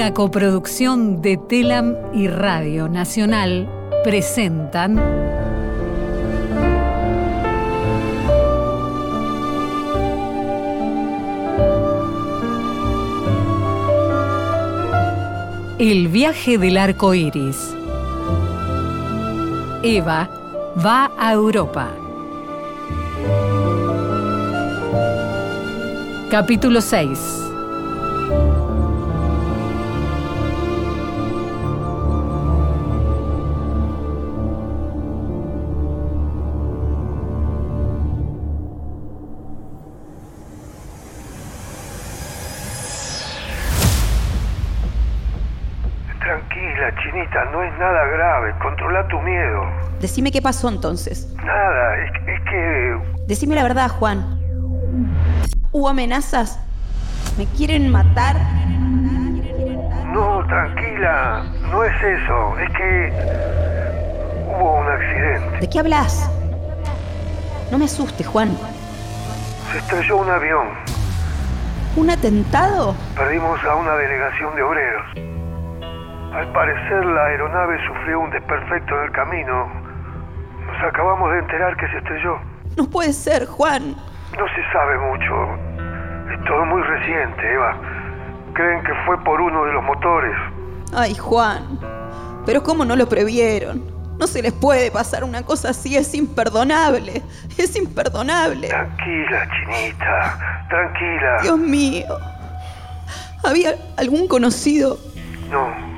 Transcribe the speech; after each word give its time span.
Una 0.00 0.14
coproducción 0.14 1.20
de 1.20 1.36
Telam 1.36 1.94
y 2.14 2.26
Radio 2.26 2.88
Nacional 2.88 3.68
presentan 4.02 4.98
El 15.78 16.08
viaje 16.08 16.56
del 16.56 16.78
arco 16.78 17.12
iris. 17.12 17.76
Eva 19.82 20.30
va 20.82 21.10
a 21.18 21.34
Europa. 21.34 21.90
Capítulo 26.30 26.80
6. 26.80 27.49
Decime 50.00 50.32
qué 50.32 50.40
pasó 50.40 50.68
entonces. 50.68 51.28
Nada, 51.36 51.96
es, 52.04 52.10
es 52.26 52.40
que... 52.48 52.98
Decime 53.26 53.54
la 53.54 53.62
verdad, 53.62 53.90
Juan. 53.90 54.40
¿Hubo 55.72 55.88
amenazas? 55.88 56.58
¿Me 57.36 57.44
quieren 57.46 57.90
matar? 57.90 58.36
No, 60.06 60.44
tranquila, 60.46 61.44
no 61.70 61.84
es 61.84 62.02
eso. 62.02 62.58
Es 62.58 62.70
que... 62.70 63.12
Hubo 64.48 64.80
un 64.80 64.88
accidente. 64.88 65.58
¿De 65.60 65.68
qué 65.68 65.78
hablas? 65.78 66.30
No 67.70 67.78
me 67.78 67.84
asustes, 67.84 68.26
Juan. 68.26 68.56
Se 69.70 69.78
estrelló 69.78 70.16
un 70.16 70.30
avión. 70.30 70.66
¿Un 71.96 72.10
atentado? 72.10 72.96
Perdimos 73.16 73.62
a 73.64 73.74
una 73.76 73.94
delegación 73.96 74.56
de 74.56 74.62
obreros. 74.62 75.06
Al 76.34 76.52
parecer 76.52 77.04
la 77.04 77.26
aeronave 77.26 77.78
sufrió 77.86 78.20
un 78.20 78.30
desperfecto 78.30 78.96
en 78.98 79.04
el 79.04 79.12
camino. 79.12 79.79
Nos 80.80 80.88
acabamos 80.88 81.30
de 81.32 81.38
enterar 81.40 81.76
que 81.76 81.86
se 81.88 81.98
estrelló. 81.98 82.38
No 82.78 82.88
puede 82.88 83.12
ser, 83.12 83.44
Juan. 83.44 83.94
No 84.38 84.46
se 84.48 84.72
sabe 84.72 84.96
mucho. 84.98 86.32
Es 86.32 86.44
todo 86.46 86.64
muy 86.64 86.82
reciente, 86.82 87.52
Eva. 87.52 87.76
Creen 88.54 88.82
que 88.84 88.92
fue 89.04 89.22
por 89.22 89.42
uno 89.42 89.66
de 89.66 89.72
los 89.74 89.84
motores. 89.84 90.34
Ay, 90.94 91.14
Juan. 91.14 91.78
Pero 92.46 92.62
¿cómo 92.62 92.86
no 92.86 92.96
lo 92.96 93.06
previeron? 93.10 93.84
No 94.18 94.26
se 94.26 94.40
les 94.40 94.54
puede 94.54 94.90
pasar 94.90 95.22
una 95.22 95.42
cosa 95.42 95.68
así, 95.70 95.98
es 95.98 96.14
imperdonable. 96.14 97.22
Es 97.58 97.76
imperdonable. 97.76 98.68
Tranquila, 98.68 99.48
chinita. 99.50 100.64
Tranquila. 100.70 101.38
Dios 101.42 101.58
mío. 101.58 102.18
¿Había 103.44 103.74
algún 103.98 104.26
conocido? 104.26 104.98
No. 105.50 105.89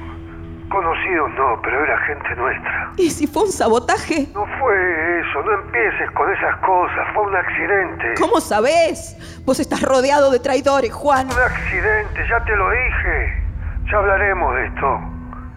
Conocidos 0.72 1.30
no, 1.36 1.60
pero 1.62 1.84
era 1.84 1.98
gente 2.06 2.34
nuestra. 2.34 2.92
¿Y 2.96 3.10
si 3.10 3.26
fue 3.26 3.42
un 3.42 3.52
sabotaje? 3.52 4.28
No 4.32 4.46
fue 4.58 5.20
eso, 5.20 5.42
no 5.42 5.52
empieces 5.52 6.10
con 6.12 6.32
esas 6.32 6.56
cosas. 6.60 7.08
Fue 7.12 7.24
un 7.24 7.36
accidente. 7.36 8.14
¿Cómo 8.18 8.40
sabés? 8.40 9.42
Vos 9.44 9.60
estás 9.60 9.82
rodeado 9.82 10.30
de 10.30 10.40
traidores, 10.40 10.90
Juan. 10.90 11.26
Un 11.26 11.38
accidente, 11.38 12.26
ya 12.26 12.42
te 12.46 12.56
lo 12.56 12.70
dije. 12.70 13.42
Ya 13.90 13.98
hablaremos 13.98 14.54
de 14.56 14.66
esto. 14.66 15.00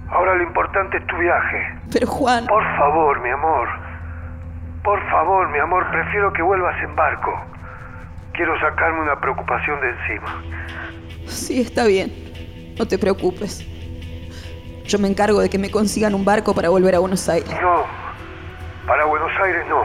Ahora 0.10 0.36
lo 0.36 0.44
importante 0.44 0.98
es 0.98 1.08
tu 1.08 1.16
viaje. 1.16 1.80
Pero 1.94 2.08
Juan... 2.08 2.46
Por 2.48 2.64
favor, 2.78 3.22
mi 3.22 3.30
amor. 3.30 3.70
Por 4.84 5.02
favor, 5.10 5.50
mi 5.50 5.60
amor, 5.60 5.90
prefiero 5.92 6.34
que 6.34 6.42
vuelvas 6.42 6.76
en 6.84 6.94
barco. 6.94 7.32
Quiero 8.34 8.60
sacarme 8.60 9.00
una 9.00 9.18
preocupación 9.22 9.80
de 9.80 9.90
encima. 9.92 10.44
Sí, 11.26 11.62
está 11.62 11.86
bien. 11.86 12.12
No 12.78 12.86
te 12.86 12.98
preocupes. 12.98 13.66
Yo 14.88 15.00
me 15.00 15.08
encargo 15.08 15.42
de 15.42 15.50
que 15.50 15.58
me 15.58 15.72
consigan 15.72 16.14
un 16.14 16.24
barco 16.24 16.54
para 16.54 16.70
volver 16.70 16.94
a 16.96 17.00
Buenos 17.00 17.28
Aires. 17.28 17.50
No, 17.62 17.84
para 18.86 19.06
Buenos 19.06 19.32
Aires 19.44 19.66
no. 19.68 19.82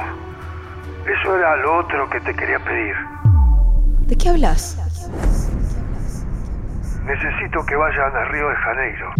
Eso 1.10 1.36
era 1.36 1.56
lo 1.56 1.78
otro 1.78 2.08
que 2.10 2.20
te 2.20 2.34
quería 2.34 2.58
pedir. 2.58 2.94
¿De 4.06 4.16
qué 4.16 4.28
hablas? 4.28 4.76
Necesito 7.04 7.64
que 7.64 7.76
vayan 7.76 8.14
a 8.14 8.24
Río 8.26 8.48
de 8.48 8.56
Janeiro. 8.56 9.12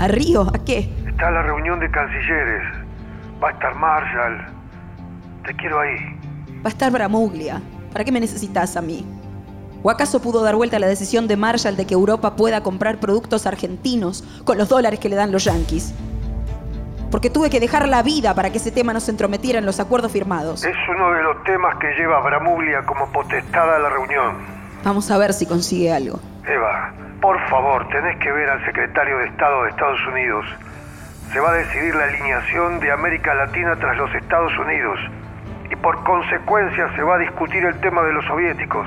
¿A 0.00 0.08
Río? 0.08 0.42
¿A 0.52 0.64
qué? 0.64 0.92
Está 1.06 1.30
la 1.30 1.42
reunión 1.42 1.78
de 1.78 1.90
cancilleres. 1.90 2.62
Va 3.42 3.50
a 3.50 3.52
estar 3.52 3.74
Marshall. 3.76 4.46
Te 5.46 5.54
quiero 5.54 5.78
ahí. 5.78 5.96
Va 6.64 6.66
a 6.66 6.68
estar 6.70 6.90
Bramuglia. 6.90 7.60
¿Para 7.92 8.04
qué 8.04 8.10
me 8.10 8.20
necesitas 8.20 8.76
a 8.76 8.82
mí? 8.82 9.06
¿O 9.82 9.88
acaso 9.88 10.20
pudo 10.20 10.42
dar 10.42 10.56
vuelta 10.56 10.78
la 10.78 10.86
decisión 10.86 11.26
de 11.26 11.38
Marshall 11.38 11.76
de 11.76 11.86
que 11.86 11.94
Europa 11.94 12.36
pueda 12.36 12.62
comprar 12.62 13.00
productos 13.00 13.46
argentinos 13.46 14.24
con 14.44 14.58
los 14.58 14.68
dólares 14.68 15.00
que 15.00 15.08
le 15.08 15.16
dan 15.16 15.32
los 15.32 15.44
yanquis? 15.44 15.94
Porque 17.10 17.30
tuve 17.30 17.48
que 17.48 17.60
dejar 17.60 17.88
la 17.88 18.02
vida 18.02 18.34
para 18.34 18.50
que 18.50 18.58
ese 18.58 18.70
tema 18.70 18.92
no 18.92 19.00
se 19.00 19.10
entrometiera 19.10 19.58
en 19.58 19.64
los 19.64 19.80
acuerdos 19.80 20.12
firmados. 20.12 20.64
Es 20.64 20.76
uno 20.88 21.12
de 21.12 21.22
los 21.22 21.42
temas 21.44 21.78
que 21.78 21.88
lleva 21.94 22.20
Bramuglia 22.20 22.82
como 22.82 23.10
potestad 23.10 23.74
a 23.74 23.78
la 23.78 23.88
reunión. 23.88 24.36
Vamos 24.84 25.10
a 25.10 25.16
ver 25.16 25.32
si 25.32 25.46
consigue 25.46 25.90
algo. 25.90 26.20
Eva, 26.46 26.92
por 27.22 27.40
favor, 27.48 27.88
tenés 27.88 28.18
que 28.18 28.30
ver 28.30 28.50
al 28.50 28.64
secretario 28.66 29.16
de 29.16 29.28
Estado 29.28 29.64
de 29.64 29.70
Estados 29.70 30.00
Unidos. 30.12 30.44
Se 31.32 31.40
va 31.40 31.52
a 31.52 31.54
decidir 31.54 31.94
la 31.94 32.04
alineación 32.04 32.80
de 32.80 32.92
América 32.92 33.34
Latina 33.34 33.76
tras 33.76 33.96
los 33.96 34.14
Estados 34.14 34.52
Unidos. 34.58 34.98
Y 35.70 35.76
por 35.76 36.04
consecuencia 36.04 36.94
se 36.94 37.02
va 37.02 37.14
a 37.14 37.18
discutir 37.18 37.64
el 37.64 37.80
tema 37.80 38.02
de 38.02 38.12
los 38.12 38.24
soviéticos. 38.26 38.86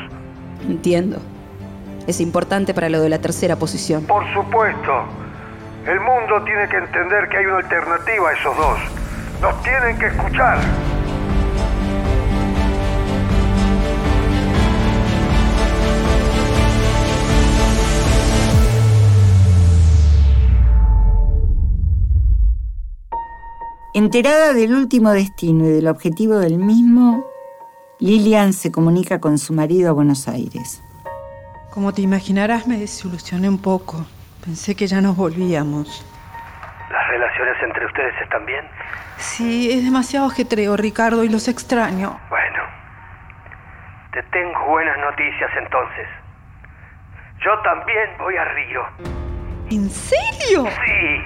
Entiendo. 0.68 1.18
Es 2.08 2.20
importante 2.20 2.74
para 2.74 2.90
lo 2.90 3.02
de 3.02 3.10
la 3.10 3.20
tercera 3.20 3.56
posición. 3.56 4.04
Por 4.06 4.24
supuesto. 4.34 4.92
El 5.86 6.00
mundo 6.00 6.42
tiene 6.46 6.68
que 6.70 6.78
entender 6.78 7.28
que 7.30 7.38
hay 7.38 7.46
una 7.46 7.58
alternativa 7.58 8.30
a 8.30 8.34
esos 8.34 8.58
dos. 8.58 8.80
Nos 9.42 9.64
tienen 9.64 9.98
que 10.00 10.08
escuchar. 10.08 10.60
Enterada 23.96 24.54
del 24.54 24.74
último 24.74 25.12
destino 25.12 25.66
y 25.66 25.70
del 25.70 25.88
objetivo 25.88 26.40
del 26.40 26.58
mismo, 26.58 27.28
Lilian 28.04 28.52
se 28.52 28.70
comunica 28.70 29.22
con 29.22 29.38
su 29.38 29.54
marido 29.54 29.90
a 29.90 29.94
Buenos 29.94 30.28
Aires. 30.28 30.84
Como 31.72 31.94
te 31.94 32.02
imaginarás, 32.02 32.68
me 32.68 32.78
desilusioné 32.78 33.48
un 33.48 33.62
poco. 33.62 34.06
Pensé 34.44 34.76
que 34.76 34.88
ya 34.88 35.00
nos 35.00 35.16
volvíamos. 35.16 36.06
¿Las 36.92 37.08
relaciones 37.08 37.56
entre 37.64 37.86
ustedes 37.86 38.14
están 38.22 38.46
bien? 38.46 38.66
Sí, 39.16 39.72
es 39.72 39.86
demasiado 39.86 40.26
ajetreo, 40.26 40.76
Ricardo, 40.76 41.24
y 41.24 41.30
los 41.30 41.48
extraño. 41.48 42.20
Bueno, 42.30 42.64
te 44.12 44.22
tengo 44.24 44.66
buenas 44.68 44.98
noticias 44.98 45.50
entonces. 45.58 46.08
Yo 47.40 47.58
también 47.64 48.10
voy 48.20 48.36
a 48.36 48.44
Río. 48.44 48.82
¿En 49.72 49.90
serio? 49.90 50.66
Sí, 50.66 51.24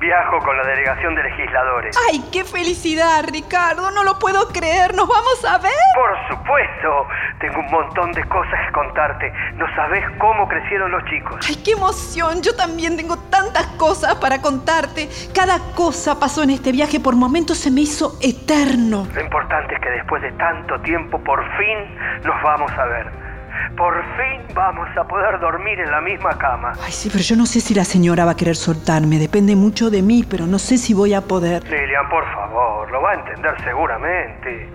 viajo 0.00 0.38
con 0.40 0.56
la 0.56 0.64
delegación 0.64 1.14
de 1.14 1.22
legisladores. 1.22 1.96
¡Ay, 2.10 2.24
qué 2.32 2.44
felicidad, 2.44 3.24
Ricardo! 3.30 3.90
No 3.90 4.04
lo 4.04 4.18
puedo 4.18 4.48
creer. 4.48 4.94
¿Nos 4.94 5.08
vamos 5.08 5.44
a 5.44 5.58
ver? 5.58 5.72
Por 5.94 6.28
supuesto, 6.28 7.06
tengo 7.40 7.60
un 7.60 7.70
montón 7.70 8.12
de 8.12 8.24
cosas 8.24 8.54
que 8.66 8.72
contarte. 8.72 9.32
No 9.54 9.66
sabes 9.74 10.04
cómo 10.18 10.48
crecieron 10.48 10.90
los 10.90 11.04
chicos. 11.04 11.44
¡Ay, 11.48 11.56
qué 11.64 11.72
emoción! 11.72 12.42
Yo 12.42 12.54
también 12.56 12.96
tengo 12.96 13.16
tantas 13.30 13.66
cosas 13.78 14.14
para 14.16 14.40
contarte. 14.40 15.08
Cada 15.34 15.58
cosa 15.74 16.18
pasó 16.18 16.42
en 16.42 16.50
este 16.50 16.72
viaje. 16.72 17.00
Por 17.00 17.16
momentos 17.16 17.58
se 17.58 17.70
me 17.70 17.82
hizo 17.82 18.16
eterno. 18.22 19.06
Lo 19.14 19.20
importante 19.20 19.74
es 19.74 19.80
que 19.80 19.90
después 19.90 20.22
de 20.22 20.32
tanto 20.32 20.80
tiempo, 20.80 21.22
por 21.22 21.40
fin 21.56 21.78
nos 22.24 22.42
vamos 22.42 22.70
a 22.72 22.84
ver. 22.86 23.29
Por 23.76 23.94
fin 24.16 24.54
vamos 24.54 24.88
a 24.96 25.04
poder 25.04 25.38
dormir 25.40 25.80
en 25.80 25.90
la 25.90 26.00
misma 26.00 26.36
cama. 26.38 26.72
Ay, 26.84 26.92
sí, 26.92 27.08
pero 27.10 27.22
yo 27.22 27.36
no 27.36 27.46
sé 27.46 27.60
si 27.60 27.74
la 27.74 27.84
señora 27.84 28.24
va 28.24 28.32
a 28.32 28.36
querer 28.36 28.56
soltarme. 28.56 29.18
Depende 29.18 29.56
mucho 29.56 29.90
de 29.90 30.02
mí, 30.02 30.24
pero 30.28 30.46
no 30.46 30.58
sé 30.58 30.78
si 30.78 30.94
voy 30.94 31.14
a 31.14 31.20
poder. 31.20 31.62
Lilian, 31.64 32.08
por 32.08 32.24
favor, 32.32 32.90
lo 32.90 33.00
va 33.02 33.12
a 33.12 33.14
entender 33.14 33.54
seguramente. 33.64 34.68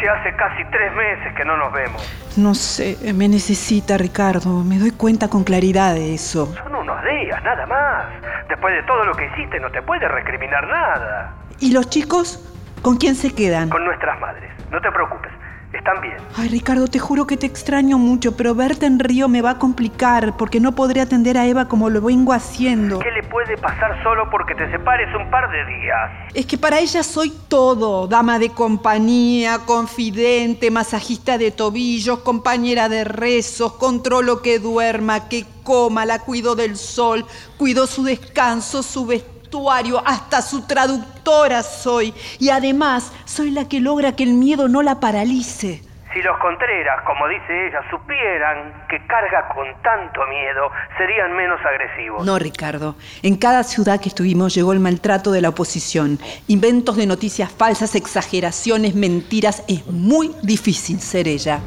Si 0.00 0.06
hace 0.06 0.34
casi 0.36 0.64
tres 0.70 0.92
meses 0.94 1.34
que 1.34 1.44
no 1.44 1.56
nos 1.56 1.72
vemos. 1.72 2.02
No 2.36 2.54
sé, 2.54 2.96
me 3.14 3.28
necesita, 3.28 3.96
Ricardo. 3.96 4.64
Me 4.64 4.78
doy 4.78 4.90
cuenta 4.90 5.28
con 5.28 5.44
claridad 5.44 5.94
de 5.94 6.14
eso. 6.14 6.52
Son 6.54 6.74
unos 6.74 7.04
días, 7.04 7.42
nada 7.44 7.66
más. 7.66 8.06
Después 8.48 8.74
de 8.74 8.82
todo 8.82 9.04
lo 9.04 9.14
que 9.14 9.26
hiciste, 9.26 9.60
no 9.60 9.70
te 9.70 9.80
puede 9.82 10.08
recriminar 10.08 10.66
nada. 10.66 11.34
¿Y 11.60 11.72
los 11.72 11.88
chicos? 11.88 12.40
¿Con 12.82 12.96
quién 12.96 13.14
se 13.14 13.34
quedan? 13.34 13.70
Con 13.70 13.84
nuestras 13.84 14.20
madres. 14.20 14.50
No 14.70 14.80
te 14.80 14.90
preocupes. 14.90 15.30
Están 15.74 16.00
bien. 16.00 16.16
Ay, 16.36 16.48
Ricardo, 16.48 16.86
te 16.86 16.98
juro 16.98 17.26
que 17.26 17.36
te 17.36 17.46
extraño 17.46 17.98
mucho, 17.98 18.36
pero 18.36 18.54
verte 18.54 18.86
en 18.86 19.00
Río 19.00 19.28
me 19.28 19.42
va 19.42 19.50
a 19.50 19.58
complicar 19.58 20.36
porque 20.36 20.60
no 20.60 20.72
podré 20.72 21.00
atender 21.00 21.36
a 21.36 21.46
Eva 21.46 21.66
como 21.66 21.90
lo 21.90 22.00
vengo 22.00 22.32
haciendo. 22.32 23.00
¿Qué 23.00 23.10
le 23.10 23.24
puede 23.24 23.56
pasar 23.58 24.00
solo 24.02 24.30
porque 24.30 24.54
te 24.54 24.70
separes 24.70 25.08
un 25.14 25.28
par 25.30 25.50
de 25.50 25.64
días? 25.66 26.10
Es 26.32 26.46
que 26.46 26.56
para 26.58 26.78
ella 26.78 27.02
soy 27.02 27.32
todo, 27.48 28.06
dama 28.06 28.38
de 28.38 28.50
compañía, 28.50 29.58
confidente, 29.66 30.70
masajista 30.70 31.38
de 31.38 31.50
tobillos, 31.50 32.20
compañera 32.20 32.88
de 32.88 33.04
rezos, 33.04 33.72
controlo 33.74 34.42
que 34.42 34.60
duerma, 34.60 35.28
que 35.28 35.44
coma, 35.64 36.06
la 36.06 36.20
cuido 36.20 36.54
del 36.54 36.76
sol, 36.76 37.26
cuido 37.56 37.86
su 37.86 38.04
descanso, 38.04 38.82
su 38.82 39.06
vestuario, 39.54 40.02
hasta 40.04 40.42
su 40.42 40.66
traductora 40.66 41.62
soy. 41.62 42.12
Y 42.38 42.50
además 42.50 43.12
soy 43.24 43.50
la 43.50 43.68
que 43.68 43.80
logra 43.80 44.12
que 44.12 44.24
el 44.24 44.34
miedo 44.34 44.68
no 44.68 44.82
la 44.82 44.98
paralice. 45.00 45.82
Si 46.12 46.22
los 46.22 46.38
Contreras, 46.38 47.02
como 47.04 47.26
dice 47.26 47.66
ella, 47.66 47.80
supieran 47.90 48.86
que 48.88 49.04
carga 49.06 49.48
con 49.48 49.66
tanto 49.82 50.20
miedo, 50.28 50.70
serían 50.96 51.36
menos 51.36 51.60
agresivos. 51.64 52.24
No, 52.24 52.38
Ricardo. 52.38 52.94
En 53.22 53.36
cada 53.36 53.64
ciudad 53.64 54.00
que 54.00 54.10
estuvimos 54.10 54.54
llegó 54.54 54.72
el 54.72 54.78
maltrato 54.78 55.32
de 55.32 55.40
la 55.40 55.48
oposición. 55.48 56.20
Inventos 56.46 56.96
de 56.96 57.06
noticias 57.06 57.50
falsas, 57.50 57.96
exageraciones, 57.96 58.94
mentiras. 58.94 59.64
Es 59.66 59.86
muy 59.86 60.30
difícil 60.42 61.00
ser 61.00 61.26
ella. 61.26 61.60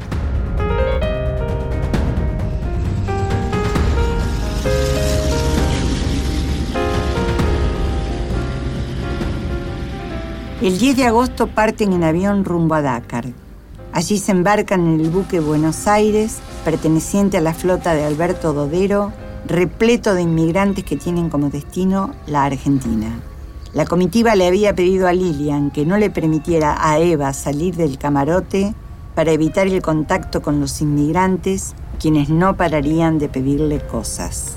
El 10.60 10.76
10 10.76 10.96
de 10.96 11.04
agosto 11.04 11.46
parten 11.46 11.92
en 11.92 12.02
avión 12.02 12.44
rumbo 12.44 12.74
a 12.74 12.82
Dakar. 12.82 13.26
Allí 13.92 14.18
se 14.18 14.32
embarcan 14.32 14.88
en 14.88 15.00
el 15.00 15.08
buque 15.08 15.38
Buenos 15.38 15.86
Aires, 15.86 16.38
perteneciente 16.64 17.38
a 17.38 17.40
la 17.40 17.54
flota 17.54 17.94
de 17.94 18.04
Alberto 18.04 18.52
Dodero, 18.52 19.12
repleto 19.46 20.14
de 20.14 20.22
inmigrantes 20.22 20.82
que 20.82 20.96
tienen 20.96 21.30
como 21.30 21.48
destino 21.48 22.12
la 22.26 22.42
Argentina. 22.42 23.20
La 23.72 23.84
comitiva 23.84 24.34
le 24.34 24.48
había 24.48 24.74
pedido 24.74 25.06
a 25.06 25.12
Lilian 25.12 25.70
que 25.70 25.86
no 25.86 25.96
le 25.96 26.10
permitiera 26.10 26.76
a 26.76 26.98
Eva 26.98 27.32
salir 27.34 27.76
del 27.76 27.96
camarote 27.96 28.74
para 29.14 29.30
evitar 29.30 29.68
el 29.68 29.80
contacto 29.80 30.42
con 30.42 30.58
los 30.58 30.80
inmigrantes, 30.80 31.76
quienes 32.00 32.30
no 32.30 32.56
pararían 32.56 33.20
de 33.20 33.28
pedirle 33.28 33.78
cosas. 33.78 34.56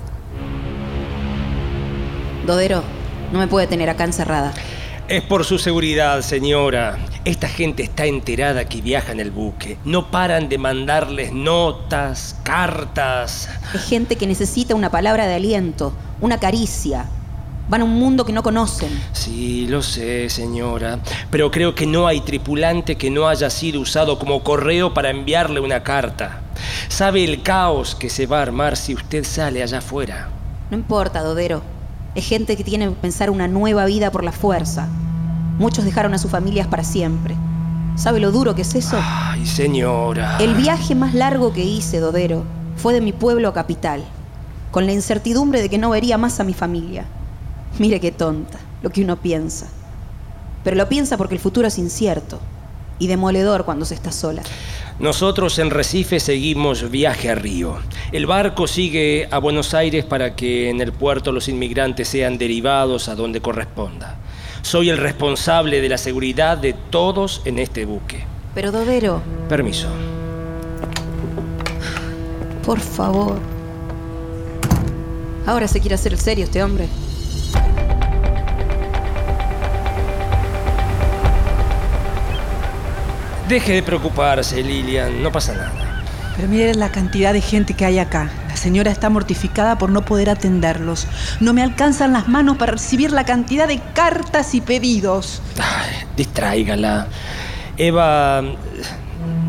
Dodero, 2.47 2.81
no 3.31 3.38
me 3.38 3.47
puede 3.47 3.68
tener 3.68 3.88
acá 3.92 4.06
encerrada. 4.06 4.51
Es 5.12 5.24
por 5.24 5.44
su 5.44 5.60
seguridad, 5.60 6.22
señora. 6.22 6.98
Esta 7.25 7.50
gente 7.50 7.84
está 7.84 8.06
enterada 8.06 8.69
que 8.69 8.80
viaja 8.80 9.12
en 9.12 9.19
el 9.19 9.30
buque. 9.30 9.78
No 9.84 10.10
paran 10.10 10.48
de 10.48 10.58
mandarles 10.58 11.34
notas, 11.34 12.38
cartas. 12.44 13.50
Es 13.74 13.84
gente 13.90 14.16
que 14.16 14.25
necesita 14.25 14.74
una 14.74 14.90
palabra 14.90 15.28
de 15.28 15.34
aliento, 15.34 15.92
una 16.22 16.40
caricia. 16.40 17.08
Van 17.68 17.81
a 17.81 17.84
un 17.84 17.96
mundo 17.96 18.24
que 18.24 18.31
no 18.31 18.42
conocen. 18.42 18.90
Sí, 19.12 19.68
lo 19.68 19.84
sé, 19.84 20.30
señora. 20.30 21.00
Pero 21.30 21.52
creo 21.52 21.75
que 21.75 21.86
no 21.86 22.07
hay 22.07 22.22
tripulante 22.22 22.96
que 22.96 23.10
no 23.10 23.28
haya 23.28 23.50
sido 23.50 23.81
usado 23.81 24.18
como 24.18 24.46
correo 24.46 24.94
para 24.94 25.10
enviarle 25.10 25.60
una 25.60 25.84
carta. 25.84 26.40
¿Sabe 26.88 27.25
el 27.25 27.44
caos 27.44 27.96
que 27.96 28.10
se 28.10 28.28
va 28.28 28.40
a 28.40 28.44
armar 28.44 28.78
si 28.78 28.94
usted 28.94 29.25
sale 29.25 29.62
allá 29.62 29.80
afuera? 29.80 30.30
No 30.69 30.78
importa, 30.78 31.22
Dodero. 31.22 31.81
Es 32.13 32.25
gente 32.28 32.58
que 32.58 32.63
tiene 32.63 32.90
que 32.90 32.96
pensar 32.96 33.30
una 33.30 33.48
nueva 33.48 33.86
vida 33.86 34.12
por 34.12 34.24
la 34.24 34.34
fuerza. 34.34 34.88
Muchos 35.58 35.86
dejaron 35.86 36.13
a 36.13 36.18
sus 36.18 36.30
familias 36.30 36.68
para 36.68 36.84
siempre. 36.84 37.36
¿Sabe 37.96 38.19
lo 38.19 38.31
duro 38.31 38.54
que 38.54 38.63
es 38.63 38.75
eso? 38.75 38.98
Ay, 39.02 39.46
señora. 39.46 40.38
El 40.40 40.56
viaje 40.56 40.94
más 40.94 41.13
largo 41.13 41.54
que 41.54 41.63
hice, 41.63 42.00
Dodero, 42.00 42.44
fue 42.75 42.94
de 42.94 43.02
mi 43.02 43.13
pueblo 43.13 43.48
a 43.48 43.54
capital, 43.54 44.04
con 44.72 44.86
la 44.86 44.92
incertidumbre 44.92 45.62
de 45.62 45.69
que 45.69 45.78
no 45.78 45.90
vería 45.92 46.18
más 46.18 46.40
a 46.40 46.44
mi 46.44 46.54
familia. 46.54 47.06
Mire 47.80 48.00
qué 48.02 48.12
tonta, 48.12 48.60
lo 48.81 48.90
que 48.90 49.04
uno 49.04 49.18
piensa. 49.18 49.68
Pero 50.64 50.75
lo 50.75 50.90
piensa 50.90 51.18
porque 51.18 51.36
el 51.36 51.42
futuro 51.42 51.68
es 51.68 51.78
incierto 51.78 52.40
y 53.00 53.07
demoledor 53.07 53.66
cuando 53.66 53.86
se 53.86 53.96
está 53.96 54.12
sola. 54.12 54.42
Nosotros 55.01 55.57
en 55.57 55.71
Recife 55.71 56.19
seguimos 56.19 56.92
viaje 56.92 57.31
a 57.31 57.33
Río. 57.33 57.80
El 58.12 58.27
barco 58.27 58.68
sigue 58.68 59.27
a 59.31 59.39
Buenos 59.39 59.74
Aires 59.74 60.06
para 60.06 60.36
que 60.36 60.69
en 60.69 60.80
el 60.80 60.94
puerto 60.94 61.31
los 61.31 61.48
inmigrantes 61.48 62.07
sean 62.07 62.38
derivados 62.38 63.09
a 63.09 63.15
donde 63.15 63.42
corresponda. 63.42 64.19
Soy 64.62 64.92
el 64.92 65.00
responsable 65.00 65.81
de 65.81 65.89
la 65.89 65.98
seguridad 65.98 66.59
de 66.59 66.74
todos 66.74 67.42
en 67.45 67.57
este 67.57 67.86
buque. 67.86 68.24
Pero 68.53 68.71
Dodero, 68.71 69.24
Permiso. 69.50 69.88
por 72.63 72.80
favor. 72.80 73.39
Ahora 75.47 75.68
se 75.68 75.80
quiere 75.80 75.95
hacer 75.95 76.13
el 76.13 76.19
serio 76.19 76.45
este 76.45 76.62
hombre. 76.62 76.88
Deje 83.51 83.74
de 83.74 83.83
preocuparse, 83.83 84.63
Lilian. 84.63 85.21
No 85.21 85.30
pasa 85.30 85.53
nada. 85.53 86.01
Pero 86.38 86.48
miren 86.48 86.80
la 86.80 86.89
cantidad 86.89 87.33
de 87.33 87.42
gente 87.42 87.74
que 87.74 87.83
hay 87.83 88.00
acá. 88.00 88.31
La 88.48 88.56
señora 88.56 88.92
está 88.92 89.09
mortificada 89.09 89.77
por 89.77 89.89
no 89.89 90.06
poder 90.06 90.30
atenderlos. 90.30 91.06
No 91.42 91.51
me 91.51 91.62
alcanzan 91.62 92.13
las 92.13 92.30
manos 92.30 92.56
para 92.56 92.71
recibir 92.71 93.12
la 93.12 93.25
cantidad 93.25 93.68
de 93.68 93.81
cartas 93.94 94.56
y 94.56 94.62
pedidos. 94.62 95.42
Ay, 95.57 96.07
distráigala. 96.15 97.07
Eva 97.75 98.42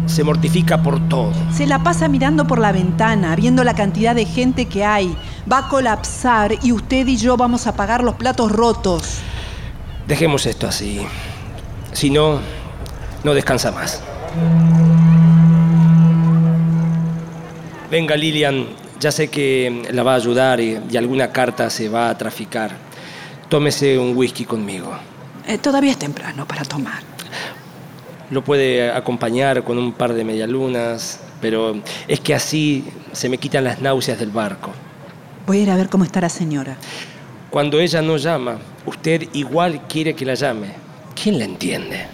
se 0.07 0.25
mortifica 0.25 0.83
por 0.83 1.09
todo. 1.09 1.33
Se 1.53 1.69
la 1.69 1.85
pasa 1.85 2.09
mirando 2.09 2.45
por 2.45 2.59
la 2.59 2.73
ventana, 2.73 3.37
viendo 3.37 3.63
la 3.63 3.77
cantidad 3.77 4.17
de 4.17 4.25
gente 4.25 4.67
que 4.67 4.85
hay. 4.85 5.17
Va 5.51 5.59
a 5.59 5.69
colapsar 5.69 6.57
y 6.61 6.73
usted 6.73 7.07
y 7.07 7.19
yo 7.19 7.37
vamos 7.37 7.69
a 7.69 7.77
pagar 7.77 8.03
los 8.03 8.17
platos 8.17 8.51
rotos. 8.51 9.19
Dejemos 10.09 10.45
esto 10.47 10.67
así. 10.67 11.07
Si 11.93 12.11
no, 12.11 12.41
no 13.25 13.35
descansa 13.35 13.71
más. 13.71 14.03
Venga, 17.91 18.17
Lilian, 18.17 18.67
ya 19.01 19.13
sé 19.13 19.29
que 19.29 19.83
la 19.93 20.03
va 20.03 20.13
a 20.13 20.17
ayudar 20.17 20.61
y, 20.61 20.81
y 20.91 20.97
alguna 20.97 21.31
carta 21.31 21.69
se 21.69 21.89
va 21.89 22.09
a 22.09 22.17
traficar. 22.17 22.71
Tómese 23.49 23.99
un 23.99 24.17
whisky 24.17 24.45
conmigo. 24.45 24.93
Eh, 25.47 25.59
todavía 25.59 25.91
es 25.91 25.99
temprano 25.99 26.47
para 26.47 26.65
tomar. 26.65 27.03
Lo 28.31 28.43
puede 28.43 28.91
acompañar 28.91 29.63
con 29.63 29.77
un 29.77 29.93
par 29.93 30.15
de 30.15 30.25
medialunas, 30.25 31.21
pero 31.41 31.77
es 32.09 32.21
que 32.21 32.35
así 32.35 32.85
se 33.13 33.29
me 33.29 33.37
quitan 33.37 33.65
las 33.65 33.83
náuseas 33.83 34.19
del 34.19 34.31
barco. 34.31 34.71
Voy 35.47 35.59
a 35.59 35.63
ir 35.63 35.71
a 35.71 35.77
ver 35.77 35.91
cómo 35.91 36.05
está 36.05 36.21
la 36.21 36.29
señora. 36.31 36.77
Cuando 37.51 37.79
ella 37.79 38.01
no 38.01 38.17
llama, 38.17 38.57
usted 38.87 39.29
igual 39.35 39.87
quiere 39.87 40.15
que 40.15 40.25
la 40.25 40.35
llame. 40.35 40.69
¿Quién 41.21 41.39
la 41.39 41.45
entiende? 41.45 42.07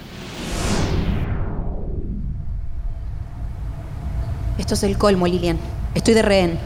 Esto 4.58 4.74
es 4.74 4.82
el 4.82 4.98
colmo, 4.98 5.26
Lilian. 5.26 5.56
Estoy 5.94 6.14
de 6.14 6.22
rehén. 6.22 6.58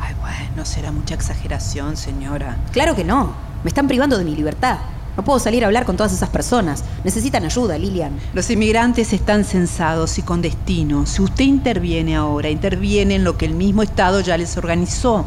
Ay, 0.00 0.14
bueno, 0.20 0.66
será 0.66 0.90
mucha 0.90 1.14
exageración, 1.14 1.96
señora. 1.96 2.56
Claro 2.72 2.96
que 2.96 3.04
no. 3.04 3.32
Me 3.62 3.68
están 3.68 3.86
privando 3.86 4.18
de 4.18 4.24
mi 4.24 4.34
libertad. 4.34 4.78
No 5.16 5.24
puedo 5.24 5.38
salir 5.38 5.62
a 5.64 5.66
hablar 5.66 5.84
con 5.84 5.96
todas 5.96 6.12
esas 6.12 6.28
personas. 6.28 6.84
Necesitan 7.04 7.44
ayuda, 7.44 7.78
Lilian. 7.78 8.12
Los 8.34 8.50
inmigrantes 8.50 9.12
están 9.12 9.44
censados 9.44 10.18
y 10.18 10.22
con 10.22 10.42
destino. 10.42 11.06
Si 11.06 11.22
usted 11.22 11.44
interviene 11.44 12.16
ahora, 12.16 12.50
interviene 12.50 13.14
en 13.16 13.24
lo 13.24 13.36
que 13.36 13.46
el 13.46 13.54
mismo 13.54 13.82
Estado 13.82 14.20
ya 14.20 14.36
les 14.36 14.56
organizó. 14.56 15.24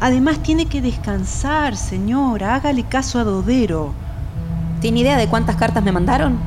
Además, 0.00 0.42
tiene 0.42 0.66
que 0.66 0.82
descansar, 0.82 1.76
señora. 1.76 2.54
Hágale 2.54 2.84
caso 2.84 3.18
a 3.18 3.24
Dodero. 3.24 3.92
¿Tiene 4.80 5.00
idea 5.00 5.16
de 5.16 5.28
cuántas 5.28 5.56
cartas 5.56 5.82
me 5.82 5.92
mandaron? 5.92 6.38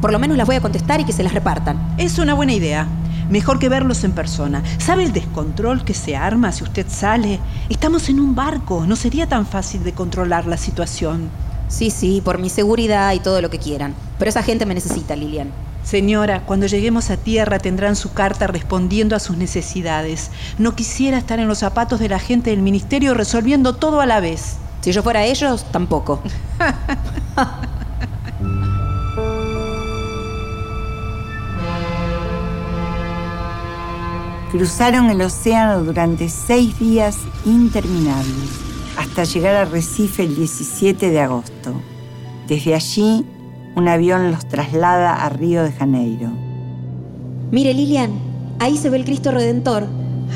Por 0.00 0.12
lo 0.12 0.18
menos 0.18 0.36
las 0.36 0.46
voy 0.46 0.56
a 0.56 0.60
contestar 0.60 1.00
y 1.00 1.04
que 1.04 1.12
se 1.12 1.22
las 1.22 1.34
repartan. 1.34 1.94
Es 1.98 2.18
una 2.18 2.34
buena 2.34 2.52
idea. 2.52 2.86
Mejor 3.30 3.58
que 3.58 3.68
verlos 3.68 4.04
en 4.04 4.12
persona. 4.12 4.62
¿Sabe 4.78 5.04
el 5.04 5.12
descontrol 5.12 5.84
que 5.84 5.94
se 5.94 6.16
arma 6.16 6.52
si 6.52 6.62
usted 6.62 6.86
sale? 6.88 7.40
Estamos 7.68 8.08
en 8.08 8.20
un 8.20 8.34
barco. 8.34 8.84
No 8.86 8.96
sería 8.96 9.28
tan 9.28 9.46
fácil 9.46 9.82
de 9.82 9.92
controlar 9.92 10.46
la 10.46 10.56
situación. 10.56 11.30
Sí, 11.68 11.90
sí, 11.90 12.20
por 12.22 12.38
mi 12.38 12.50
seguridad 12.50 13.12
y 13.12 13.20
todo 13.20 13.40
lo 13.40 13.50
que 13.50 13.58
quieran. 13.58 13.94
Pero 14.18 14.28
esa 14.28 14.42
gente 14.42 14.66
me 14.66 14.74
necesita, 14.74 15.16
Lilian. 15.16 15.50
Señora, 15.82 16.44
cuando 16.46 16.66
lleguemos 16.66 17.10
a 17.10 17.16
tierra 17.16 17.58
tendrán 17.58 17.96
su 17.96 18.12
carta 18.12 18.46
respondiendo 18.46 19.16
a 19.16 19.20
sus 19.20 19.36
necesidades. 19.36 20.30
No 20.58 20.74
quisiera 20.74 21.18
estar 21.18 21.40
en 21.40 21.48
los 21.48 21.58
zapatos 21.58 22.00
de 22.00 22.08
la 22.08 22.18
gente 22.18 22.50
del 22.50 22.62
ministerio 22.62 23.14
resolviendo 23.14 23.74
todo 23.74 24.00
a 24.00 24.06
la 24.06 24.20
vez. 24.20 24.56
Si 24.80 24.92
yo 24.92 25.02
fuera 25.02 25.24
ellos, 25.24 25.64
tampoco. 25.72 26.22
Cruzaron 34.54 35.10
el 35.10 35.20
océano 35.20 35.82
durante 35.82 36.28
seis 36.28 36.78
días 36.78 37.18
interminables, 37.44 38.50
hasta 38.96 39.24
llegar 39.24 39.56
a 39.56 39.64
Recife 39.64 40.22
el 40.22 40.36
17 40.36 41.10
de 41.10 41.18
agosto. 41.18 41.74
Desde 42.46 42.76
allí, 42.76 43.26
un 43.74 43.88
avión 43.88 44.30
los 44.30 44.48
traslada 44.48 45.24
a 45.24 45.28
Río 45.28 45.64
de 45.64 45.72
Janeiro. 45.72 46.30
Mire, 47.50 47.74
Lilian, 47.74 48.12
ahí 48.60 48.76
se 48.76 48.90
ve 48.90 48.98
el 48.98 49.04
Cristo 49.04 49.32
Redentor. 49.32 49.88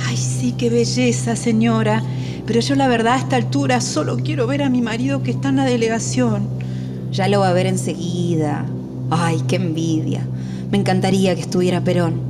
Ay, 0.08 0.16
sí, 0.16 0.50
qué 0.58 0.68
belleza, 0.68 1.36
señora. 1.36 2.02
Pero 2.44 2.58
yo 2.58 2.74
la 2.74 2.88
verdad 2.88 3.14
a 3.14 3.18
esta 3.18 3.36
altura 3.36 3.80
solo 3.80 4.16
quiero 4.16 4.48
ver 4.48 4.64
a 4.64 4.68
mi 4.68 4.82
marido 4.82 5.22
que 5.22 5.30
está 5.30 5.50
en 5.50 5.56
la 5.58 5.64
delegación. 5.64 6.48
Ya 7.12 7.28
lo 7.28 7.38
va 7.38 7.50
a 7.50 7.52
ver 7.52 7.66
enseguida. 7.66 8.66
Ay, 9.10 9.44
qué 9.46 9.54
envidia. 9.54 10.26
Me 10.72 10.78
encantaría 10.78 11.36
que 11.36 11.42
estuviera 11.42 11.84
Perón. 11.84 12.27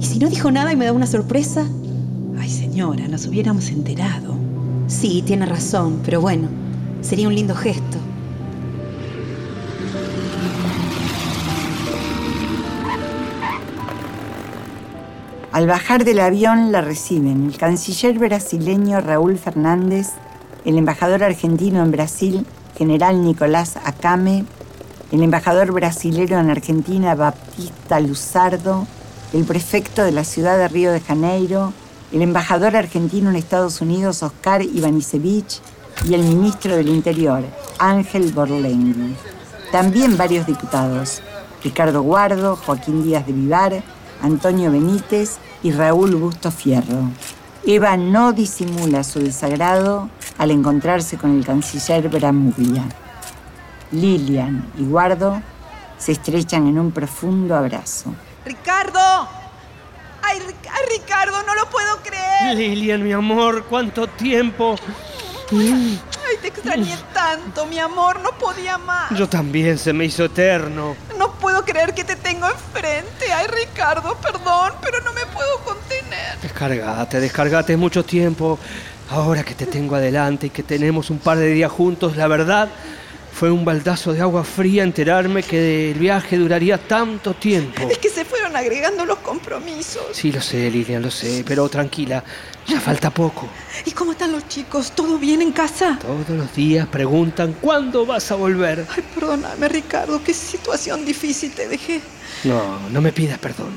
¿Y 0.00 0.04
si 0.04 0.18
no 0.18 0.28
dijo 0.28 0.50
nada 0.50 0.72
y 0.72 0.76
me 0.76 0.84
da 0.84 0.92
una 0.92 1.06
sorpresa? 1.06 1.66
Ay, 2.38 2.50
señora, 2.50 3.08
nos 3.08 3.26
hubiéramos 3.26 3.68
enterado. 3.70 4.34
Sí, 4.86 5.22
tiene 5.26 5.44
razón, 5.44 6.00
pero 6.04 6.20
bueno, 6.20 6.48
sería 7.00 7.26
un 7.28 7.34
lindo 7.34 7.54
gesto. 7.54 7.98
Al 15.50 15.66
bajar 15.66 16.04
del 16.04 16.20
avión 16.20 16.70
la 16.70 16.82
reciben 16.82 17.46
el 17.46 17.56
canciller 17.56 18.18
brasileño 18.18 19.00
Raúl 19.00 19.38
Fernández, 19.38 20.10
el 20.64 20.78
embajador 20.78 21.24
argentino 21.24 21.82
en 21.82 21.90
Brasil, 21.90 22.46
general 22.76 23.24
Nicolás 23.24 23.76
Acame, 23.84 24.44
el 25.10 25.22
embajador 25.22 25.72
brasilero 25.72 26.38
en 26.38 26.50
Argentina, 26.50 27.16
Baptista 27.16 27.98
Luzardo, 27.98 28.86
el 29.32 29.44
prefecto 29.44 30.02
de 30.04 30.12
la 30.12 30.24
ciudad 30.24 30.56
de 30.56 30.68
Río 30.68 30.92
de 30.92 31.00
Janeiro, 31.00 31.72
el 32.12 32.22
embajador 32.22 32.76
argentino 32.76 33.30
en 33.30 33.36
Estados 33.36 33.80
Unidos, 33.80 34.22
Oscar 34.22 34.62
Ivanisevich, 34.62 35.60
y 36.06 36.14
el 36.14 36.22
ministro 36.22 36.76
del 36.76 36.88
Interior, 36.88 37.44
Ángel 37.78 38.32
Borlengui. 38.32 39.16
También 39.72 40.16
varios 40.16 40.46
diputados, 40.46 41.20
Ricardo 41.62 42.02
Guardo, 42.02 42.56
Joaquín 42.56 43.02
Díaz 43.02 43.26
de 43.26 43.32
Vivar, 43.32 43.82
Antonio 44.22 44.70
Benítez 44.70 45.38
y 45.62 45.72
Raúl 45.72 46.14
Busto 46.14 46.50
Fierro. 46.50 47.10
Eva 47.66 47.96
no 47.96 48.32
disimula 48.32 49.04
su 49.04 49.18
desagrado 49.18 50.08
al 50.38 50.50
encontrarse 50.52 51.18
con 51.18 51.36
el 51.36 51.44
canciller 51.44 52.08
Bramuglia. 52.08 52.84
Lilian 53.90 54.70
y 54.78 54.84
Guardo 54.84 55.42
se 55.98 56.12
estrechan 56.12 56.68
en 56.68 56.78
un 56.78 56.92
profundo 56.92 57.56
abrazo. 57.56 58.14
¡Ricardo! 58.48 59.28
¡Ay, 60.22 60.40
Ricardo, 60.90 61.42
no 61.42 61.54
lo 61.54 61.68
puedo 61.68 61.98
creer! 61.98 62.56
Lilian, 62.56 63.04
mi 63.04 63.12
amor, 63.12 63.66
¿cuánto 63.68 64.06
tiempo? 64.06 64.74
Ay, 65.52 66.00
te 66.40 66.48
extrañé 66.48 66.96
tanto, 67.12 67.66
mi 67.66 67.78
amor, 67.78 68.20
no 68.20 68.30
podía 68.38 68.78
más. 68.78 69.10
Yo 69.10 69.28
también, 69.28 69.76
se 69.76 69.92
me 69.92 70.06
hizo 70.06 70.24
eterno. 70.24 70.96
No 71.18 71.32
puedo 71.32 71.62
creer 71.62 71.92
que 71.92 72.04
te 72.04 72.16
tengo 72.16 72.46
enfrente. 72.48 73.30
Ay, 73.30 73.48
Ricardo, 73.48 74.16
perdón, 74.16 74.72
pero 74.80 75.02
no 75.02 75.12
me 75.12 75.26
puedo 75.26 75.58
contener. 75.58 76.38
Descargate, 76.40 77.20
descargate 77.20 77.76
mucho 77.76 78.02
tiempo. 78.02 78.58
Ahora 79.10 79.44
que 79.44 79.54
te 79.54 79.66
tengo 79.66 79.94
adelante 79.94 80.46
y 80.46 80.50
que 80.50 80.62
tenemos 80.62 81.10
un 81.10 81.18
par 81.18 81.36
de 81.36 81.48
días 81.48 81.70
juntos, 81.70 82.16
la 82.16 82.28
verdad, 82.28 82.70
fue 83.38 83.52
un 83.52 83.64
baldazo 83.64 84.12
de 84.12 84.20
agua 84.20 84.42
fría 84.42 84.82
enterarme 84.82 85.44
que 85.44 85.92
el 85.92 85.98
viaje 86.00 86.36
duraría 86.36 86.76
tanto 86.76 87.34
tiempo. 87.34 87.88
Es 87.88 87.98
que 87.98 88.08
se 88.08 88.24
fueron 88.24 88.56
agregando 88.56 89.06
los 89.06 89.18
compromisos. 89.18 90.06
Sí, 90.10 90.32
lo 90.32 90.40
sé, 90.40 90.68
Lilian, 90.68 91.02
lo 91.02 91.10
sé, 91.12 91.44
pero 91.46 91.68
tranquila, 91.68 92.24
ya 92.66 92.80
falta 92.80 93.10
poco. 93.10 93.48
¿Y 93.84 93.92
cómo 93.92 94.10
están 94.10 94.32
los 94.32 94.48
chicos? 94.48 94.90
¿Todo 94.90 95.20
bien 95.20 95.40
en 95.40 95.52
casa? 95.52 96.00
Todos 96.02 96.28
los 96.30 96.52
días 96.52 96.88
preguntan 96.88 97.52
cuándo 97.60 98.04
vas 98.04 98.28
a 98.32 98.34
volver. 98.34 98.84
Ay, 98.90 99.04
perdóname, 99.14 99.68
Ricardo, 99.68 100.20
qué 100.20 100.34
situación 100.34 101.04
difícil 101.04 101.52
te 101.52 101.68
dejé. 101.68 102.00
No, 102.42 102.90
no 102.90 103.00
me 103.00 103.12
pidas 103.12 103.38
perdón. 103.38 103.70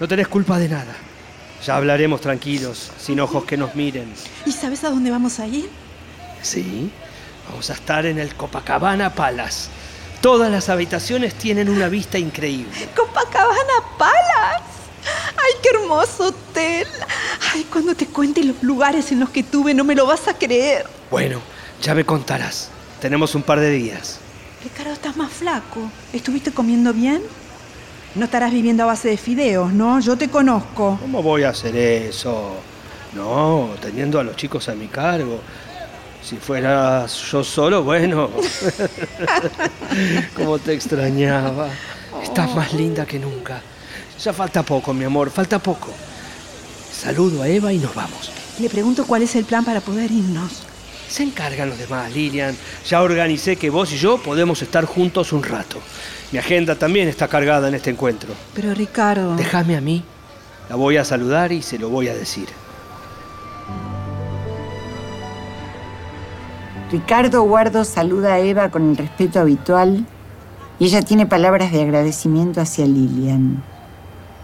No 0.00 0.08
tenés 0.08 0.28
culpa 0.28 0.58
de 0.58 0.70
nada. 0.70 0.96
Ya 1.66 1.76
hablaremos 1.76 2.22
tranquilos, 2.22 2.90
sin 2.98 3.20
ojos 3.20 3.44
que 3.44 3.58
nos 3.58 3.74
miren. 3.74 4.10
¿Y 4.46 4.52
sabes 4.52 4.84
a 4.84 4.88
dónde 4.88 5.10
vamos 5.10 5.38
a 5.38 5.46
ir? 5.46 5.68
Sí, 6.40 6.90
vamos 7.48 7.70
a 7.70 7.74
estar 7.74 8.06
en 8.06 8.18
el 8.18 8.34
Copacabana 8.34 9.14
Palace. 9.14 9.68
Todas 10.20 10.50
las 10.50 10.68
habitaciones 10.68 11.34
tienen 11.34 11.68
una 11.68 11.88
vista 11.88 12.18
increíble. 12.18 12.88
¿Copacabana 12.96 13.72
Palace? 13.98 14.64
¡Ay, 15.36 15.52
qué 15.62 15.70
hermoso 15.76 16.28
hotel! 16.28 16.86
Ay, 17.52 17.64
cuando 17.64 17.94
te 17.94 18.06
cuente 18.06 18.44
los 18.44 18.62
lugares 18.62 19.10
en 19.10 19.20
los 19.20 19.30
que 19.30 19.42
tuve, 19.42 19.74
no 19.74 19.84
me 19.84 19.94
lo 19.94 20.06
vas 20.06 20.28
a 20.28 20.34
creer. 20.34 20.86
Bueno, 21.10 21.40
ya 21.80 21.94
me 21.94 22.04
contarás. 22.04 22.70
Tenemos 23.00 23.34
un 23.34 23.42
par 23.42 23.58
de 23.58 23.70
días. 23.70 24.20
Ricardo, 24.62 24.92
estás 24.92 25.16
más 25.16 25.32
flaco. 25.32 25.90
¿Estuviste 26.12 26.52
comiendo 26.52 26.92
bien? 26.92 27.22
No 28.14 28.26
estarás 28.26 28.52
viviendo 28.52 28.84
a 28.84 28.86
base 28.86 29.08
de 29.08 29.16
fideos, 29.16 29.72
¿no? 29.72 29.98
Yo 29.98 30.16
te 30.16 30.28
conozco. 30.28 30.98
¿Cómo 31.00 31.22
voy 31.22 31.42
a 31.42 31.48
hacer 31.48 31.74
eso? 31.74 32.56
No, 33.14 33.70
teniendo 33.80 34.20
a 34.20 34.22
los 34.22 34.36
chicos 34.36 34.68
a 34.68 34.74
mi 34.74 34.86
cargo. 34.86 35.40
Si 36.22 36.36
fuera 36.36 37.06
yo 37.06 37.42
solo, 37.44 37.82
bueno. 37.82 38.30
Cómo 40.36 40.58
te 40.58 40.72
extrañaba. 40.72 41.68
Estás 42.22 42.54
más 42.54 42.72
linda 42.72 43.04
que 43.04 43.18
nunca. 43.18 43.60
Ya 44.22 44.32
falta 44.32 44.62
poco, 44.62 44.94
mi 44.94 45.04
amor, 45.04 45.30
falta 45.30 45.58
poco. 45.58 45.88
Saludo 46.92 47.42
a 47.42 47.48
Eva 47.48 47.72
y 47.72 47.78
nos 47.78 47.94
vamos. 47.94 48.30
Le 48.60 48.68
pregunto 48.68 49.04
cuál 49.04 49.22
es 49.22 49.34
el 49.34 49.44
plan 49.44 49.64
para 49.64 49.80
poder 49.80 50.10
irnos. 50.10 50.62
Se 51.08 51.24
encargan 51.24 51.68
los 51.68 51.78
demás, 51.78 52.12
Lilian. 52.12 52.56
Ya 52.88 53.02
organicé 53.02 53.56
que 53.56 53.70
vos 53.70 53.92
y 53.92 53.98
yo 53.98 54.18
podemos 54.18 54.62
estar 54.62 54.84
juntos 54.84 55.32
un 55.32 55.42
rato. 55.42 55.78
Mi 56.30 56.38
agenda 56.38 56.76
también 56.76 57.08
está 57.08 57.28
cargada 57.28 57.68
en 57.68 57.74
este 57.74 57.90
encuentro. 57.90 58.32
Pero 58.54 58.72
Ricardo... 58.72 59.34
Déjame 59.36 59.76
a 59.76 59.80
mí. 59.80 60.04
La 60.70 60.76
voy 60.76 60.96
a 60.96 61.04
saludar 61.04 61.52
y 61.52 61.60
se 61.60 61.78
lo 61.78 61.88
voy 61.88 62.08
a 62.08 62.14
decir. 62.14 62.46
Ricardo 66.92 67.42
Guardo 67.44 67.86
saluda 67.86 68.34
a 68.34 68.40
Eva 68.40 68.70
con 68.70 68.90
el 68.90 68.98
respeto 68.98 69.40
habitual 69.40 70.04
y 70.78 70.84
ella 70.84 71.00
tiene 71.00 71.24
palabras 71.24 71.72
de 71.72 71.80
agradecimiento 71.80 72.60
hacia 72.60 72.84
Lilian. 72.84 73.62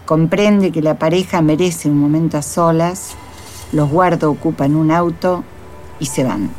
Comprende 0.07 0.71
que 0.71 0.81
la 0.81 0.97
pareja 0.97 1.43
merece 1.43 1.89
un 1.89 1.99
momento 1.99 2.39
a 2.39 2.41
solas, 2.41 3.11
los 3.71 3.91
Guardo 3.91 4.31
ocupan 4.31 4.75
un 4.75 4.89
auto 4.89 5.43
y 5.99 6.07
se 6.07 6.23
van. 6.23 6.49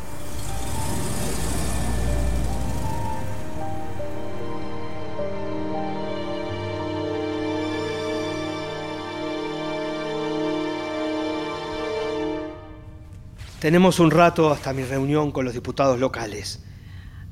Tenemos 13.61 13.99
un 13.99 14.09
rato 14.09 14.49
hasta 14.49 14.73
mi 14.73 14.81
reunión 14.81 15.31
con 15.31 15.45
los 15.45 15.53
diputados 15.53 15.99
locales. 15.99 16.61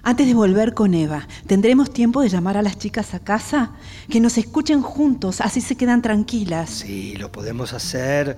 Antes 0.04 0.28
de 0.28 0.36
volver 0.36 0.76
con 0.76 0.94
Eva, 0.94 1.28
¿tendremos 1.48 1.92
tiempo 1.92 2.22
de 2.22 2.30
llamar 2.30 2.56
a 2.56 2.62
las 2.62 2.78
chicas 2.78 3.16
a 3.16 3.20
casa? 3.20 3.72
Que 4.12 4.20
nos 4.20 4.38
escuchen 4.38 4.84
juntos, 4.84 5.42
así 5.42 5.60
se 5.60 5.76
quedan 5.76 6.04
tranquilas. 6.04 6.70
Sí, 6.70 7.16
lo 7.16 7.32
podemos 7.32 7.74
hacer, 7.74 8.38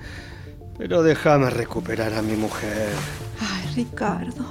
pero 0.77 1.03
déjame 1.03 1.49
recuperar 1.49 2.13
a 2.13 2.21
mi 2.21 2.37
mujer. 2.37 2.93
Ay, 3.41 3.75
Ricardo. 3.75 4.45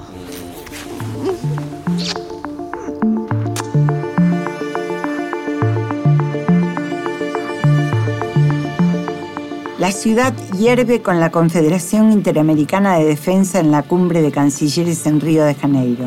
La 9.80 9.92
ciudad 9.92 10.34
hierve 10.58 11.00
con 11.00 11.20
la 11.20 11.30
Confederación 11.30 12.12
Interamericana 12.12 12.98
de 12.98 13.06
Defensa 13.06 13.60
en 13.60 13.70
la 13.70 13.82
cumbre 13.82 14.20
de 14.20 14.30
cancilleres 14.30 15.06
en 15.06 15.22
Río 15.22 15.42
de 15.46 15.54
Janeiro. 15.54 16.04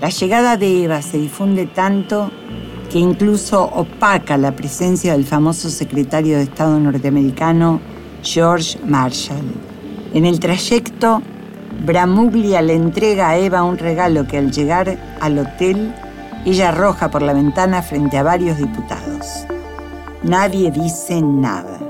La 0.00 0.08
llegada 0.08 0.56
de 0.56 0.82
Eva 0.82 1.00
se 1.00 1.16
difunde 1.16 1.66
tanto 1.66 2.32
que 2.90 2.98
incluso 2.98 3.62
opaca 3.62 4.36
la 4.36 4.56
presencia 4.56 5.12
del 5.12 5.24
famoso 5.24 5.70
secretario 5.70 6.38
de 6.38 6.42
Estado 6.42 6.80
norteamericano 6.80 7.80
George 8.20 8.76
Marshall. 8.84 9.54
En 10.12 10.26
el 10.26 10.40
trayecto, 10.40 11.22
Bramuglia 11.86 12.62
le 12.62 12.74
entrega 12.74 13.28
a 13.28 13.38
Eva 13.38 13.62
un 13.62 13.78
regalo 13.78 14.26
que 14.26 14.38
al 14.38 14.50
llegar 14.50 14.98
al 15.20 15.38
hotel, 15.38 15.94
ella 16.44 16.70
arroja 16.70 17.12
por 17.12 17.22
la 17.22 17.32
ventana 17.32 17.80
frente 17.80 18.18
a 18.18 18.24
varios 18.24 18.58
diputados. 18.58 19.46
Nadie 20.24 20.72
dice 20.72 21.22
nada. 21.22 21.81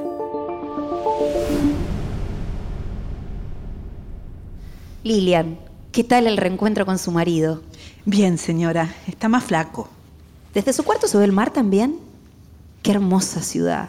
Lilian, 5.04 5.58
¿qué 5.90 6.04
tal 6.04 6.28
el 6.28 6.36
reencuentro 6.36 6.86
con 6.86 6.96
su 6.96 7.10
marido? 7.10 7.60
Bien, 8.04 8.38
señora, 8.38 8.94
está 9.08 9.28
más 9.28 9.42
flaco. 9.42 9.88
¿Desde 10.54 10.72
su 10.72 10.84
cuarto 10.84 11.08
se 11.08 11.18
ve 11.18 11.24
el 11.24 11.32
mar 11.32 11.52
también? 11.52 11.98
Qué 12.82 12.92
hermosa 12.92 13.42
ciudad. 13.42 13.88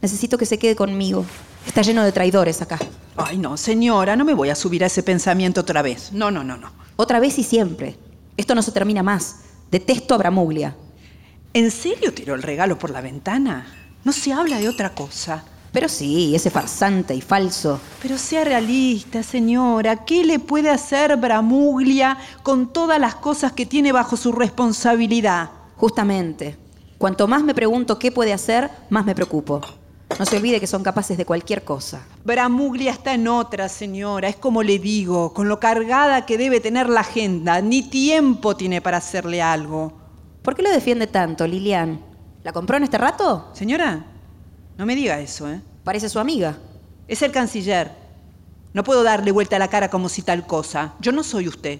Necesito 0.00 0.38
que 0.38 0.46
se 0.46 0.58
quede 0.58 0.74
conmigo. 0.74 1.26
Está 1.66 1.82
lleno 1.82 2.02
de 2.02 2.12
traidores 2.12 2.62
acá. 2.62 2.78
Ay, 3.16 3.36
no, 3.36 3.58
señora, 3.58 4.16
no 4.16 4.24
me 4.24 4.32
voy 4.32 4.48
a 4.48 4.54
subir 4.54 4.82
a 4.84 4.86
ese 4.86 5.02
pensamiento 5.02 5.60
otra 5.60 5.82
vez. 5.82 6.12
No, 6.12 6.30
no, 6.30 6.42
no, 6.42 6.56
no. 6.56 6.72
Otra 6.96 7.20
vez 7.20 7.38
y 7.38 7.42
siempre. 7.42 7.98
Esto 8.38 8.54
no 8.54 8.62
se 8.62 8.72
termina 8.72 9.02
más. 9.02 9.40
Detesto 9.70 10.14
a 10.14 10.18
Bramuglia. 10.18 10.74
¿En 11.52 11.70
serio 11.70 12.14
tiró 12.14 12.34
el 12.34 12.42
regalo 12.42 12.78
por 12.78 12.88
la 12.88 13.02
ventana? 13.02 13.66
No 14.02 14.12
se 14.12 14.32
habla 14.32 14.58
de 14.58 14.70
otra 14.70 14.94
cosa. 14.94 15.44
Pero 15.74 15.88
sí, 15.88 16.36
ese 16.36 16.50
farsante 16.50 17.16
y 17.16 17.20
falso. 17.20 17.80
Pero 18.00 18.16
sea 18.16 18.44
realista, 18.44 19.24
señora. 19.24 20.04
¿Qué 20.04 20.22
le 20.24 20.38
puede 20.38 20.70
hacer 20.70 21.16
Bramuglia 21.16 22.16
con 22.44 22.72
todas 22.72 23.00
las 23.00 23.16
cosas 23.16 23.50
que 23.50 23.66
tiene 23.66 23.90
bajo 23.90 24.16
su 24.16 24.30
responsabilidad? 24.30 25.50
Justamente. 25.76 26.56
Cuanto 26.96 27.26
más 27.26 27.42
me 27.42 27.56
pregunto 27.56 27.98
qué 27.98 28.12
puede 28.12 28.32
hacer, 28.32 28.70
más 28.88 29.04
me 29.04 29.16
preocupo. 29.16 29.62
No 30.16 30.24
se 30.24 30.36
olvide 30.36 30.60
que 30.60 30.68
son 30.68 30.84
capaces 30.84 31.18
de 31.18 31.26
cualquier 31.26 31.64
cosa. 31.64 32.06
Bramuglia 32.24 32.92
está 32.92 33.12
en 33.12 33.26
otra, 33.26 33.68
señora. 33.68 34.28
Es 34.28 34.36
como 34.36 34.62
le 34.62 34.78
digo, 34.78 35.34
con 35.34 35.48
lo 35.48 35.58
cargada 35.58 36.24
que 36.24 36.38
debe 36.38 36.60
tener 36.60 36.88
la 36.88 37.00
agenda. 37.00 37.60
Ni 37.60 37.82
tiempo 37.82 38.54
tiene 38.54 38.80
para 38.80 38.98
hacerle 38.98 39.42
algo. 39.42 39.92
¿Por 40.40 40.54
qué 40.54 40.62
lo 40.62 40.70
defiende 40.70 41.08
tanto, 41.08 41.48
Lilian? 41.48 42.00
¿La 42.44 42.52
compró 42.52 42.76
en 42.76 42.84
este 42.84 42.98
rato? 42.98 43.48
Señora, 43.54 44.13
no 44.76 44.86
me 44.86 44.96
diga 44.96 45.20
eso, 45.20 45.48
¿eh? 45.50 45.60
Parece 45.84 46.08
su 46.08 46.18
amiga. 46.18 46.58
Es 47.06 47.22
el 47.22 47.32
canciller. 47.32 47.92
No 48.72 48.82
puedo 48.82 49.02
darle 49.02 49.30
vuelta 49.30 49.56
a 49.56 49.58
la 49.60 49.68
cara 49.68 49.88
como 49.88 50.08
si 50.08 50.22
tal 50.22 50.46
cosa. 50.46 50.94
Yo 51.00 51.12
no 51.12 51.22
soy 51.22 51.46
usted. 51.46 51.78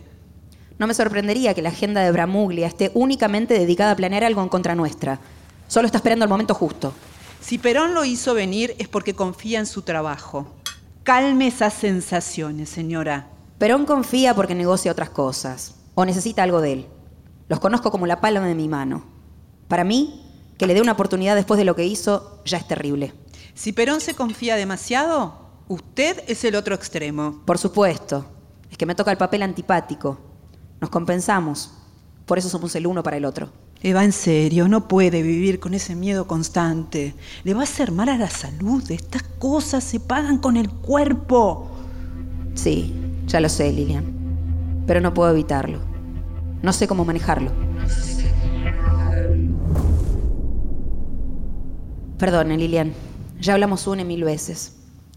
No 0.78 0.86
me 0.86 0.94
sorprendería 0.94 1.54
que 1.54 1.62
la 1.62 1.70
agenda 1.70 2.02
de 2.02 2.12
Bramuglia 2.12 2.66
esté 2.66 2.90
únicamente 2.94 3.54
dedicada 3.54 3.92
a 3.92 3.96
planear 3.96 4.24
algo 4.24 4.42
en 4.42 4.48
contra 4.48 4.74
nuestra. 4.74 5.18
Solo 5.66 5.86
está 5.86 5.98
esperando 5.98 6.24
el 6.24 6.28
momento 6.28 6.54
justo. 6.54 6.92
Si 7.40 7.58
Perón 7.58 7.94
lo 7.94 8.04
hizo 8.04 8.34
venir 8.34 8.74
es 8.78 8.88
porque 8.88 9.14
confía 9.14 9.58
en 9.58 9.66
su 9.66 9.82
trabajo. 9.82 10.46
Calme 11.02 11.48
esas 11.48 11.74
sensaciones, 11.74 12.68
señora. 12.68 13.28
Perón 13.58 13.86
confía 13.86 14.34
porque 14.34 14.54
negocia 14.54 14.92
otras 14.92 15.10
cosas. 15.10 15.74
O 15.94 16.04
necesita 16.04 16.42
algo 16.42 16.60
de 16.60 16.72
él. 16.72 16.86
Los 17.48 17.60
conozco 17.60 17.90
como 17.90 18.06
la 18.06 18.20
palma 18.20 18.46
de 18.46 18.54
mi 18.54 18.68
mano. 18.68 19.04
Para 19.68 19.84
mí, 19.84 20.23
que 20.58 20.66
le 20.66 20.74
dé 20.74 20.80
una 20.80 20.92
oportunidad 20.92 21.34
después 21.34 21.58
de 21.58 21.64
lo 21.64 21.76
que 21.76 21.84
hizo 21.84 22.42
ya 22.44 22.58
es 22.58 22.68
terrible. 22.68 23.12
Si 23.54 23.72
Perón 23.72 24.00
se 24.00 24.14
confía 24.14 24.56
demasiado, 24.56 25.34
usted 25.68 26.22
es 26.26 26.44
el 26.44 26.56
otro 26.56 26.74
extremo. 26.74 27.42
Por 27.44 27.58
supuesto. 27.58 28.26
Es 28.70 28.78
que 28.78 28.86
me 28.86 28.94
toca 28.94 29.10
el 29.12 29.18
papel 29.18 29.42
antipático. 29.42 30.18
Nos 30.80 30.90
compensamos. 30.90 31.72
Por 32.26 32.38
eso 32.38 32.48
somos 32.48 32.74
el 32.74 32.86
uno 32.86 33.02
para 33.02 33.16
el 33.16 33.24
otro. 33.24 33.52
Eva, 33.82 34.02
en 34.02 34.12
serio, 34.12 34.66
no 34.66 34.88
puede 34.88 35.22
vivir 35.22 35.60
con 35.60 35.74
ese 35.74 35.94
miedo 35.94 36.26
constante. 36.26 37.14
Le 37.44 37.54
va 37.54 37.60
a 37.60 37.64
hacer 37.64 37.92
mal 37.92 38.08
a 38.08 38.16
la 38.16 38.30
salud. 38.30 38.82
Estas 38.90 39.22
cosas 39.22 39.84
se 39.84 40.00
pagan 40.00 40.38
con 40.38 40.56
el 40.56 40.70
cuerpo. 40.70 41.70
Sí, 42.54 42.94
ya 43.26 43.40
lo 43.40 43.48
sé, 43.48 43.70
Lilian. 43.72 44.84
Pero 44.86 45.00
no 45.00 45.12
puedo 45.12 45.30
evitarlo. 45.30 45.80
No 46.62 46.72
sé 46.72 46.88
cómo 46.88 47.04
manejarlo. 47.04 47.52
Perdone, 52.18 52.56
Lilian. 52.56 52.92
Ya 53.40 53.54
hablamos 53.54 53.86
una 53.86 54.02
y 54.02 54.04
mil 54.04 54.22
veces. 54.22 54.76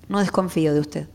No 0.10 0.20
desconfío 0.20 0.74
de 0.74 0.80
usted. 0.80 1.08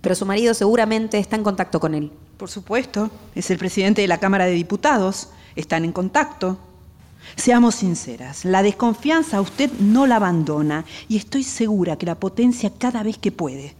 Pero 0.00 0.14
su 0.14 0.24
marido 0.24 0.54
seguramente 0.54 1.18
está 1.18 1.36
en 1.36 1.44
contacto 1.44 1.80
con 1.80 1.94
él. 1.94 2.10
Por 2.38 2.48
supuesto, 2.48 3.10
es 3.34 3.50
el 3.50 3.58
presidente 3.58 4.00
de 4.00 4.08
la 4.08 4.18
Cámara 4.18 4.46
de 4.46 4.52
Diputados. 4.52 5.28
Están 5.54 5.84
en 5.84 5.92
contacto. 5.92 6.58
Seamos 7.36 7.74
sinceras, 7.74 8.44
la 8.46 8.62
desconfianza 8.62 9.36
a 9.36 9.40
usted 9.42 9.70
no 9.80 10.06
la 10.06 10.16
abandona 10.16 10.86
y 11.08 11.18
estoy 11.18 11.42
segura 11.42 11.96
que 11.96 12.06
la 12.06 12.14
potencia 12.14 12.72
cada 12.78 13.02
vez 13.02 13.18
que 13.18 13.32
puede. 13.32 13.74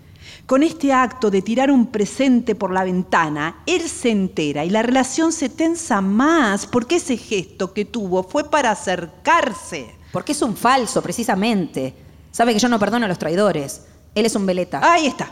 Con 0.44 0.62
este 0.62 0.92
acto 0.92 1.30
de 1.30 1.40
tirar 1.40 1.70
un 1.70 1.86
presente 1.86 2.54
por 2.54 2.72
la 2.72 2.84
ventana, 2.84 3.62
él 3.64 3.88
se 3.88 4.10
entera 4.10 4.66
y 4.66 4.70
la 4.70 4.82
relación 4.82 5.32
se 5.32 5.48
tensa 5.48 6.00
más 6.02 6.66
porque 6.66 6.96
ese 6.96 7.16
gesto 7.16 7.72
que 7.72 7.86
tuvo 7.86 8.22
fue 8.22 8.50
para 8.50 8.70
acercarse. 8.70 9.97
Porque 10.12 10.32
es 10.32 10.42
un 10.42 10.56
falso, 10.56 11.02
precisamente. 11.02 11.94
Sabe 12.30 12.52
que 12.52 12.58
yo 12.58 12.68
no 12.68 12.78
perdono 12.78 13.04
a 13.04 13.08
los 13.08 13.18
traidores. 13.18 13.82
Él 14.14 14.26
es 14.26 14.34
un 14.34 14.46
veleta. 14.46 14.80
Ahí 14.82 15.06
está. 15.06 15.30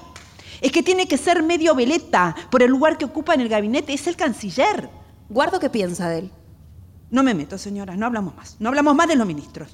Es 0.61 0.73
que 0.73 0.83
tiene 0.83 1.07
que 1.07 1.19
ser 1.19 1.43
medio 1.43 1.75
veleta 1.75 2.35
por 2.51 2.63
el 2.63 2.71
lugar 2.71 2.99
que 2.99 3.05
ocupa 3.05 3.35
en 3.35 3.41
el 3.41 3.49
gabinete. 3.49 3.93
Es 3.93 4.07
el 4.07 4.17
canciller. 4.17 4.89
Guardo 5.29 5.61
qué 5.61 5.71
piensa 5.71 6.09
de 6.09 6.19
él. 6.21 6.31
No 7.11 7.23
me 7.23 7.35
meto, 7.35 7.59
señora. 7.59 7.97
No 7.97 8.07
hablamos 8.07 8.35
más. 8.35 8.57
No 8.59 8.69
hablamos 8.69 8.95
más 8.95 9.09
de 9.09 9.17
los 9.17 9.27
ministros. 9.27 9.69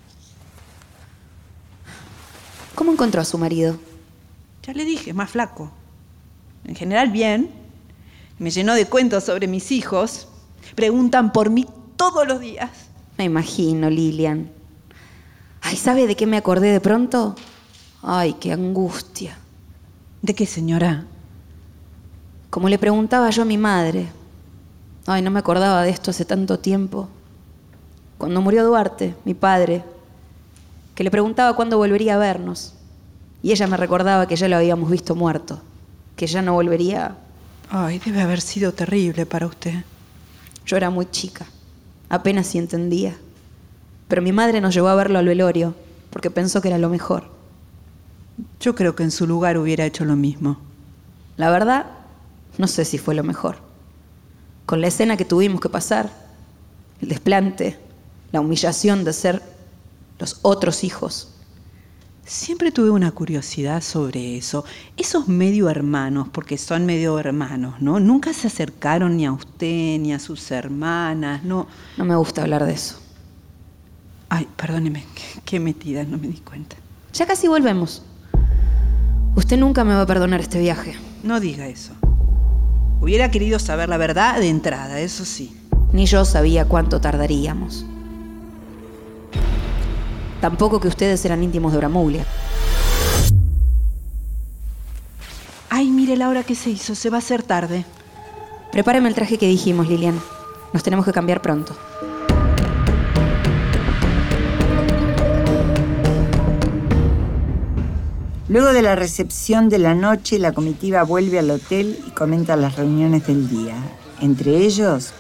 ¿Cómo 2.75 2.93
encontró 2.93 3.21
a 3.21 3.25
su 3.25 3.39
marido? 3.39 3.79
Ya 4.63 4.73
le 4.73 4.85
dije, 4.85 5.13
más 5.13 5.31
flaco. 5.31 5.71
En 6.65 6.75
general, 6.75 7.11
bien. 7.11 7.51
Me 8.39 8.51
llenó 8.51 8.75
de 8.75 8.87
cuentos 8.87 9.25
sobre 9.25 9.47
mis 9.47 9.73
hijos. 9.73 10.29
Preguntan 10.75 11.33
por 11.33 11.51
mí 11.51 11.67
todos 11.97 12.27
los 12.27 12.41
días. 12.41 12.71
Me 13.19 13.25
imagino, 13.25 13.91
Lilian. 13.91 14.51
Ay, 15.63 15.77
¿sabe 15.77 16.07
de 16.07 16.17
qué 16.17 16.27
me 16.27 16.37
acordé 16.37 16.73
de 16.73 16.81
pronto? 16.81 17.37
Ay, 18.03 18.35
qué 18.35 18.53
angustia. 18.53 19.39
¿De 20.21 20.35
qué, 20.35 20.45
señora? 20.45 21.05
Como 22.51 22.69
le 22.69 22.79
preguntaba 22.79 23.31
yo 23.31 23.43
a 23.43 23.47
mi 23.47 23.57
madre. 23.57 24.09
Ay, 25.07 25.23
no 25.23 25.31
me 25.31 25.39
acordaba 25.39 25.83
de 25.83 25.91
esto 25.91 26.11
hace 26.11 26.25
tanto 26.25 26.59
tiempo. 26.59 27.09
Cuando 28.19 28.41
murió 28.41 28.65
Duarte, 28.65 29.15
mi 29.25 29.35
padre, 29.35 29.85
que 30.95 31.05
le 31.05 31.11
preguntaba 31.11 31.57
cuándo 31.57 31.79
volvería 31.79 32.15
a 32.15 32.19
vernos. 32.19 32.75
Y 33.43 33.53
ella 33.53 33.67
me 33.67 33.77
recordaba 33.77 34.27
que 34.27 34.37
ya 34.37 34.49
lo 34.49 34.57
habíamos 34.57 34.91
visto 34.91 35.15
muerto, 35.15 35.61
que 36.17 36.27
ya 36.27 36.43
no 36.43 36.55
volvería. 36.55 37.17
Ay, 37.71 37.99
debe 37.99 38.21
haber 38.21 38.41
sido 38.41 38.73
terrible 38.73 39.27
para 39.27 39.47
usted. 39.47 39.85
Yo 40.67 40.77
era 40.77 40.91
muy 40.91 41.07
chica, 41.07 41.47
apenas 42.09 42.49
si 42.49 42.59
entendía. 42.59 43.17
Pero 44.13 44.21
mi 44.21 44.33
madre 44.33 44.61
nos 44.61 44.75
llevó 44.75 44.89
a 44.89 44.95
verlo 44.95 45.19
al 45.19 45.25
velorio, 45.25 45.75
porque 46.11 46.31
pensó 46.31 46.61
que 46.61 46.69
era 46.69 46.77
lo 46.77 46.91
mejor. 46.91 47.31
Yo 48.61 48.75
creo 48.75 48.95
que 48.95 49.05
en 49.05 49.11
su 49.11 49.27
lugar 49.27 49.57
hubiera 49.57 49.87
hecho 49.87 50.05
lo 50.05 50.17
mismo. 50.17 50.59
La 51.39 51.49
verdad, 51.49 51.87
no 52.59 52.67
sé 52.67 52.85
si 52.85 52.99
fue 52.99 53.15
lo 53.15 53.25
mejor. 53.25 53.57
Con 54.67 54.83
la 54.83 54.89
escena 54.89 55.17
que 55.17 55.25
tuvimos 55.25 55.63
que 55.63 55.71
pasar, 55.71 56.13
el 57.01 57.09
desplante, 57.09 57.79
la 58.33 58.43
humillación 58.43 59.03
de 59.03 59.15
ser 59.15 59.43
los 60.19 60.41
otros 60.43 60.85
hijos. 60.85 61.31
Siempre 62.27 62.71
tuve 62.71 62.91
una 62.91 63.13
curiosidad 63.13 63.81
sobre 63.81 64.37
eso. 64.37 64.67
Esos 64.99 65.27
medio 65.27 65.71
hermanos, 65.71 66.29
porque 66.31 66.59
son 66.59 66.85
medio 66.85 67.19
hermanos, 67.19 67.81
¿no? 67.81 67.99
Nunca 67.99 68.35
se 68.35 68.49
acercaron 68.49 69.17
ni 69.17 69.25
a 69.25 69.33
usted 69.33 69.99
ni 69.99 70.13
a 70.13 70.19
sus 70.19 70.51
hermanas, 70.51 71.45
¿no? 71.45 71.67
No 71.97 72.05
me 72.05 72.15
gusta 72.15 72.43
hablar 72.43 72.67
de 72.67 72.75
eso. 72.75 73.02
Ay, 74.35 74.49
perdóneme, 74.57 75.05
qué, 75.45 75.61
metida, 75.61 76.05
no 76.05 76.17
me 76.17 76.27
di 76.27 76.39
cuenta. 76.39 76.75
Ya 77.13 77.27
casi 77.27 77.49
volvemos. 77.49 78.03
Usted 79.37 79.59
nunca 79.59 79.85
me 79.85 79.95
va 79.95 80.01
a 80.01 80.07
perdonar 80.07 80.41
este 80.41 80.59
viaje. 80.59 80.95
No 81.23 81.39
diga 81.39 81.67
eso. 81.67 81.93
Hubiera 83.03 83.31
querido 83.31 83.59
saber 83.59 83.91
la 83.91 83.99
verdad 83.99 84.41
de 84.41 84.49
entrada, 84.49 85.01
eso 85.01 85.27
sí. 85.27 85.55
Ni 85.93 86.07
yo 86.07 86.25
sabía 86.25 86.65
cuánto 86.65 86.99
tardaríamos. 86.99 87.85
Tampoco 90.41 90.81
que 90.81 90.89
ustedes 90.89 91.23
eran 91.27 91.43
íntimos 91.43 91.73
de 91.73 91.79
Bramuglia. 91.79 92.25
Ay, 95.69 95.91
mire 95.91 96.17
la 96.17 96.31
hora 96.31 96.43
que 96.43 96.55
se 96.55 96.71
hizo, 96.71 96.95
se 96.95 97.11
va 97.11 97.17
a 97.17 97.19
hacer 97.19 97.43
tarde. 97.43 97.85
Prepáreme 98.73 99.11
el 99.11 99.15
traje 99.15 99.37
que 99.37 99.47
dijimos, 99.47 99.91
Lilian. 99.91 100.19
Nos 100.73 100.83
tenemos 100.83 101.05
que 101.05 101.13
cambiar 101.13 101.43
pronto. 101.43 101.77
Luego 108.53 108.75
de 108.75 108.83
la 108.83 108.95
recepción 108.95 109.71
de 109.71 109.79
la 109.79 109.95
noche, 109.95 110.39
la 110.39 110.53
comitiva 110.53 111.05
vuelve 111.05 111.39
al 111.39 111.51
hotel 111.51 111.99
y 112.07 112.11
comenta 112.11 112.55
las 112.55 112.77
reuniones 112.77 113.27
del 113.27 113.49
día. 113.49 113.77
Entre 114.21 114.59
ellos, 114.59 115.15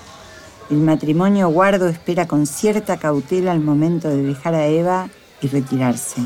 el 0.68 0.77
matrimonio 0.77 1.49
Guardo 1.49 1.88
espera 1.88 2.29
con 2.29 2.47
cierta 2.47 2.99
cautela 2.99 3.53
al 3.53 3.61
momento 3.61 4.11
de 4.11 4.23
dejar 4.23 4.55
a 4.55 4.66
Eva 4.66 5.09
y 5.40 5.49
retirarse. 5.49 6.21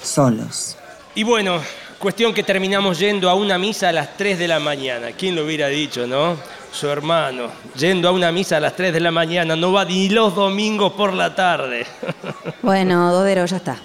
Solos. 0.00 0.76
Y 1.16 1.24
bueno, 1.24 1.60
cuestión 1.98 2.32
que 2.32 2.44
terminamos 2.44 3.00
yendo 3.00 3.28
a 3.28 3.34
una 3.34 3.58
misa 3.58 3.88
a 3.88 3.92
las 3.92 4.16
3 4.16 4.38
de 4.38 4.46
la 4.46 4.60
mañana. 4.60 5.10
¿Quién 5.18 5.34
lo 5.34 5.44
hubiera 5.44 5.66
dicho, 5.66 6.06
no? 6.06 6.36
Su 6.74 6.88
hermano, 6.88 7.50
yendo 7.76 8.08
a 8.08 8.12
una 8.12 8.32
misa 8.32 8.56
a 8.56 8.60
las 8.60 8.74
3 8.74 8.92
de 8.92 8.98
la 8.98 9.12
mañana, 9.12 9.54
no 9.54 9.70
va 9.72 9.84
ni 9.84 10.08
los 10.08 10.34
domingos 10.34 10.92
por 10.94 11.12
la 11.12 11.34
tarde. 11.34 11.86
Bueno, 12.62 13.12
Dodero, 13.12 13.44
ya 13.44 13.58
está. 13.58 13.76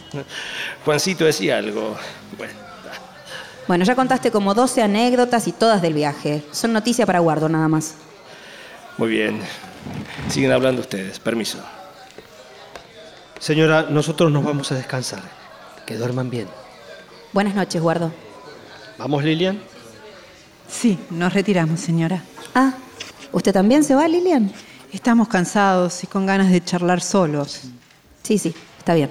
Juancito 0.86 1.26
decía 1.26 1.58
algo. 1.58 1.98
Bueno, 2.38 2.54
Bueno, 3.68 3.84
ya 3.86 3.94
contaste 3.94 4.32
como 4.32 4.54
12 4.54 4.82
anécdotas 4.82 5.48
y 5.50 5.52
todas 5.52 5.82
del 5.82 5.94
viaje. 5.94 6.44
Son 6.52 6.72
noticia 6.72 7.06
para 7.06 7.20
guardo 7.20 7.50
nada 7.50 7.68
más. 7.68 7.96
muy 8.98 9.10
bien. 9.10 9.42
Siguen 10.30 10.52
hablando 10.54 10.82
ustedes, 10.82 11.20
permiso. 11.20 11.58
Señora, 13.40 13.84
nosotros 13.90 14.32
nos 14.32 14.44
vamos 14.46 14.72
a 14.72 14.76
descansar. 14.76 15.22
Que 15.86 15.96
duerman 15.96 16.30
bien. 16.30 16.48
Buenas 17.34 17.54
noches, 17.54 17.82
guardo. 17.82 18.12
¿Vamos, 18.98 19.24
Lilian? 19.24 19.62
Sí, 20.70 20.98
nos 21.10 21.34
retiramos, 21.34 21.80
señora. 21.82 22.24
Ah, 22.62 22.74
¿usted 23.32 23.54
también 23.54 23.86
se 23.86 23.96
va, 23.96 24.06
Lilian? 24.06 24.52
Estamos 24.92 25.30
cansados 25.30 26.04
y 26.04 26.08
con 26.08 26.26
ganas 26.26 26.52
de 26.52 26.62
charlar 26.62 27.00
solos. 27.00 27.62
Sí, 28.22 28.38
sí, 28.38 28.54
está 28.78 28.96
bien. 28.96 29.10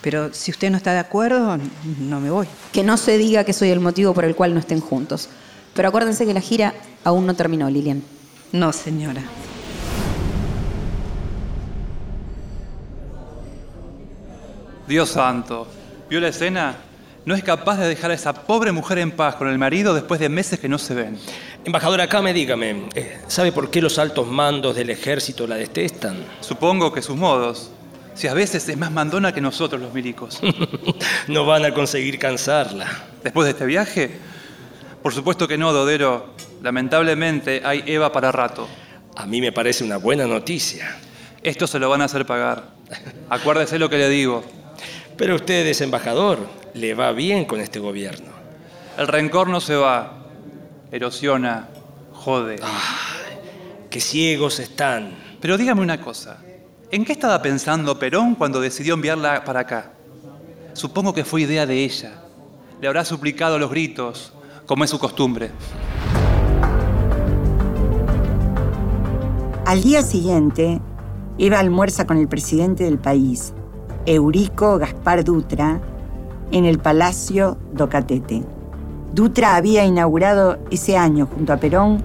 Pero 0.00 0.32
si 0.32 0.52
usted 0.52 0.70
no 0.70 0.76
está 0.76 0.92
de 0.92 1.00
acuerdo, 1.00 1.58
no 1.98 2.20
me 2.20 2.30
voy. 2.30 2.46
Que 2.72 2.84
no 2.84 2.96
se 2.96 3.18
diga 3.18 3.42
que 3.42 3.52
soy 3.52 3.70
el 3.70 3.80
motivo 3.80 4.14
por 4.14 4.24
el 4.24 4.36
cual 4.36 4.54
no 4.54 4.60
estén 4.60 4.78
juntos. 4.80 5.28
Pero 5.74 5.88
acuérdense 5.88 6.26
que 6.26 6.32
la 6.32 6.40
gira 6.40 6.74
aún 7.02 7.26
no 7.26 7.34
terminó, 7.34 7.68
Lilian. 7.68 8.04
No, 8.52 8.72
señora. 8.72 9.22
Dios 14.86 15.08
santo, 15.08 15.66
¿vio 16.08 16.20
la 16.20 16.28
escena? 16.28 16.76
No 17.26 17.34
es 17.34 17.42
capaz 17.42 17.78
de 17.78 17.88
dejar 17.88 18.10
a 18.10 18.14
esa 18.14 18.34
pobre 18.34 18.70
mujer 18.70 18.98
en 18.98 19.10
paz 19.10 19.36
con 19.36 19.48
el 19.48 19.56
marido 19.58 19.94
después 19.94 20.20
de 20.20 20.28
meses 20.28 20.60
que 20.60 20.68
no 20.68 20.78
se 20.78 20.94
ven. 20.94 21.18
Embajador 21.64 22.06
me 22.22 22.34
dígame, 22.34 22.88
eh, 22.94 23.18
¿sabe 23.28 23.50
por 23.50 23.70
qué 23.70 23.80
los 23.80 23.98
altos 23.98 24.28
mandos 24.28 24.76
del 24.76 24.90
ejército 24.90 25.46
la 25.46 25.56
detestan? 25.56 26.22
Supongo 26.40 26.92
que 26.92 27.00
sus 27.00 27.16
modos. 27.16 27.70
Si 28.14 28.28
a 28.28 28.34
veces 28.34 28.68
es 28.68 28.76
más 28.76 28.92
mandona 28.92 29.32
que 29.32 29.40
nosotros 29.40 29.80
los 29.80 29.94
milicos. 29.94 30.40
no 31.28 31.46
van 31.46 31.64
a 31.64 31.72
conseguir 31.72 32.18
cansarla. 32.18 32.86
¿Después 33.22 33.46
de 33.46 33.52
este 33.52 33.64
viaje? 33.64 34.10
Por 35.02 35.14
supuesto 35.14 35.48
que 35.48 35.56
no, 35.56 35.72
Dodero. 35.72 36.34
Lamentablemente 36.62 37.62
hay 37.64 37.82
Eva 37.86 38.12
para 38.12 38.32
rato. 38.32 38.68
A 39.16 39.26
mí 39.26 39.40
me 39.40 39.50
parece 39.50 39.82
una 39.82 39.96
buena 39.96 40.26
noticia. 40.26 40.98
Esto 41.42 41.66
se 41.66 41.78
lo 41.78 41.88
van 41.88 42.02
a 42.02 42.04
hacer 42.04 42.26
pagar. 42.26 42.74
Acuérdese 43.30 43.78
lo 43.78 43.88
que 43.88 43.96
le 43.96 44.10
digo. 44.10 44.44
Pero 45.16 45.36
usted 45.36 45.66
es 45.66 45.80
embajador, 45.80 46.38
le 46.74 46.94
va 46.94 47.12
bien 47.12 47.44
con 47.44 47.60
este 47.60 47.78
gobierno. 47.78 48.32
El 48.98 49.06
rencor 49.06 49.48
no 49.48 49.60
se 49.60 49.76
va, 49.76 50.24
erosiona, 50.90 51.68
jode. 52.12 52.56
qué 53.90 54.00
ciegos 54.00 54.58
están. 54.58 55.16
Pero 55.40 55.56
dígame 55.56 55.82
una 55.82 56.00
cosa, 56.00 56.38
¿en 56.90 57.04
qué 57.04 57.12
estaba 57.12 57.40
pensando 57.42 57.98
Perón 57.98 58.34
cuando 58.34 58.60
decidió 58.60 58.94
enviarla 58.94 59.44
para 59.44 59.60
acá? 59.60 59.92
Supongo 60.72 61.14
que 61.14 61.24
fue 61.24 61.42
idea 61.42 61.64
de 61.64 61.84
ella. 61.84 62.12
Le 62.80 62.88
habrá 62.88 63.04
suplicado 63.04 63.58
los 63.58 63.70
gritos, 63.70 64.32
como 64.66 64.82
es 64.82 64.90
su 64.90 64.98
costumbre. 64.98 65.52
Al 69.64 69.82
día 69.82 70.02
siguiente, 70.02 70.80
Eva 71.38 71.58
almuerza 71.58 72.06
con 72.06 72.18
el 72.18 72.28
presidente 72.28 72.84
del 72.84 72.98
país, 72.98 73.53
Eurico 74.06 74.78
Gaspar 74.78 75.24
Dutra 75.24 75.80
en 76.50 76.66
el 76.66 76.78
Palacio 76.78 77.56
Docatete. 77.72 78.42
Dutra 79.14 79.56
había 79.56 79.84
inaugurado 79.84 80.58
ese 80.70 80.96
año 80.96 81.26
junto 81.26 81.52
a 81.52 81.56
Perón 81.56 82.02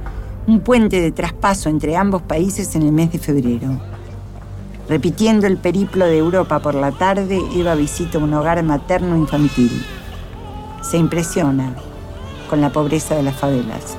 un 0.48 0.62
puente 0.62 1.02
de 1.02 1.12
traspaso 1.12 1.70
entre 1.70 1.98
ambos 1.98 2.22
países 2.22 2.76
en 2.76 2.84
el 2.84 2.92
mes 2.92 3.12
de 3.12 3.20
febrero. 3.20 3.80
Repitiendo 4.88 5.46
el 5.46 5.58
periplo 5.58 6.06
de 6.06 6.18
Europa 6.18 6.60
por 6.60 6.74
la 6.74 6.92
tarde, 6.92 7.42
Eva 7.54 7.76
visita 7.76 8.18
un 8.18 8.34
hogar 8.34 8.64
materno 8.64 9.16
infantil. 9.18 9.86
Se 10.82 10.98
impresiona 10.98 11.76
con 12.50 12.62
la 12.62 12.72
pobreza 12.72 13.14
de 13.14 13.24
las 13.24 13.36
favelas. 13.36 13.98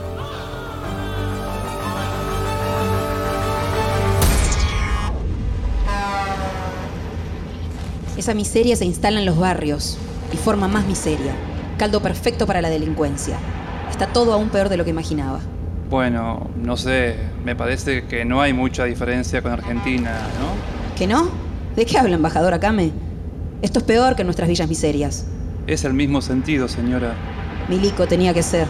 Esa 8.21 8.35
miseria 8.35 8.77
se 8.77 8.85
instala 8.85 9.19
en 9.19 9.25
los 9.25 9.39
barrios 9.39 9.97
y 10.31 10.37
forma 10.37 10.69
más 10.69 10.87
miseria. 10.87 11.33
Caldo 11.79 12.03
perfecto 12.03 12.47
para 12.47 12.61
la 12.61 12.69
delincuencia. 12.69 13.39
Está 13.91 14.09
todo 14.09 14.35
aún 14.35 14.51
peor 14.51 14.69
de 14.69 14.77
lo 14.77 14.85
que 14.85 14.91
imaginaba. 14.91 15.41
Bueno, 15.89 16.51
no 16.63 16.77
sé, 16.77 17.17
me 17.47 17.57
parece 17.57 18.05
que 18.09 18.27
no 18.27 18.43
hay 18.43 18.53
mucha 18.53 18.85
diferencia 18.85 19.41
con 19.41 19.53
Argentina, 19.53 20.11
¿no? 20.39 20.99
¿Que 20.99 21.07
no? 21.07 21.31
¿De 21.75 21.87
qué 21.87 21.97
habla, 21.97 22.17
embajador 22.17 22.53
Akame? 22.53 22.93
Esto 23.63 23.79
es 23.79 23.87
peor 23.87 24.17
que 24.17 24.25
nuestras 24.25 24.51
villas 24.51 24.69
miserias. 24.69 25.25
Es 25.67 25.85
el 25.85 25.95
mismo 25.95 26.21
sentido, 26.21 26.69
señora. 26.69 27.15
Milico 27.71 28.07
tenía 28.07 28.35
que 28.35 28.43
ser. 28.43 28.67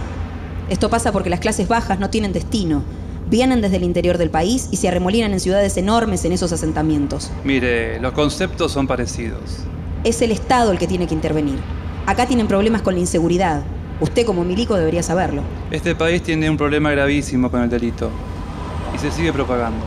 Esto 0.69 0.91
pasa 0.91 1.11
porque 1.11 1.29
las 1.29 1.41
clases 1.41 1.67
bajas 1.67 1.99
no 1.99 2.09
tienen 2.09 2.33
destino 2.33 2.85
vienen 3.31 3.61
desde 3.61 3.77
el 3.77 3.85
interior 3.85 4.19
del 4.19 4.29
país 4.29 4.69
y 4.71 4.77
se 4.77 4.89
arremolinan 4.89 5.33
en 5.33 5.41
ciudades 5.41 5.77
enormes 5.77 6.25
en 6.25 6.33
esos 6.33 6.53
asentamientos. 6.53 7.31
Mire, 7.45 8.01
los 8.01 8.13
conceptos 8.13 8.73
son 8.73 8.87
parecidos. 8.87 9.61
Es 10.03 10.21
el 10.21 10.33
Estado 10.33 10.73
el 10.73 10.79
que 10.79 10.89
tiene 10.89 11.07
que 11.07 11.15
intervenir. 11.15 11.59
Acá 12.07 12.27
tienen 12.27 12.49
problemas 12.49 12.83
con 12.83 12.95
la 12.95 13.01
inseguridad. 13.01 13.63
Usted 14.01 14.27
como 14.27 14.45
milico 14.45 14.75
debería 14.75 15.03
saberlo. 15.03 15.43
Este 15.71 15.95
país 15.95 16.23
tiene 16.23 16.51
un 16.51 16.57
problema 16.57 16.91
gravísimo 16.91 17.51
con 17.51 17.63
el 17.63 17.71
delito 17.71 18.11
y 18.95 18.99
se 18.99 19.13
sigue 19.13 19.33
propagando. 19.33 19.85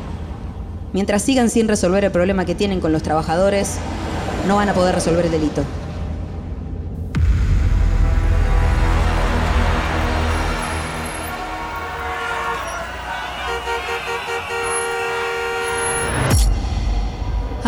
Mientras 0.93 1.23
sigan 1.23 1.49
sin 1.49 1.67
resolver 1.67 2.05
el 2.05 2.11
problema 2.11 2.45
que 2.45 2.55
tienen 2.55 2.79
con 2.79 2.91
los 2.91 3.03
trabajadores, 3.03 3.77
no 4.47 4.55
van 4.57 4.69
a 4.69 4.73
poder 4.73 4.95
resolver 4.95 5.25
el 5.25 5.31
delito. 5.31 5.63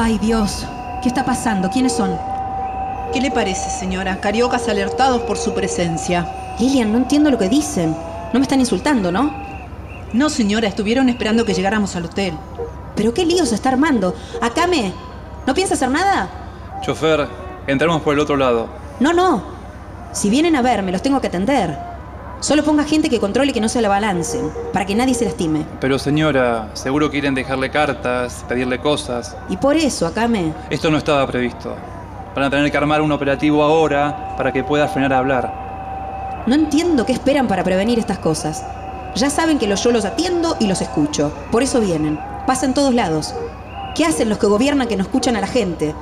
Ay, 0.07 0.19
Dios. 0.19 0.67
¿Qué 1.01 1.07
está 1.07 1.25
pasando? 1.25 1.71
¿Quiénes 1.71 1.93
son? 1.93 2.15
¿Qué 3.11 3.19
le 3.19 3.31
parece, 3.31 3.71
señora? 3.71 4.21
Cariocas 4.21 4.69
alertados 4.69 5.23
por 5.23 5.35
su 5.35 5.55
presencia. 5.55 6.55
Lilian, 6.59 6.91
no 6.91 6.99
entiendo 6.99 7.31
lo 7.31 7.39
que 7.39 7.49
dicen. 7.49 7.89
No 8.31 8.39
me 8.39 8.43
están 8.43 8.59
insultando, 8.59 9.11
¿no? 9.11 9.33
No, 10.13 10.29
señora, 10.29 10.67
estuvieron 10.67 11.09
esperando 11.09 11.43
que 11.43 11.55
llegáramos 11.55 11.95
al 11.95 12.05
hotel. 12.05 12.35
¿Pero 12.95 13.15
qué 13.15 13.25
lío 13.25 13.47
se 13.47 13.55
está 13.55 13.69
armando? 13.69 14.13
Acame, 14.43 14.93
¿no 15.47 15.55
piensa 15.55 15.73
hacer 15.73 15.89
nada? 15.89 16.29
Chofer, 16.83 17.27
entramos 17.65 18.03
por 18.03 18.13
el 18.13 18.19
otro 18.19 18.37
lado. 18.37 18.67
No, 18.99 19.11
no. 19.11 19.41
Si 20.11 20.29
vienen 20.29 20.55
a 20.55 20.61
verme, 20.61 20.91
los 20.91 21.01
tengo 21.01 21.19
que 21.19 21.29
atender. 21.29 21.75
Solo 22.45 22.63
ponga 22.63 22.83
gente 22.83 23.09
que 23.09 23.19
controle 23.19 23.53
que 23.53 23.59
no 23.59 23.67
se 23.67 23.81
la 23.81 23.89
balancen, 23.89 24.51
para 24.71 24.85
que 24.85 24.93
nadie 24.93 25.15
se 25.15 25.25
lastime. 25.25 25.65
Pero 25.81 25.97
señora, 25.97 26.69
seguro 26.73 27.09
quieren 27.09 27.33
dejarle 27.33 27.71
cartas, 27.71 28.45
pedirle 28.47 28.79
cosas. 28.79 29.35
Y 29.49 29.57
por 29.57 29.75
eso, 29.75 30.05
Akame. 30.05 30.53
Esto 30.69 30.91
no 30.91 30.99
estaba 30.99 31.25
previsto. 31.25 31.75
Van 32.35 32.45
a 32.45 32.49
tener 32.51 32.69
que 32.69 32.77
armar 32.77 33.01
un 33.01 33.11
operativo 33.11 33.63
ahora 33.63 34.35
para 34.37 34.53
que 34.53 34.63
pueda 34.63 34.87
frenar 34.87 35.13
a 35.13 35.17
hablar. 35.17 36.43
No 36.45 36.53
entiendo 36.53 37.03
qué 37.07 37.13
esperan 37.13 37.47
para 37.47 37.63
prevenir 37.63 37.97
estas 37.97 38.19
cosas. 38.19 38.63
Ya 39.15 39.31
saben 39.31 39.57
que 39.57 39.65
yo 39.65 39.91
los 39.91 40.05
atiendo 40.05 40.55
y 40.59 40.67
los 40.67 40.83
escucho. 40.83 41.33
Por 41.51 41.63
eso 41.63 41.81
vienen. 41.81 42.19
Pasa 42.45 42.67
en 42.67 42.75
todos 42.75 42.93
lados. 42.93 43.33
¿Qué 43.95 44.05
hacen 44.05 44.29
los 44.29 44.37
que 44.37 44.45
gobiernan 44.45 44.87
que 44.87 44.97
no 44.97 45.01
escuchan 45.01 45.35
a 45.35 45.41
la 45.41 45.47
gente? 45.47 45.95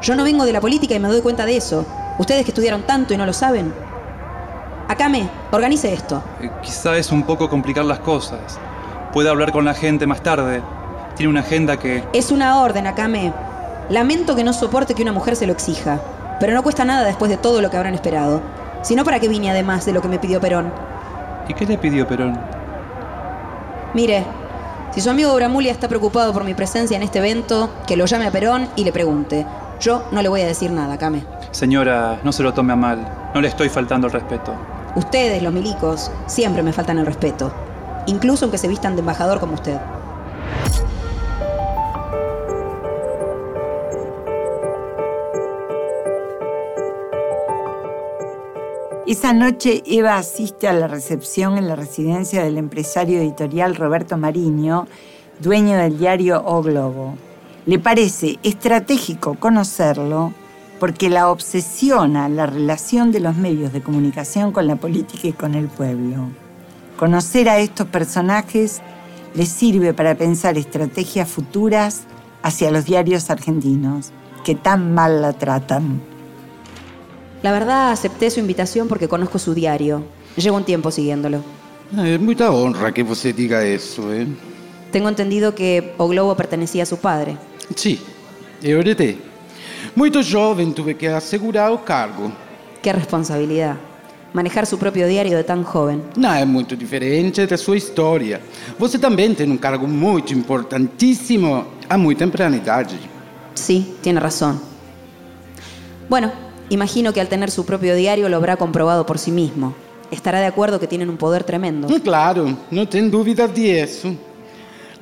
Yo 0.00 0.16
no 0.16 0.24
vengo 0.24 0.46
de 0.46 0.54
la 0.54 0.62
política 0.62 0.94
y 0.94 1.00
me 1.00 1.08
doy 1.08 1.20
cuenta 1.20 1.44
de 1.44 1.58
eso. 1.58 1.84
Ustedes 2.18 2.46
que 2.46 2.52
estudiaron 2.52 2.84
tanto 2.84 3.12
y 3.12 3.18
no 3.18 3.26
lo 3.26 3.34
saben. 3.34 3.74
Akame, 4.88 5.28
organice 5.50 5.92
esto. 5.92 6.22
Eh, 6.40 6.50
quizá 6.62 6.96
es 6.96 7.10
un 7.10 7.24
poco 7.24 7.48
complicar 7.48 7.84
las 7.84 7.98
cosas. 7.98 8.58
Puede 9.12 9.28
hablar 9.28 9.50
con 9.50 9.64
la 9.64 9.74
gente 9.74 10.06
más 10.06 10.22
tarde. 10.22 10.62
Tiene 11.16 11.30
una 11.30 11.40
agenda 11.40 11.76
que... 11.76 12.04
Es 12.12 12.30
una 12.30 12.60
orden, 12.60 12.86
Akame. 12.86 13.32
Lamento 13.88 14.36
que 14.36 14.44
no 14.44 14.52
soporte 14.52 14.94
que 14.94 15.02
una 15.02 15.12
mujer 15.12 15.34
se 15.34 15.46
lo 15.46 15.52
exija. 15.52 16.00
Pero 16.38 16.54
no 16.54 16.62
cuesta 16.62 16.84
nada 16.84 17.04
después 17.04 17.30
de 17.30 17.36
todo 17.36 17.60
lo 17.62 17.70
que 17.70 17.76
habrán 17.76 17.94
esperado. 17.94 18.42
Si 18.82 18.94
no, 18.94 19.04
¿para 19.04 19.18
qué 19.18 19.28
vine 19.28 19.50
además 19.50 19.86
de 19.86 19.92
lo 19.92 20.02
que 20.02 20.08
me 20.08 20.18
pidió 20.18 20.40
Perón? 20.40 20.72
¿Y 21.48 21.54
qué 21.54 21.66
le 21.66 21.78
pidió 21.78 22.06
Perón? 22.06 22.38
Mire, 23.94 24.24
si 24.92 25.00
su 25.00 25.10
amigo 25.10 25.34
Bramulia 25.34 25.72
está 25.72 25.88
preocupado 25.88 26.32
por 26.32 26.44
mi 26.44 26.54
presencia 26.54 26.96
en 26.96 27.02
este 27.02 27.18
evento, 27.18 27.70
que 27.86 27.96
lo 27.96 28.06
llame 28.06 28.26
a 28.26 28.30
Perón 28.30 28.68
y 28.76 28.84
le 28.84 28.92
pregunte. 28.92 29.46
Yo 29.80 30.04
no 30.12 30.22
le 30.22 30.28
voy 30.28 30.42
a 30.42 30.46
decir 30.46 30.70
nada, 30.70 30.94
Akame. 30.94 31.24
Señora, 31.50 32.18
no 32.22 32.32
se 32.32 32.42
lo 32.42 32.54
tome 32.54 32.72
a 32.72 32.76
mal. 32.76 33.30
No 33.34 33.40
le 33.40 33.48
estoy 33.48 33.68
faltando 33.68 34.06
el 34.06 34.12
respeto. 34.12 34.54
Ustedes, 34.96 35.42
los 35.42 35.52
milicos, 35.52 36.10
siempre 36.26 36.62
me 36.62 36.72
faltan 36.72 36.96
el 36.96 37.04
respeto, 37.04 37.52
incluso 38.06 38.46
aunque 38.46 38.56
se 38.56 38.66
vistan 38.66 38.96
de 38.96 39.00
embajador 39.00 39.38
como 39.40 39.52
usted. 39.52 39.78
Esa 49.06 49.34
noche 49.34 49.82
Eva 49.84 50.16
asiste 50.16 50.66
a 50.66 50.72
la 50.72 50.88
recepción 50.88 51.58
en 51.58 51.68
la 51.68 51.76
residencia 51.76 52.42
del 52.42 52.56
empresario 52.56 53.20
editorial 53.20 53.76
Roberto 53.76 54.16
Mariño, 54.16 54.86
dueño 55.40 55.76
del 55.76 55.98
diario 55.98 56.42
O 56.44 56.62
Globo. 56.62 57.16
Le 57.66 57.78
parece 57.78 58.38
estratégico 58.42 59.34
conocerlo 59.38 60.32
porque 60.78 61.08
la 61.08 61.30
obsesiona 61.30 62.28
la 62.28 62.46
relación 62.46 63.12
de 63.12 63.20
los 63.20 63.36
medios 63.36 63.72
de 63.72 63.82
comunicación 63.82 64.52
con 64.52 64.66
la 64.66 64.76
política 64.76 65.28
y 65.28 65.32
con 65.32 65.54
el 65.54 65.68
pueblo. 65.68 66.28
Conocer 66.96 67.48
a 67.48 67.58
estos 67.58 67.86
personajes 67.88 68.80
les 69.34 69.48
sirve 69.48 69.94
para 69.94 70.14
pensar 70.14 70.56
estrategias 70.56 71.28
futuras 71.28 72.02
hacia 72.42 72.70
los 72.70 72.84
diarios 72.84 73.28
argentinos, 73.30 74.12
que 74.44 74.54
tan 74.54 74.94
mal 74.94 75.22
la 75.22 75.32
tratan. 75.32 76.00
La 77.42 77.52
verdad 77.52 77.90
acepté 77.90 78.30
su 78.30 78.40
invitación 78.40 78.88
porque 78.88 79.08
conozco 79.08 79.38
su 79.38 79.54
diario. 79.54 80.04
Llevo 80.36 80.56
un 80.56 80.64
tiempo 80.64 80.90
siguiéndolo. 80.90 81.42
Es 81.96 82.20
mucha 82.20 82.50
honra 82.50 82.92
que 82.92 83.02
usted 83.02 83.34
diga 83.34 83.64
eso, 83.64 84.12
¿eh? 84.12 84.26
Tengo 84.90 85.08
entendido 85.08 85.54
que 85.54 85.94
O 85.98 86.08
Globo 86.08 86.34
pertenecía 86.36 86.82
a 86.84 86.86
su 86.86 86.96
padre. 86.98 87.36
Sí, 87.74 88.00
y 88.62 88.72
ahorita 88.72 89.04
Muito 89.96 90.22
jovem 90.22 90.72
tuve 90.72 90.92
que 90.92 91.06
assegurar 91.06 91.72
o 91.72 91.78
cargo. 91.78 92.30
Qué 92.82 92.92
responsabilidad. 92.92 93.76
Manejar 94.34 94.66
su 94.66 94.78
propio 94.78 95.08
diario 95.08 95.34
de 95.38 95.42
tan 95.42 95.64
joven. 95.64 96.02
Não 96.16 96.34
é 96.34 96.44
muito 96.44 96.76
diferente 96.76 97.46
da 97.46 97.56
sua 97.56 97.78
história. 97.78 98.42
Você 98.78 98.98
também 98.98 99.34
tem 99.34 99.50
um 99.50 99.56
cargo 99.56 99.86
muito 99.86 100.34
importantíssimo 100.34 101.64
a 101.88 101.96
muito 101.96 102.18
temprana 102.18 102.56
idade. 102.56 102.98
Sí, 103.54 103.96
tiene 104.02 104.20
razón. 104.20 104.60
Bueno, 106.10 106.30
imagino 106.68 107.14
que 107.14 107.22
al 107.22 107.28
tener 107.28 107.50
su 107.50 107.64
propio 107.64 107.96
diario 107.96 108.28
lo 108.28 108.36
habrá 108.36 108.58
comprobado 108.58 109.06
por 109.06 109.18
sí 109.18 109.30
mismo. 109.30 109.74
Estará 110.10 110.40
de 110.40 110.46
acuerdo 110.46 110.78
que 110.78 110.86
tienen 110.86 111.08
un 111.08 111.16
poder 111.16 111.42
tremendo. 111.42 111.88
Claro, 112.04 112.54
não 112.70 112.84
tem 112.84 113.08
dúvida 113.08 113.48
disso. 113.48 114.14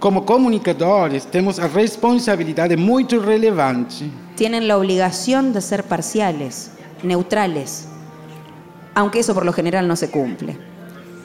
Como 0.04 0.26
comunicadores, 0.26 1.24
temos 1.24 1.58
a 1.58 1.66
responsabilidade 1.66 2.76
muito 2.76 3.18
relevante. 3.20 4.04
Tienen 4.36 4.68
la 4.68 4.76
obligación 4.76 5.54
de 5.54 5.62
ser 5.62 5.84
parciales, 5.84 6.72
neutrales, 7.02 7.88
aunque 8.94 9.20
eso 9.20 9.32
por 9.32 9.46
lo 9.46 9.52
general 9.54 9.88
no 9.88 9.96
se 9.96 10.10
cumple. 10.10 10.58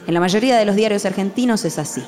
En 0.06 0.14
la 0.14 0.20
mayoría 0.20 0.56
de 0.56 0.64
los 0.64 0.76
diarios 0.76 1.04
argentinos 1.04 1.66
es 1.66 1.78
así. 1.78 2.02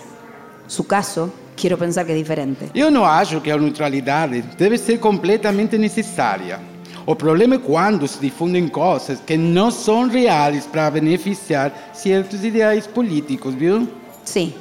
Su 0.67 0.87
caso, 0.87 1.31
quiero 1.57 1.77
pensar 1.77 2.07
que 2.07 2.13
es 2.13 2.19
diferente. 2.19 2.71
Eu 2.75 2.91
não 2.91 3.05
acho 3.05 3.43
que 3.43 3.51
a 3.51 3.59
neutralidade 3.59 4.43
deve 4.57 4.79
ser 4.79 4.99
completamente 4.99 5.77
necessária. 5.77 6.59
O 7.05 7.15
problema 7.15 7.57
é 7.57 7.59
quando 7.59 8.09
se 8.09 8.19
difundem 8.19 8.67
coisas 8.67 9.21
que 9.21 9.37
não 9.37 9.71
são 9.71 10.09
reais 10.09 10.65
para 10.65 10.89
beneficiar 10.89 11.71
certos 11.93 12.43
ideais 12.43 12.87
políticos, 12.87 13.55
viu? 13.55 13.87
Sí, 14.25 14.55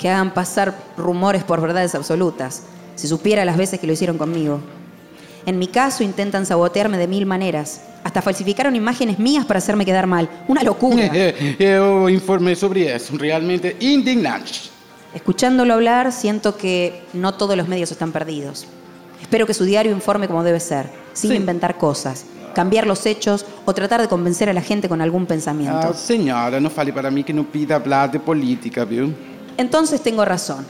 que 0.00 0.08
hagan 0.08 0.32
pasar 0.32 0.74
rumores 0.96 1.44
por 1.44 1.60
verdades 1.60 1.94
absolutas. 1.94 2.62
Si 2.96 3.06
supiera 3.06 3.44
las 3.44 3.58
veces 3.58 3.78
que 3.78 3.86
lo 3.86 3.92
hicieron 3.92 4.16
conmigo. 4.16 4.60
En 5.44 5.58
mi 5.58 5.66
caso 5.66 6.02
intentan 6.02 6.46
sabotearme 6.46 6.96
de 6.96 7.06
mil 7.06 7.26
maneras. 7.26 7.82
Hasta 8.02 8.22
falsificaron 8.22 8.74
imágenes 8.74 9.18
mías 9.18 9.44
para 9.44 9.58
hacerme 9.58 9.84
quedar 9.84 10.06
mal. 10.06 10.28
Una 10.48 10.62
locura. 10.62 11.04
Eu 11.58 12.08
informei 12.08 12.56
sobre 12.56 12.94
isso, 12.94 13.16
realmente 13.18 13.76
indignante. 13.80 14.70
Escuchándolo 15.14 15.74
hablar, 15.74 16.12
siento 16.12 16.56
que 16.56 17.02
no 17.12 17.34
todos 17.34 17.56
los 17.56 17.68
medios 17.68 17.90
están 17.90 18.10
perdidos. 18.10 18.66
Espero 19.20 19.46
que 19.46 19.52
su 19.52 19.64
diario 19.64 19.92
informe 19.92 20.28
como 20.28 20.42
debe 20.42 20.60
ser, 20.60 20.88
sin 21.12 21.34
inventar 21.34 21.76
cosas, 21.76 22.24
cambiar 22.54 22.86
los 22.86 23.04
hechos 23.04 23.44
o 23.66 23.74
tratar 23.74 24.00
de 24.00 24.08
convencer 24.08 24.48
a 24.48 24.54
la 24.54 24.62
gente 24.62 24.88
con 24.88 25.02
algún 25.02 25.26
pensamiento. 25.26 25.88
Ah, 25.90 25.92
senhora, 25.92 26.58
não 26.58 26.70
fale 26.70 26.90
para 26.90 27.10
mim 27.10 27.22
que 27.22 27.32
não 27.32 27.44
pida 27.44 27.78
falar 27.78 28.06
de 28.08 28.18
política, 28.18 28.84
viu? 28.84 29.12
Entonces 29.60 30.00
tengo 30.00 30.24
razón. 30.24 30.66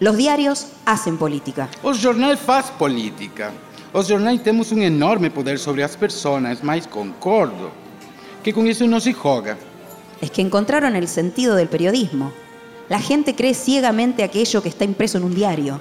Los 0.00 0.16
diarios 0.16 0.66
hacen 0.84 1.16
política. 1.16 1.68
O 1.80 1.94
jornal 1.94 2.36
faz 2.36 2.72
política. 2.72 3.52
Os 3.92 4.08
jornais 4.08 4.42
temos 4.42 4.72
um 4.72 4.82
enorme 4.82 5.30
poder 5.30 5.60
sobre 5.60 5.84
as 5.84 5.94
pessoas, 5.94 6.60
mas 6.60 6.88
concordo 6.88 7.70
que 8.42 8.52
com 8.52 8.66
isso 8.66 8.84
não 8.88 8.98
se 8.98 9.12
joga. 9.12 9.56
Es 10.20 10.32
que 10.32 10.42
encontraron 10.42 10.96
el 10.96 11.06
sentido 11.06 11.54
del 11.54 11.68
periodismo. 11.68 12.32
La 12.88 12.98
gente 12.98 13.36
cree 13.36 13.54
ciegamente 13.54 14.24
aquello 14.24 14.60
que 14.60 14.70
está 14.70 14.84
impreso 14.84 15.18
en 15.18 15.24
un 15.24 15.36
diario. 15.36 15.78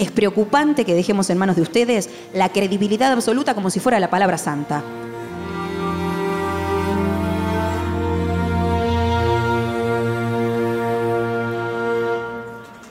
Es 0.00 0.10
preocupante 0.10 0.84
que 0.84 0.96
dejemos 0.96 1.30
en 1.30 1.38
manos 1.38 1.54
de 1.54 1.62
ustedes 1.62 2.10
la 2.34 2.48
credibilidad 2.48 3.12
absoluta 3.12 3.54
como 3.54 3.70
si 3.70 3.78
fuera 3.78 4.00
la 4.00 4.10
palabra 4.10 4.36
santa. 4.36 4.82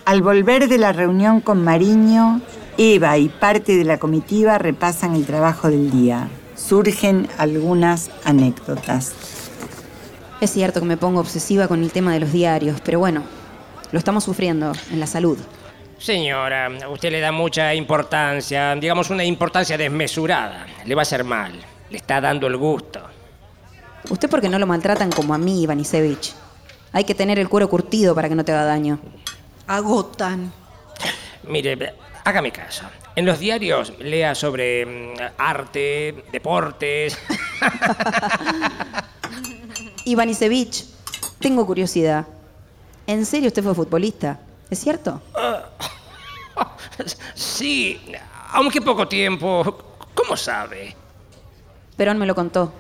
Al 0.09 0.23
volver 0.23 0.67
de 0.67 0.79
la 0.79 0.91
reunión 0.91 1.39
con 1.39 1.63
Mariño, 1.63 2.41
Eva 2.79 3.19
y 3.19 3.29
parte 3.29 3.77
de 3.77 3.83
la 3.83 3.99
comitiva 3.99 4.57
repasan 4.57 5.13
el 5.15 5.23
trabajo 5.23 5.69
del 5.69 5.91
día. 5.91 6.29
Surgen 6.55 7.27
algunas 7.37 8.09
anécdotas. 8.23 9.13
Es 10.41 10.49
cierto 10.49 10.79
que 10.79 10.87
me 10.87 10.97
pongo 10.97 11.19
obsesiva 11.19 11.67
con 11.67 11.83
el 11.83 11.91
tema 11.91 12.11
de 12.11 12.21
los 12.21 12.31
diarios, 12.31 12.81
pero 12.83 12.97
bueno, 12.97 13.21
lo 13.91 13.99
estamos 13.99 14.23
sufriendo 14.23 14.71
en 14.91 14.99
la 14.99 15.05
salud. 15.05 15.37
Señora, 15.99 16.71
usted 16.91 17.11
le 17.11 17.19
da 17.19 17.31
mucha 17.31 17.75
importancia, 17.75 18.73
digamos 18.77 19.11
una 19.11 19.23
importancia 19.23 19.77
desmesurada. 19.77 20.65
Le 20.85 20.95
va 20.95 21.01
a 21.01 21.03
hacer 21.03 21.23
mal. 21.23 21.53
Le 21.91 21.97
está 21.97 22.19
dando 22.19 22.47
el 22.47 22.57
gusto. 22.57 22.99
Usted 24.09 24.27
porque 24.27 24.49
no 24.49 24.57
lo 24.57 24.65
maltratan 24.65 25.11
como 25.11 25.35
a 25.35 25.37
mí, 25.37 25.61
Ivanisevich. 25.61 26.33
Hay 26.93 27.03
que 27.03 27.13
tener 27.13 27.37
el 27.37 27.47
cuero 27.47 27.69
curtido 27.69 28.15
para 28.15 28.27
que 28.27 28.33
no 28.33 28.43
te 28.43 28.53
haga 28.53 28.65
daño. 28.65 28.97
Agotan. 29.69 30.51
Mire, 31.43 31.93
hágame 32.25 32.51
caso. 32.51 32.85
En 33.15 33.23
los 33.23 33.37
diarios 33.37 33.93
lea 33.99 34.33
sobre 34.33 34.83
mm, 34.83 35.13
arte, 35.37 36.23
deportes. 36.31 37.15
Ivanisevich, 40.05 40.85
tengo 41.39 41.67
curiosidad. 41.67 42.25
¿En 43.05 43.27
serio 43.27 43.49
usted 43.49 43.61
fue 43.61 43.75
futbolista? 43.75 44.39
¿Es 44.71 44.79
cierto? 44.79 45.21
sí, 47.35 48.01
aunque 48.51 48.81
poco 48.81 49.07
tiempo. 49.07 49.77
¿Cómo 50.15 50.35
sabe? 50.35 50.95
Perón 51.95 52.17
me 52.17 52.25
lo 52.25 52.33
contó. 52.33 52.73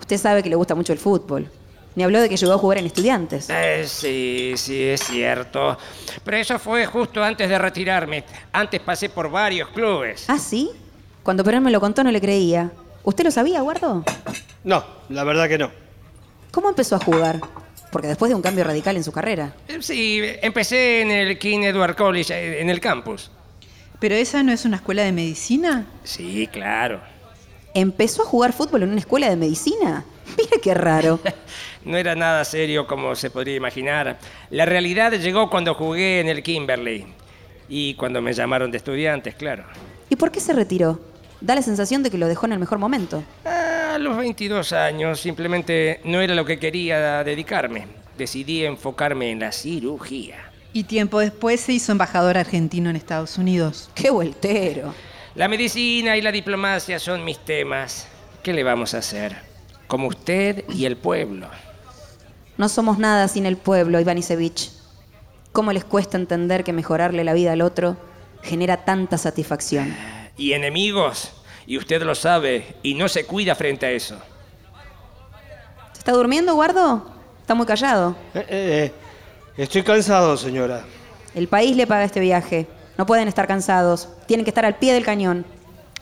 Usted 0.00 0.16
sabe 0.16 0.42
que 0.42 0.48
le 0.48 0.56
gusta 0.56 0.74
mucho 0.74 0.94
el 0.94 0.98
fútbol. 0.98 1.50
Me 1.98 2.04
habló 2.04 2.20
de 2.20 2.28
que 2.28 2.36
llegó 2.36 2.52
a 2.52 2.58
jugar 2.58 2.78
en 2.78 2.86
estudiantes. 2.86 3.48
Eh, 3.50 3.82
sí, 3.88 4.52
sí, 4.54 4.84
es 4.84 5.00
cierto. 5.02 5.76
Pero 6.22 6.36
eso 6.36 6.56
fue 6.60 6.86
justo 6.86 7.24
antes 7.24 7.48
de 7.48 7.58
retirarme. 7.58 8.22
Antes 8.52 8.78
pasé 8.80 9.08
por 9.08 9.28
varios 9.28 9.68
clubes. 9.70 10.26
¿Ah, 10.28 10.38
sí? 10.38 10.70
Cuando 11.24 11.42
Perón 11.42 11.64
me 11.64 11.72
lo 11.72 11.80
contó 11.80 12.04
no 12.04 12.12
le 12.12 12.20
creía. 12.20 12.70
¿Usted 13.02 13.24
lo 13.24 13.32
sabía, 13.32 13.62
Guardo? 13.62 14.04
No, 14.62 14.84
la 15.08 15.24
verdad 15.24 15.48
que 15.48 15.58
no. 15.58 15.72
¿Cómo 16.52 16.68
empezó 16.68 16.94
a 16.94 17.00
jugar? 17.00 17.40
Porque 17.90 18.06
después 18.06 18.28
de 18.28 18.36
un 18.36 18.42
cambio 18.42 18.62
radical 18.62 18.96
en 18.96 19.02
su 19.02 19.10
carrera. 19.10 19.56
Eh, 19.66 19.78
Sí, 19.82 20.20
empecé 20.40 21.00
en 21.00 21.10
el 21.10 21.36
King 21.36 21.62
Edward 21.64 21.96
College, 21.96 22.32
eh, 22.32 22.62
en 22.62 22.70
el 22.70 22.78
campus. 22.78 23.28
¿Pero 23.98 24.14
esa 24.14 24.44
no 24.44 24.52
es 24.52 24.64
una 24.64 24.76
escuela 24.76 25.02
de 25.02 25.10
medicina? 25.10 25.84
Sí, 26.04 26.46
claro. 26.52 27.00
¿Empezó 27.74 28.22
a 28.22 28.26
jugar 28.26 28.52
fútbol 28.52 28.84
en 28.84 28.90
una 28.90 29.00
escuela 29.00 29.28
de 29.28 29.34
medicina? 29.34 30.04
Mira 30.36 30.56
qué 30.62 30.74
raro. 30.74 31.20
No 31.84 31.96
era 31.96 32.14
nada 32.14 32.44
serio 32.44 32.86
como 32.86 33.14
se 33.14 33.30
podría 33.30 33.56
imaginar. 33.56 34.18
La 34.50 34.66
realidad 34.66 35.12
llegó 35.12 35.48
cuando 35.48 35.72
jugué 35.74 36.20
en 36.20 36.28
el 36.28 36.42
Kimberley. 36.42 37.06
Y 37.68 37.94
cuando 37.94 38.20
me 38.20 38.34
llamaron 38.34 38.70
de 38.70 38.76
estudiantes, 38.76 39.36
claro. 39.36 39.64
¿Y 40.10 40.16
por 40.16 40.30
qué 40.30 40.40
se 40.40 40.52
retiró? 40.52 41.00
Da 41.40 41.54
la 41.54 41.62
sensación 41.62 42.02
de 42.02 42.10
que 42.10 42.18
lo 42.18 42.26
dejó 42.26 42.46
en 42.46 42.52
el 42.52 42.58
mejor 42.58 42.78
momento. 42.78 43.22
A 43.44 43.96
los 43.98 44.16
22 44.18 44.72
años 44.72 45.20
simplemente 45.20 46.00
no 46.04 46.20
era 46.20 46.34
lo 46.34 46.44
que 46.44 46.58
quería 46.58 47.24
dedicarme. 47.24 47.86
Decidí 48.18 48.64
enfocarme 48.64 49.30
en 49.30 49.40
la 49.40 49.52
cirugía. 49.52 50.50
Y 50.72 50.84
tiempo 50.84 51.20
después 51.20 51.60
se 51.60 51.72
hizo 51.72 51.92
embajador 51.92 52.36
argentino 52.36 52.90
en 52.90 52.96
Estados 52.96 53.38
Unidos. 53.38 53.88
¡Qué 53.94 54.10
vueltero! 54.10 54.94
La 55.36 55.48
medicina 55.48 56.16
y 56.16 56.20
la 56.20 56.32
diplomacia 56.32 56.98
son 56.98 57.24
mis 57.24 57.38
temas. 57.38 58.08
¿Qué 58.42 58.52
le 58.52 58.64
vamos 58.64 58.94
a 58.94 58.98
hacer? 58.98 59.47
Como 59.88 60.06
usted 60.06 60.64
y 60.68 60.84
el 60.84 60.96
pueblo. 60.96 61.48
No 62.58 62.68
somos 62.68 62.98
nada 62.98 63.26
sin 63.26 63.46
el 63.46 63.56
pueblo, 63.56 63.98
Ivanisevich. 63.98 64.70
¿Cómo 65.52 65.72
les 65.72 65.84
cuesta 65.84 66.16
entender 66.16 66.62
que 66.62 66.72
mejorarle 66.72 67.24
la 67.24 67.32
vida 67.32 67.52
al 67.52 67.62
otro 67.62 67.96
genera 68.42 68.84
tanta 68.84 69.16
satisfacción? 69.16 69.96
Y 70.36 70.52
enemigos. 70.52 71.32
Y 71.66 71.78
usted 71.78 72.02
lo 72.02 72.14
sabe. 72.14 72.76
Y 72.82 72.94
no 72.94 73.08
se 73.08 73.24
cuida 73.24 73.54
frente 73.54 73.86
a 73.86 73.90
eso. 73.90 74.18
¿Se 75.92 76.00
está 76.00 76.12
durmiendo, 76.12 76.54
Guardo? 76.54 77.10
Está 77.40 77.54
muy 77.54 77.66
callado. 77.66 78.14
Eh, 78.34 78.44
eh, 78.48 78.92
estoy 79.56 79.82
cansado, 79.82 80.36
señora. 80.36 80.84
El 81.34 81.48
país 81.48 81.76
le 81.76 81.86
paga 81.86 82.04
este 82.04 82.20
viaje. 82.20 82.66
No 82.98 83.06
pueden 83.06 83.26
estar 83.26 83.46
cansados. 83.46 84.08
Tienen 84.26 84.44
que 84.44 84.50
estar 84.50 84.64
al 84.66 84.76
pie 84.76 84.92
del 84.92 85.04
cañón. 85.04 85.46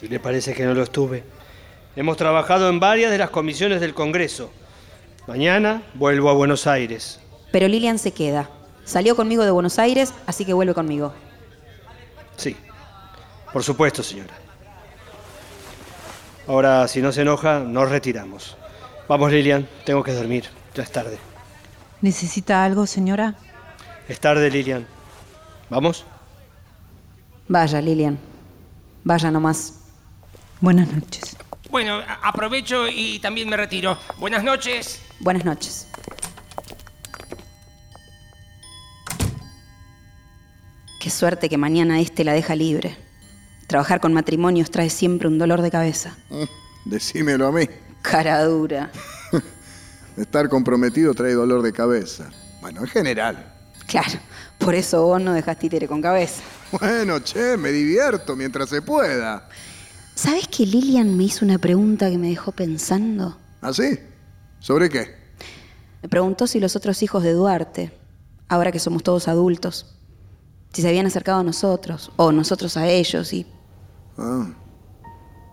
¿Y 0.02 0.08
le 0.08 0.18
parece 0.18 0.54
que 0.54 0.64
no 0.64 0.74
lo 0.74 0.82
estuve? 0.82 1.35
Hemos 1.96 2.18
trabajado 2.18 2.68
en 2.68 2.78
varias 2.78 3.10
de 3.10 3.16
las 3.16 3.30
comisiones 3.30 3.80
del 3.80 3.94
Congreso. 3.94 4.50
Mañana 5.26 5.82
vuelvo 5.94 6.28
a 6.28 6.34
Buenos 6.34 6.66
Aires. 6.66 7.20
Pero 7.50 7.68
Lilian 7.68 7.98
se 7.98 8.12
queda. 8.12 8.50
Salió 8.84 9.16
conmigo 9.16 9.44
de 9.44 9.50
Buenos 9.50 9.78
Aires, 9.78 10.12
así 10.26 10.44
que 10.44 10.52
vuelve 10.52 10.74
conmigo. 10.74 11.14
Sí, 12.36 12.54
por 13.50 13.64
supuesto, 13.64 14.02
señora. 14.02 14.34
Ahora, 16.46 16.86
si 16.86 17.00
no 17.00 17.12
se 17.12 17.22
enoja, 17.22 17.60
nos 17.60 17.88
retiramos. 17.88 18.58
Vamos, 19.08 19.32
Lilian, 19.32 19.66
tengo 19.86 20.02
que 20.02 20.12
dormir. 20.12 20.44
Ya 20.74 20.82
es 20.82 20.92
tarde. 20.92 21.16
¿Necesita 22.02 22.62
algo, 22.62 22.86
señora? 22.86 23.36
Es 24.06 24.20
tarde, 24.20 24.50
Lilian. 24.50 24.86
¿Vamos? 25.70 26.04
Vaya, 27.48 27.80
Lilian. 27.80 28.18
Vaya 29.02 29.30
nomás. 29.30 29.80
Buenas 30.60 30.92
noches. 30.92 31.36
Bueno, 31.70 32.00
aprovecho 32.22 32.86
y 32.88 33.18
también 33.18 33.48
me 33.48 33.56
retiro. 33.56 33.98
Buenas 34.18 34.44
noches. 34.44 35.00
Buenas 35.20 35.44
noches. 35.44 35.88
Qué 41.00 41.10
suerte 41.10 41.48
que 41.48 41.56
mañana 41.56 42.00
este 42.00 42.24
la 42.24 42.32
deja 42.32 42.54
libre. 42.56 42.96
Trabajar 43.66 44.00
con 44.00 44.12
matrimonios 44.12 44.70
trae 44.70 44.90
siempre 44.90 45.28
un 45.28 45.38
dolor 45.38 45.62
de 45.62 45.70
cabeza. 45.70 46.16
Mm, 46.30 46.44
decímelo 46.84 47.46
a 47.46 47.52
mí. 47.52 47.68
Cara 48.02 48.44
dura. 48.44 48.90
Estar 50.16 50.48
comprometido 50.48 51.14
trae 51.14 51.32
dolor 51.34 51.62
de 51.62 51.72
cabeza. 51.72 52.30
Bueno, 52.60 52.80
en 52.80 52.86
general. 52.88 53.54
Claro, 53.86 54.18
por 54.58 54.74
eso 54.74 55.02
vos 55.02 55.20
no 55.20 55.32
dejás 55.32 55.58
títere 55.58 55.86
con 55.86 56.02
cabeza. 56.02 56.42
Bueno, 56.72 57.20
che, 57.20 57.56
me 57.56 57.70
divierto 57.70 58.34
mientras 58.34 58.68
se 58.68 58.82
pueda. 58.82 59.48
¿Sabes 60.16 60.48
que 60.48 60.64
Lilian 60.64 61.14
me 61.14 61.24
hizo 61.24 61.44
una 61.44 61.58
pregunta 61.58 62.08
que 62.08 62.16
me 62.16 62.30
dejó 62.30 62.50
pensando? 62.50 63.36
¿Ah, 63.60 63.70
sí? 63.70 63.98
¿Sobre 64.60 64.88
qué? 64.88 65.14
Me 66.02 66.08
preguntó 66.08 66.46
si 66.46 66.58
los 66.58 66.74
otros 66.74 67.02
hijos 67.02 67.22
de 67.22 67.34
Duarte, 67.34 67.92
ahora 68.48 68.72
que 68.72 68.78
somos 68.78 69.02
todos 69.02 69.28
adultos, 69.28 69.94
si 70.72 70.80
se 70.80 70.88
habían 70.88 71.04
acercado 71.04 71.40
a 71.40 71.42
nosotros, 71.42 72.10
o 72.16 72.32
nosotros 72.32 72.78
a 72.78 72.88
ellos, 72.88 73.30
y... 73.34 73.46
Ah. 74.16 74.48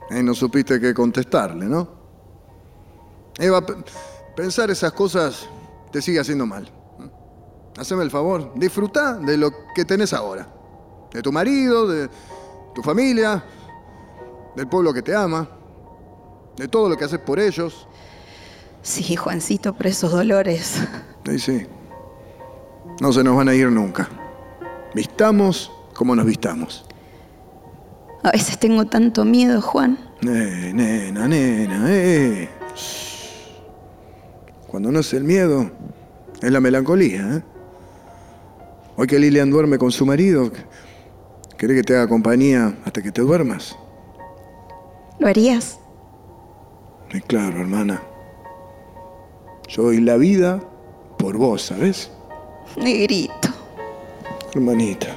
Y 0.10 0.24
no 0.24 0.34
supiste 0.34 0.80
qué 0.80 0.94
contestarle, 0.94 1.66
¿no? 1.66 1.90
Eva, 3.40 3.66
pensar 4.34 4.72
esas 4.72 4.94
cosas 4.94 5.46
te 5.92 6.02
sigue 6.02 6.22
haciendo 6.22 6.46
mal. 6.46 6.72
Haceme 7.78 8.04
el 8.04 8.12
favor, 8.12 8.54
disfruta 8.56 9.18
de 9.18 9.36
lo 9.36 9.52
que 9.76 9.84
tenés 9.84 10.14
ahora. 10.14 10.48
De 11.12 11.22
tu 11.22 11.34
marido, 11.34 11.86
de 11.86 12.10
tu 12.74 12.82
familia, 12.82 13.44
del 14.56 14.68
pueblo 14.68 14.94
que 14.94 15.02
te 15.02 15.16
ama, 15.16 15.50
de 16.58 16.68
todo 16.68 16.90
lo 16.90 16.98
que 16.98 17.06
haces 17.06 17.20
por 17.20 17.40
ellos. 17.40 17.88
Sí, 18.82 19.16
Juancito, 19.16 19.74
por 19.74 19.88
esos 19.88 20.12
dolores. 20.12 20.82
Sí, 21.26 21.40
sí. 21.40 21.68
No 23.00 23.14
se 23.14 23.24
nos 23.24 23.38
van 23.38 23.48
a 23.48 23.56
ir 23.56 23.72
nunca. 23.72 24.10
Vistamos 24.94 25.72
como 25.94 26.16
nos 26.16 26.26
vistamos. 26.26 26.86
A 28.24 28.32
veces 28.32 28.58
tengo 28.60 28.86
tanto 28.86 29.26
miedo, 29.26 29.62
Juan. 29.62 29.98
Eh, 30.22 30.72
nena, 30.74 31.28
nena, 31.28 31.86
eh. 31.88 32.50
Cuando 34.68 34.92
no 34.92 35.00
es 35.00 35.14
el 35.14 35.24
miedo, 35.24 35.72
es 36.42 36.52
la 36.52 36.60
melancolía, 36.60 37.38
¿eh? 37.38 37.44
Hoy 38.96 39.08
que 39.08 39.18
Lilian 39.18 39.50
duerme 39.50 39.78
con 39.78 39.92
su 39.92 40.06
marido, 40.06 40.52
¿querés 41.58 41.78
que 41.78 41.84
te 41.84 41.96
haga 41.96 42.08
compañía 42.08 42.78
hasta 42.86 43.02
que 43.02 43.12
te 43.12 43.22
duermas? 43.22 43.76
¿Lo 45.24 45.30
harías? 45.30 45.80
Sí, 47.10 47.22
claro, 47.22 47.62
hermana. 47.62 48.04
Yo 49.70 49.84
doy 49.84 50.02
la 50.02 50.18
vida 50.18 50.62
por 51.18 51.38
vos, 51.38 51.62
¿sabes? 51.62 52.12
Negrito. 52.76 53.48
Hermanita. 54.54 55.16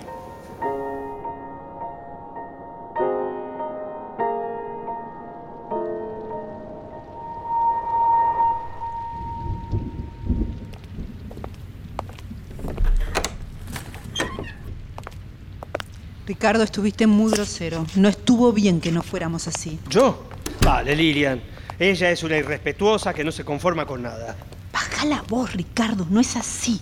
Ricardo, 16.46 16.62
estuviste 16.62 17.08
muy 17.08 17.32
grosero. 17.32 17.84
No 17.96 18.08
estuvo 18.08 18.52
bien 18.52 18.80
que 18.80 18.92
no 18.92 19.02
fuéramos 19.02 19.48
así. 19.48 19.80
¿Yo? 19.90 20.28
Vale, 20.60 20.94
Lilian. 20.94 21.40
Ella 21.76 22.12
es 22.12 22.22
una 22.22 22.36
irrespetuosa 22.36 23.12
que 23.12 23.24
no 23.24 23.32
se 23.32 23.44
conforma 23.44 23.84
con 23.84 24.02
nada. 24.02 24.36
Baja 24.72 25.06
la 25.06 25.24
voz, 25.28 25.54
Ricardo. 25.54 26.06
No 26.08 26.20
es 26.20 26.36
así. 26.36 26.80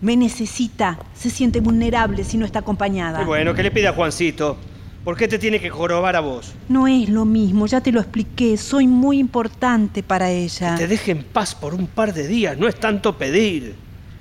Me 0.00 0.16
necesita. 0.16 0.98
Se 1.14 1.30
siente 1.30 1.60
vulnerable 1.60 2.24
si 2.24 2.36
no 2.36 2.44
está 2.44 2.58
acompañada. 2.58 3.22
Y 3.22 3.24
bueno, 3.24 3.54
¿qué 3.54 3.62
le 3.62 3.70
pide 3.70 3.86
a 3.86 3.92
Juancito? 3.92 4.56
¿Por 5.04 5.16
qué 5.16 5.28
te 5.28 5.38
tiene 5.38 5.60
que 5.60 5.70
jorobar 5.70 6.16
a 6.16 6.20
vos? 6.20 6.52
No 6.68 6.88
es 6.88 7.08
lo 7.08 7.24
mismo, 7.24 7.68
ya 7.68 7.80
te 7.80 7.92
lo 7.92 8.00
expliqué. 8.00 8.56
Soy 8.56 8.88
muy 8.88 9.20
importante 9.20 10.02
para 10.02 10.32
ella. 10.32 10.74
Te 10.74 10.88
deje 10.88 11.12
en 11.12 11.22
paz 11.22 11.54
por 11.54 11.74
un 11.74 11.86
par 11.86 12.12
de 12.12 12.26
días, 12.26 12.58
no 12.58 12.66
es 12.66 12.74
tanto 12.74 13.16
pedir. 13.16 13.76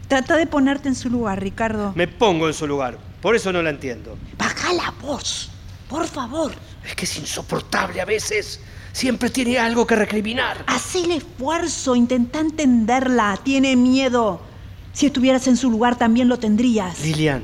Trata 0.08 0.38
de 0.38 0.46
ponerte 0.46 0.88
en 0.88 0.94
su 0.94 1.10
lugar, 1.10 1.42
Ricardo. 1.42 1.92
Me 1.96 2.08
pongo 2.08 2.48
en 2.48 2.54
su 2.54 2.68
lugar, 2.68 3.00
por 3.26 3.36
eso 3.36 3.52
no 3.52 3.64
la 3.64 3.72
entiendo. 3.72 4.20
Baja 4.38 4.72
la 4.72 4.94
voz, 5.02 5.50
por 5.90 6.06
favor. 6.06 6.52
Es 6.88 6.94
que 6.94 7.06
es 7.06 7.18
insoportable 7.18 8.00
a 8.00 8.06
veces. 8.06 8.60
Siempre 8.92 9.32
tiene 9.32 9.58
algo 9.58 9.88
que 9.88 9.96
recriminar. 9.96 10.64
Haz 10.68 10.94
el 10.94 11.10
esfuerzo, 11.10 11.96
intenta 11.96 12.40
entenderla. 12.40 13.40
Tiene 13.44 13.76
miedo. 13.76 14.42
Si 14.94 15.08
estuvieras 15.08 15.48
en 15.48 15.58
su 15.58 15.72
lugar 15.72 15.98
también 15.98 16.28
lo 16.28 16.38
tendrías. 16.38 17.00
Lilian, 17.02 17.42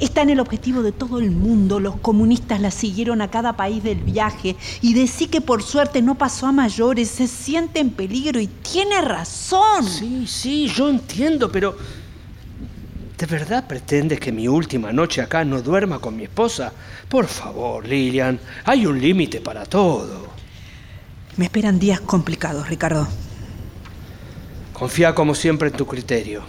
Está 0.00 0.22
en 0.22 0.30
el 0.30 0.40
objetivo 0.40 0.82
de 0.82 0.90
todo 0.90 1.20
el 1.20 1.30
mundo. 1.30 1.78
Los 1.78 2.00
comunistas 2.00 2.60
la 2.60 2.72
siguieron 2.72 3.22
a 3.22 3.30
cada 3.30 3.52
país 3.52 3.84
del 3.84 4.00
viaje 4.00 4.56
y 4.82 4.94
decí 4.94 5.28
que 5.28 5.40
por 5.40 5.62
suerte 5.62 6.02
no 6.02 6.16
pasó 6.16 6.48
a 6.48 6.52
mayores. 6.52 7.08
Se 7.08 7.28
siente 7.28 7.78
en 7.78 7.90
peligro 7.90 8.40
y 8.40 8.48
tiene 8.48 9.00
razón. 9.00 9.86
Sí, 9.88 10.26
sí, 10.26 10.66
yo 10.66 10.88
entiendo, 10.88 11.52
pero... 11.52 11.76
¿De 13.18 13.26
verdad 13.26 13.66
pretendes 13.66 14.20
que 14.20 14.30
mi 14.30 14.46
última 14.46 14.92
noche 14.92 15.20
acá 15.20 15.44
no 15.44 15.60
duerma 15.60 15.98
con 15.98 16.16
mi 16.16 16.22
esposa? 16.22 16.72
Por 17.08 17.26
favor, 17.26 17.84
Lilian, 17.84 18.38
hay 18.64 18.86
un 18.86 19.00
límite 19.00 19.40
para 19.40 19.66
todo. 19.66 20.28
Me 21.36 21.46
esperan 21.46 21.80
días 21.80 22.00
complicados, 22.00 22.68
Ricardo. 22.68 23.08
Confía 24.72 25.16
como 25.16 25.34
siempre 25.34 25.68
en 25.68 25.74
tu 25.74 25.84
criterio. 25.84 26.44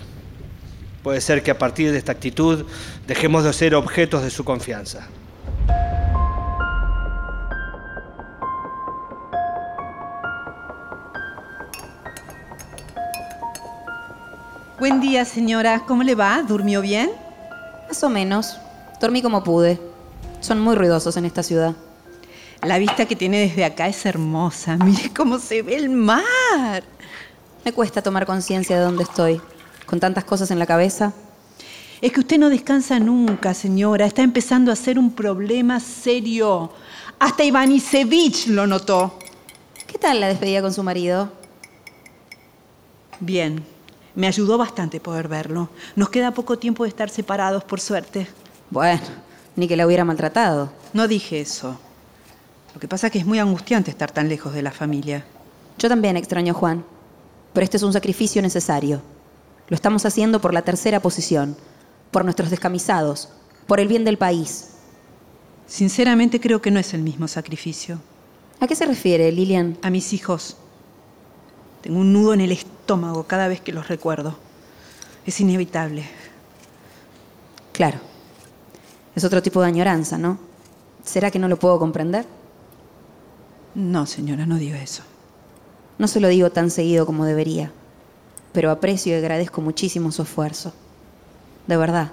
Puede 1.02 1.22
ser 1.22 1.42
que 1.42 1.50
a 1.50 1.58
partir 1.58 1.92
de 1.92 1.98
esta 1.98 2.12
actitud 2.12 2.68
dejemos 3.08 3.44
de 3.44 3.54
ser 3.54 3.74
objetos 3.74 4.22
de 4.22 4.30
su 4.30 4.44
confianza. 4.44 5.08
Buen 14.80 15.02
día, 15.02 15.26
señora. 15.26 15.84
¿Cómo 15.86 16.04
le 16.04 16.16
va? 16.16 16.42
¿Durmió 16.42 16.80
bien? 16.80 17.12
Más 17.90 18.02
o 18.02 18.10
menos. 18.10 18.56
Dormí 19.02 19.22
como 19.22 19.44
pude. 19.44 19.78
Son 20.40 20.62
muy 20.62 20.74
ruidosos 20.74 21.18
en 21.18 21.26
esta 21.26 21.44
ciudad. 21.44 21.76
La 22.62 22.78
vista 22.78 23.06
que 23.06 23.18
tiene 23.18 23.42
desde 23.42 23.66
acá 23.66 23.90
es 23.90 24.06
hermosa. 24.06 24.78
Mire 24.78 25.12
cómo 25.14 25.38
se 25.38 25.64
ve 25.64 25.76
el 25.76 25.90
mar. 25.90 26.82
Me 27.66 27.74
cuesta 27.74 28.02
tomar 28.02 28.26
conciencia 28.26 28.78
de 28.78 28.86
dónde 28.86 29.04
estoy. 29.04 29.42
Con 29.86 30.00
tantas 30.00 30.24
cosas 30.24 30.50
en 30.50 30.60
la 30.60 30.66
cabeza. 30.66 31.12
Es 32.00 32.14
que 32.14 32.22
usted 32.22 32.40
no 32.40 32.48
descansa 32.48 33.00
nunca, 33.00 33.54
señora. 33.54 34.06
Está 34.06 34.22
empezando 34.22 34.72
a 34.72 34.78
ser 34.78 34.98
un 34.98 35.12
problema 35.12 35.82
serio. 35.82 36.72
Hasta 37.20 37.44
Ivanisevich 37.44 38.48
lo 38.48 38.66
notó. 38.66 39.20
¿Qué 39.88 39.98
tal 39.98 40.22
la 40.22 40.30
despedida 40.30 40.62
con 40.62 40.74
su 40.74 40.84
marido? 40.84 41.30
Bien. 43.20 43.62
Me 44.16 44.28
ayudó 44.28 44.58
bastante 44.58 45.00
poder 45.00 45.28
verlo. 45.28 45.70
Nos 45.96 46.10
queda 46.10 46.34
poco 46.34 46.58
tiempo 46.58 46.84
de 46.84 46.90
estar 46.90 47.10
separados, 47.10 47.64
por 47.64 47.80
suerte. 47.80 48.28
Bueno, 48.70 49.02
ni 49.56 49.68
que 49.68 49.78
la 49.78 49.86
hubiera 49.86 50.06
maltratado. 50.06 50.72
No 50.94 51.08
dije 51.08 51.42
eso. 51.42 51.80
Lo 52.74 52.80
que 52.80 52.88
pasa 52.88 53.08
es 53.08 53.14
que 53.14 53.20
es 53.20 53.26
muy 53.26 53.40
angustiante 53.40 53.92
estar 53.92 54.12
tan 54.12 54.30
lejos 54.30 54.54
de 54.54 54.62
la 54.62 54.72
familia. 54.72 55.26
Yo 55.78 55.90
también 55.90 56.18
extraño 56.18 56.54
a 56.54 56.58
Juan. 56.58 56.86
Pero 57.54 57.64
este 57.64 57.78
es 57.78 57.84
un 57.84 57.94
sacrificio 57.94 58.42
necesario. 58.42 59.02
Lo 59.68 59.76
estamos 59.76 60.06
haciendo 60.06 60.42
por 60.42 60.54
la 60.54 60.62
tercera 60.62 61.00
posición, 61.00 61.56
por 62.12 62.24
nuestros 62.24 62.50
descamisados, 62.50 63.30
por 63.68 63.80
el 63.80 63.88
bien 63.88 64.04
del 64.04 64.18
país. 64.18 64.70
Sinceramente 65.68 66.40
creo 66.40 66.62
que 66.62 66.72
no 66.72 66.80
es 66.80 66.94
el 66.94 67.02
mismo 67.02 67.28
sacrificio. 67.28 68.00
¿A 68.60 68.68
qué 68.68 68.76
se 68.76 68.86
refiere, 68.86 69.32
Lilian? 69.32 69.78
A 69.82 69.90
mis 69.90 70.14
hijos. 70.14 70.58
Tengo 71.82 72.00
un 72.00 72.12
nudo 72.14 72.34
en 72.34 72.42
el 72.42 72.52
estómago 72.52 72.79
cada 73.28 73.48
vez 73.48 73.62
que 73.62 73.72
los 73.72 73.88
recuerdo. 73.88 74.36
Es 75.26 75.40
inevitable. 75.40 76.06
Claro. 77.72 78.00
Es 79.16 79.24
otro 79.24 79.44
tipo 79.44 79.62
de 79.62 79.68
añoranza, 79.68 80.18
¿no? 80.18 80.40
¿Será 81.04 81.30
que 81.30 81.38
no 81.38 81.48
lo 81.48 81.60
puedo 81.60 81.78
comprender? 81.78 82.26
No, 83.76 84.08
señora, 84.08 84.48
no 84.48 84.56
diga 84.56 84.82
eso. 84.82 85.04
No 86.00 86.08
se 86.08 86.20
lo 86.20 86.30
digo 86.30 86.50
tan 86.50 86.72
seguido 86.72 87.06
como 87.06 87.26
debería, 87.26 87.72
pero 88.54 88.72
aprecio 88.72 89.14
y 89.14 89.20
agradezco 89.20 89.62
muchísimo 89.62 90.12
su 90.12 90.24
esfuerzo. 90.24 90.74
De 91.68 91.78
verdad, 91.78 92.10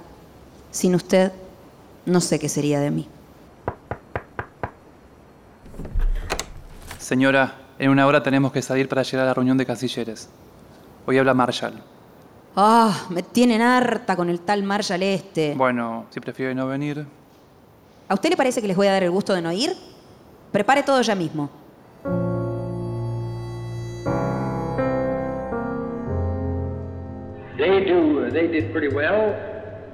sin 0.70 0.95
usted, 0.95 1.33
no 2.05 2.20
sé 2.20 2.39
qué 2.39 2.51
sería 2.51 2.81
de 2.81 2.91
mí. 2.91 3.09
Señora, 6.99 7.55
en 7.79 7.91
una 7.91 8.07
hora 8.07 8.22
tenemos 8.22 8.53
que 8.53 8.61
salir 8.61 8.89
para 8.89 9.03
llegar 9.05 9.24
a 9.24 9.29
la 9.29 9.35
reunión 9.35 9.57
de 9.57 9.64
cancilleres. 9.64 10.29
Hoy 11.07 11.19
habla 11.19 11.35
Marshall. 11.35 11.75
Ah, 12.57 13.07
me 13.11 13.23
tienen 13.23 13.63
harta 13.63 14.17
con 14.17 14.29
el 14.29 14.41
tal 14.41 14.65
Marshall 14.65 15.03
este. 15.05 15.55
Bueno, 15.55 16.07
si 16.11 16.19
prefiere 16.19 16.53
no 16.53 16.67
venir. 16.67 17.07
¿A 18.09 18.15
usted 18.15 18.31
le 18.31 18.37
parece 18.37 18.61
que 18.61 18.67
les 18.67 18.77
voy 18.77 18.89
a 18.89 18.93
dar 18.93 19.05
el 19.05 19.11
gusto 19.13 19.33
de 19.33 19.41
no 19.41 19.53
ir? 19.53 19.73
Prepare 20.51 20.83
todo 20.83 21.01
ya 21.03 21.15
mismo. 21.15 21.49
They 27.57 27.85
do. 27.85 28.31
They 28.33 28.49
did 28.49 28.73
pretty 28.73 28.89
well. 28.95 29.35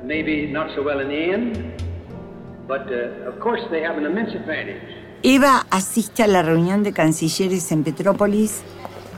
Maybe 0.02 0.50
not 0.50 0.74
so 0.74 0.82
well 0.82 1.00
in 1.00 1.08
the 1.08 1.32
end. 1.32 1.74
But 2.66 2.90
uh, 2.90 3.28
of 3.28 3.38
course 3.38 3.60
they 3.70 3.84
have 3.84 3.98
an 3.98 4.06
immense 4.06 4.34
advantage. 4.34 4.80
Eva 5.22 5.66
asiste 5.70 6.22
a 6.22 6.26
la 6.26 6.42
reunión 6.42 6.82
de 6.82 6.92
cancilleres 6.92 7.70
en 7.70 7.84
Petrópolis 7.84 8.62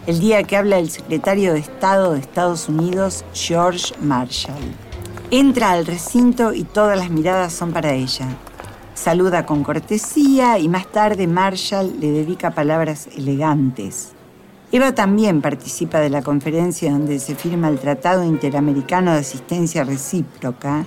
el 0.06 0.20
día 0.20 0.42
que 0.42 0.56
habla 0.56 0.78
el 0.78 0.90
secretario 0.90 1.54
de 1.54 1.60
Estado 1.60 2.12
de 2.12 2.20
Estados 2.20 2.68
Unidos, 2.68 3.24
George 3.32 3.94
Marshall. 4.02 4.54
Entra 5.30 5.70
al 5.70 5.86
recinto 5.86 6.52
y 6.52 6.64
todas 6.64 6.98
las 6.98 7.08
miradas 7.08 7.54
son 7.54 7.72
para 7.72 7.94
ella. 7.94 8.26
Saluda 8.92 9.46
con 9.46 9.64
cortesía 9.64 10.58
y 10.58 10.68
más 10.68 10.86
tarde 10.88 11.26
Marshall 11.26 11.98
le 12.00 12.10
dedica 12.10 12.50
palabras 12.50 13.08
elegantes. 13.16 14.12
Eva 14.72 14.92
también 14.94 15.40
participa 15.40 16.00
de 16.00 16.10
la 16.10 16.22
conferencia 16.22 16.92
donde 16.92 17.18
se 17.18 17.34
firma 17.34 17.68
el 17.68 17.78
Tratado 17.78 18.24
Interamericano 18.24 19.12
de 19.12 19.20
Asistencia 19.20 19.84
Recíproca, 19.84 20.84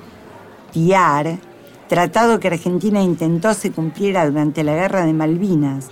TIAR, 0.72 1.39
tratado 1.88 2.39
que 2.39 2.49
Argentina 2.49 3.01
intentó 3.01 3.53
se 3.55 3.72
cumpliera 3.72 4.30
durante 4.30 4.63
la 4.63 4.76
Guerra 4.76 5.05
de 5.05 5.13
Malvinas 5.13 5.88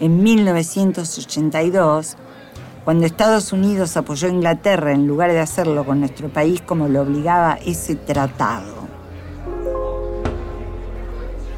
en 0.00 0.22
1982, 0.22 2.16
cuando 2.86 3.04
Estados 3.04 3.52
Unidos 3.52 3.96
apoyó 3.96 4.28
a 4.28 4.30
Inglaterra 4.30 4.92
en 4.92 5.08
lugar 5.08 5.32
de 5.32 5.40
hacerlo 5.40 5.84
con 5.84 5.98
nuestro 5.98 6.28
país 6.28 6.60
como 6.60 6.86
lo 6.86 7.02
obligaba 7.02 7.58
ese 7.66 7.96
tratado. 7.96 8.86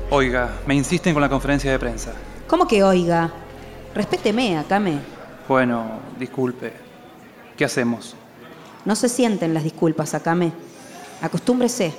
Oiga, 0.08 0.54
me 0.66 0.74
insisten 0.74 1.12
con 1.12 1.20
la 1.20 1.28
conferencia 1.28 1.70
de 1.70 1.78
prensa. 1.78 2.14
¿Cómo 2.46 2.66
que 2.66 2.82
oiga? 2.82 3.30
Respéteme, 3.94 4.56
Akame. 4.56 5.00
Bueno, 5.46 6.00
disculpe. 6.18 6.72
¿Qué 7.58 7.66
hacemos? 7.66 8.16
No 8.86 8.96
se 8.96 9.10
sienten 9.10 9.52
las 9.52 9.64
disculpas, 9.64 10.14
Akame. 10.14 10.50
Acostúmbrese. 11.20 11.92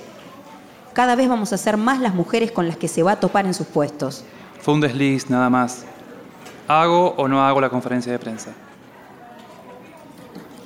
Cada 0.92 1.14
vez 1.14 1.28
vamos 1.28 1.52
a 1.52 1.56
ser 1.56 1.76
más 1.76 2.00
las 2.00 2.14
mujeres 2.14 2.50
con 2.50 2.66
las 2.66 2.76
que 2.76 2.88
se 2.88 3.04
va 3.04 3.12
a 3.12 3.20
topar 3.20 3.46
en 3.46 3.54
sus 3.54 3.68
puestos. 3.68 4.24
Fue 4.60 4.74
un 4.74 4.80
desliz, 4.80 5.30
nada 5.30 5.48
más. 5.48 5.84
¿Hago 6.66 7.14
o 7.16 7.28
no 7.28 7.46
hago 7.46 7.60
la 7.60 7.70
conferencia 7.70 8.10
de 8.10 8.18
prensa? 8.18 8.50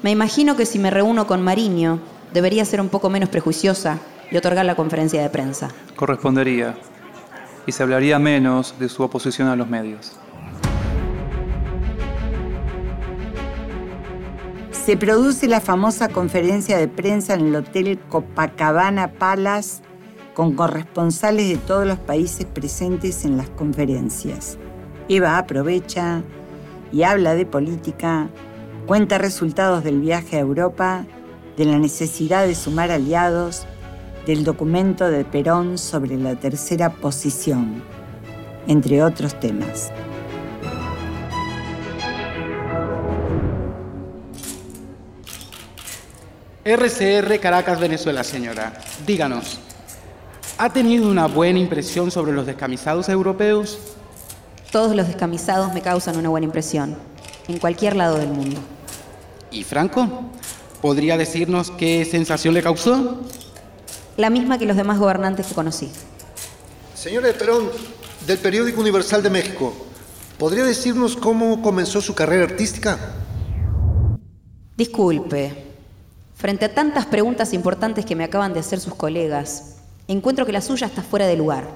Me 0.04 0.10
imagino 0.10 0.54
que 0.54 0.66
si 0.66 0.78
me 0.78 0.90
reúno 0.90 1.26
con 1.26 1.40
Mariño, 1.40 1.98
debería 2.34 2.66
ser 2.66 2.78
un 2.82 2.90
poco 2.90 3.08
menos 3.08 3.30
prejuiciosa 3.30 4.00
y 4.30 4.36
otorgar 4.36 4.66
la 4.66 4.74
conferencia 4.74 5.22
de 5.22 5.30
prensa. 5.30 5.70
Correspondería. 5.96 6.74
Y 7.66 7.72
se 7.72 7.84
hablaría 7.84 8.18
menos 8.18 8.78
de 8.78 8.90
su 8.90 9.02
oposición 9.02 9.48
a 9.48 9.56
los 9.56 9.66
medios. 9.66 10.12
Se 14.72 14.98
produce 14.98 15.48
la 15.48 15.62
famosa 15.62 16.10
conferencia 16.10 16.76
de 16.76 16.86
prensa 16.86 17.32
en 17.32 17.46
el 17.46 17.56
Hotel 17.56 17.98
Copacabana 18.10 19.10
Palace 19.10 19.82
con 20.34 20.52
corresponsales 20.52 21.48
de 21.48 21.56
todos 21.56 21.86
los 21.86 21.98
países 21.98 22.44
presentes 22.44 23.24
en 23.24 23.38
las 23.38 23.48
conferencias. 23.48 24.58
Eva 25.08 25.38
aprovecha 25.38 26.22
y 26.92 27.04
habla 27.04 27.34
de 27.34 27.46
política, 27.46 28.28
cuenta 28.86 29.18
resultados 29.18 29.82
del 29.82 30.00
viaje 30.00 30.36
a 30.36 30.40
Europa, 30.40 31.06
de 31.56 31.64
la 31.64 31.78
necesidad 31.78 32.46
de 32.46 32.54
sumar 32.54 32.90
aliados, 32.90 33.66
del 34.26 34.44
documento 34.44 35.10
de 35.10 35.24
Perón 35.24 35.78
sobre 35.78 36.16
la 36.16 36.36
tercera 36.36 36.90
posición, 36.90 37.82
entre 38.66 39.02
otros 39.02 39.38
temas. 39.40 39.90
RCR 46.64 47.38
Caracas, 47.40 47.78
Venezuela, 47.78 48.24
señora. 48.24 48.72
Díganos, 49.06 49.60
¿ha 50.56 50.72
tenido 50.72 51.10
una 51.10 51.26
buena 51.26 51.58
impresión 51.58 52.10
sobre 52.10 52.32
los 52.32 52.46
descamisados 52.46 53.08
europeos? 53.10 53.78
Todos 54.72 54.96
los 54.96 55.06
descamisados 55.06 55.72
me 55.74 55.82
causan 55.82 56.16
una 56.16 56.30
buena 56.30 56.46
impresión, 56.46 56.96
en 57.48 57.58
cualquier 57.58 57.96
lado 57.96 58.16
del 58.18 58.30
mundo. 58.30 58.60
¿Y 59.54 59.62
Franco? 59.62 60.08
¿Podría 60.82 61.16
decirnos 61.16 61.70
qué 61.70 62.04
sensación 62.04 62.54
le 62.54 62.62
causó? 62.62 63.20
La 64.16 64.28
misma 64.28 64.58
que 64.58 64.66
los 64.66 64.76
demás 64.76 64.98
gobernantes 64.98 65.46
que 65.46 65.54
conocí. 65.54 65.92
Señora 66.92 67.28
de 67.28 67.34
Perón, 67.34 67.68
del 68.26 68.38
Periódico 68.38 68.80
Universal 68.80 69.22
de 69.22 69.30
México, 69.30 69.72
¿podría 70.38 70.64
decirnos 70.64 71.14
cómo 71.14 71.62
comenzó 71.62 72.00
su 72.00 72.16
carrera 72.16 72.42
artística? 72.44 72.98
Disculpe, 74.76 75.52
frente 76.34 76.64
a 76.64 76.74
tantas 76.74 77.06
preguntas 77.06 77.52
importantes 77.52 78.04
que 78.04 78.16
me 78.16 78.24
acaban 78.24 78.54
de 78.54 78.60
hacer 78.60 78.80
sus 78.80 78.96
colegas, 78.96 79.76
encuentro 80.08 80.46
que 80.46 80.52
la 80.52 80.60
suya 80.60 80.88
está 80.88 81.02
fuera 81.02 81.28
de 81.28 81.36
lugar. 81.36 81.68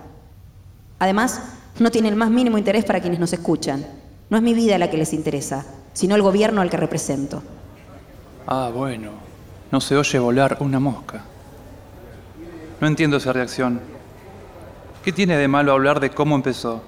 Además, 0.98 1.42
no 1.78 1.92
tiene 1.92 2.08
el 2.08 2.16
más 2.16 2.30
mínimo 2.30 2.58
interés 2.58 2.84
para 2.84 3.00
quienes 3.00 3.20
nos 3.20 3.32
escuchan. 3.32 3.86
No 4.30 4.36
es 4.36 4.42
mi 4.42 4.52
vida 4.52 4.78
la 4.78 4.90
que 4.90 4.98
les 4.98 5.12
interesa, 5.12 5.64
sino 5.92 6.16
el 6.16 6.22
gobierno 6.22 6.60
al 6.60 6.70
que 6.70 6.76
represento. 6.76 7.44
Ah, 8.50 8.70
bueno. 8.72 9.10
No 9.70 9.78
se 9.78 9.94
oye 9.94 10.18
volar 10.18 10.56
una 10.60 10.80
mosca. 10.80 11.22
No 12.80 12.86
entiendo 12.86 13.18
esa 13.18 13.34
reacción. 13.34 13.78
¿Qué 15.04 15.12
tiene 15.12 15.36
de 15.36 15.46
malo 15.48 15.72
hablar 15.72 16.00
de 16.00 16.08
cómo 16.08 16.34
empezó? 16.34 16.82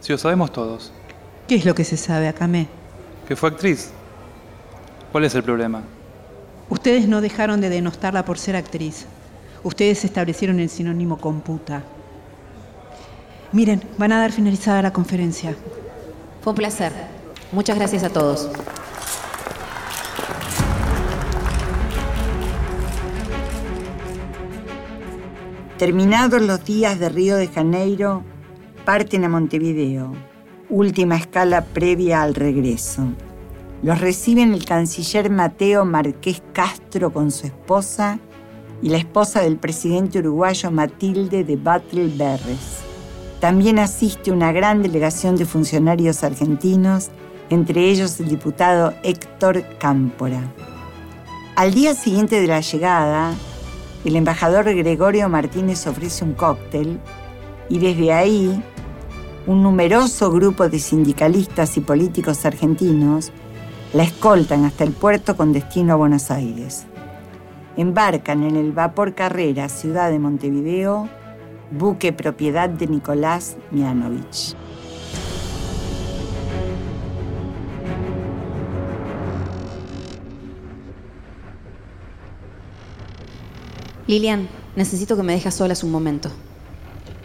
Si 0.00 0.12
lo 0.12 0.18
sabemos 0.18 0.52
todos. 0.52 0.92
¿Qué 1.48 1.54
es 1.54 1.64
lo 1.64 1.74
que 1.74 1.84
se 1.84 1.96
sabe, 1.96 2.28
Akame? 2.28 2.68
Que 3.26 3.34
fue 3.34 3.48
actriz. 3.48 3.92
¿Cuál 5.10 5.24
es 5.24 5.34
el 5.34 5.42
problema? 5.42 5.84
Ustedes 6.68 7.08
no 7.08 7.22
dejaron 7.22 7.62
de 7.62 7.70
denostarla 7.70 8.26
por 8.26 8.38
ser 8.38 8.54
actriz. 8.54 9.06
Ustedes 9.62 10.04
establecieron 10.04 10.60
el 10.60 10.68
sinónimo 10.68 11.16
con 11.16 11.40
puta. 11.40 11.82
Miren, 13.52 13.82
van 13.96 14.12
a 14.12 14.20
dar 14.20 14.32
finalizada 14.32 14.82
la 14.82 14.92
conferencia. 14.92 15.56
Fue 16.42 16.50
un 16.50 16.58
placer. 16.58 16.92
Muchas 17.52 17.78
gracias 17.78 18.04
a 18.04 18.10
todos. 18.10 18.50
Terminados 25.78 26.42
los 26.42 26.64
días 26.64 27.00
de 27.00 27.08
Río 27.08 27.36
de 27.36 27.48
Janeiro, 27.48 28.22
parten 28.84 29.24
a 29.24 29.28
Montevideo, 29.28 30.12
última 30.68 31.16
escala 31.16 31.64
previa 31.64 32.22
al 32.22 32.34
regreso. 32.34 33.02
Los 33.82 34.00
reciben 34.00 34.52
el 34.52 34.64
canciller 34.64 35.30
Mateo 35.30 35.84
Marqués 35.84 36.42
Castro 36.52 37.12
con 37.12 37.30
su 37.30 37.46
esposa 37.46 38.20
y 38.80 38.90
la 38.90 38.98
esposa 38.98 39.40
del 39.40 39.56
presidente 39.56 40.18
uruguayo 40.20 40.70
Matilde 40.70 41.42
de 41.42 41.56
Battle 41.56 42.12
Berres. 42.16 42.82
También 43.40 43.80
asiste 43.80 44.30
una 44.30 44.52
gran 44.52 44.82
delegación 44.82 45.34
de 45.36 45.46
funcionarios 45.46 46.22
argentinos, 46.22 47.10
entre 47.50 47.90
ellos 47.90 48.20
el 48.20 48.28
diputado 48.28 48.94
Héctor 49.02 49.64
Cámpora. 49.78 50.42
Al 51.56 51.74
día 51.74 51.94
siguiente 51.94 52.40
de 52.40 52.46
la 52.46 52.60
llegada, 52.60 53.34
el 54.04 54.16
embajador 54.16 54.64
Gregorio 54.74 55.28
Martínez 55.28 55.86
ofrece 55.86 56.24
un 56.24 56.34
cóctel 56.34 56.98
y 57.68 57.78
desde 57.78 58.12
ahí 58.12 58.62
un 59.46 59.62
numeroso 59.62 60.30
grupo 60.30 60.68
de 60.68 60.78
sindicalistas 60.78 61.76
y 61.76 61.80
políticos 61.80 62.44
argentinos 62.44 63.32
la 63.92 64.04
escoltan 64.04 64.64
hasta 64.64 64.84
el 64.84 64.92
puerto 64.92 65.36
con 65.36 65.52
destino 65.52 65.92
a 65.92 65.96
Buenos 65.96 66.30
Aires. 66.30 66.86
Embarcan 67.76 68.42
en 68.42 68.56
el 68.56 68.72
vapor 68.72 69.14
Carrera, 69.14 69.68
ciudad 69.68 70.10
de 70.10 70.18
Montevideo, 70.18 71.08
buque 71.70 72.12
propiedad 72.12 72.68
de 72.68 72.86
Nicolás 72.86 73.56
Mianovich. 73.70 74.54
Lilian, 84.12 84.46
necesito 84.76 85.16
que 85.16 85.22
me 85.22 85.32
dejes 85.32 85.54
solas 85.54 85.82
un 85.82 85.90
momento. 85.90 86.30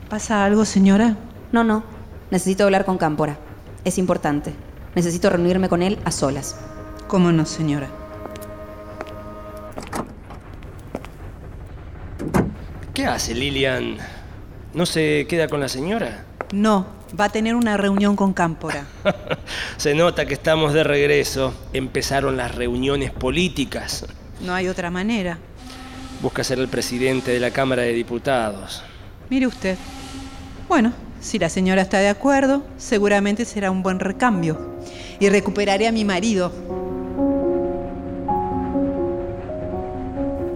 ¿Pasa 0.09 0.45
algo, 0.45 0.63
señora? 0.63 1.17
No, 1.51 1.65
no. 1.65 1.83
Necesito 2.31 2.63
hablar 2.63 2.85
con 2.85 2.97
Cámpora. 2.97 3.37
Es 3.83 3.97
importante. 3.97 4.53
Necesito 4.95 5.29
reunirme 5.29 5.67
con 5.67 5.83
él 5.83 5.99
a 6.05 6.11
solas. 6.11 6.55
¿Cómo 7.09 7.33
no, 7.33 7.45
señora? 7.45 7.89
¿Qué 12.93 13.05
hace 13.05 13.35
Lilian? 13.35 13.97
¿No 14.73 14.85
se 14.85 15.27
queda 15.27 15.49
con 15.49 15.59
la 15.59 15.67
señora? 15.67 16.23
No, 16.53 16.87
va 17.19 17.25
a 17.25 17.29
tener 17.29 17.55
una 17.55 17.75
reunión 17.75 18.15
con 18.15 18.31
Cámpora. 18.31 18.85
se 19.75 19.93
nota 19.93 20.25
que 20.25 20.35
estamos 20.35 20.71
de 20.71 20.85
regreso. 20.85 21.53
Empezaron 21.73 22.37
las 22.37 22.55
reuniones 22.55 23.11
políticas. 23.11 24.05
No 24.39 24.53
hay 24.53 24.69
otra 24.69 24.89
manera. 24.89 25.37
Busca 26.21 26.43
ser 26.43 26.59
el 26.59 26.67
presidente 26.67 27.31
de 27.31 27.39
la 27.39 27.51
Cámara 27.51 27.83
de 27.83 27.93
Diputados. 27.93 28.83
Mire 29.29 29.45
usted. 29.47 29.77
Bueno, 30.67 30.91
si 31.21 31.37
la 31.37 31.49
señora 31.49 31.83
está 31.83 31.99
de 31.99 32.09
acuerdo, 32.09 32.63
seguramente 32.77 33.45
será 33.45 33.69
un 33.69 33.83
buen 33.83 33.99
recambio. 33.99 34.75
Y 35.19 35.29
recuperaré 35.29 35.87
a 35.87 35.91
mi 35.91 36.05
marido. 36.05 36.51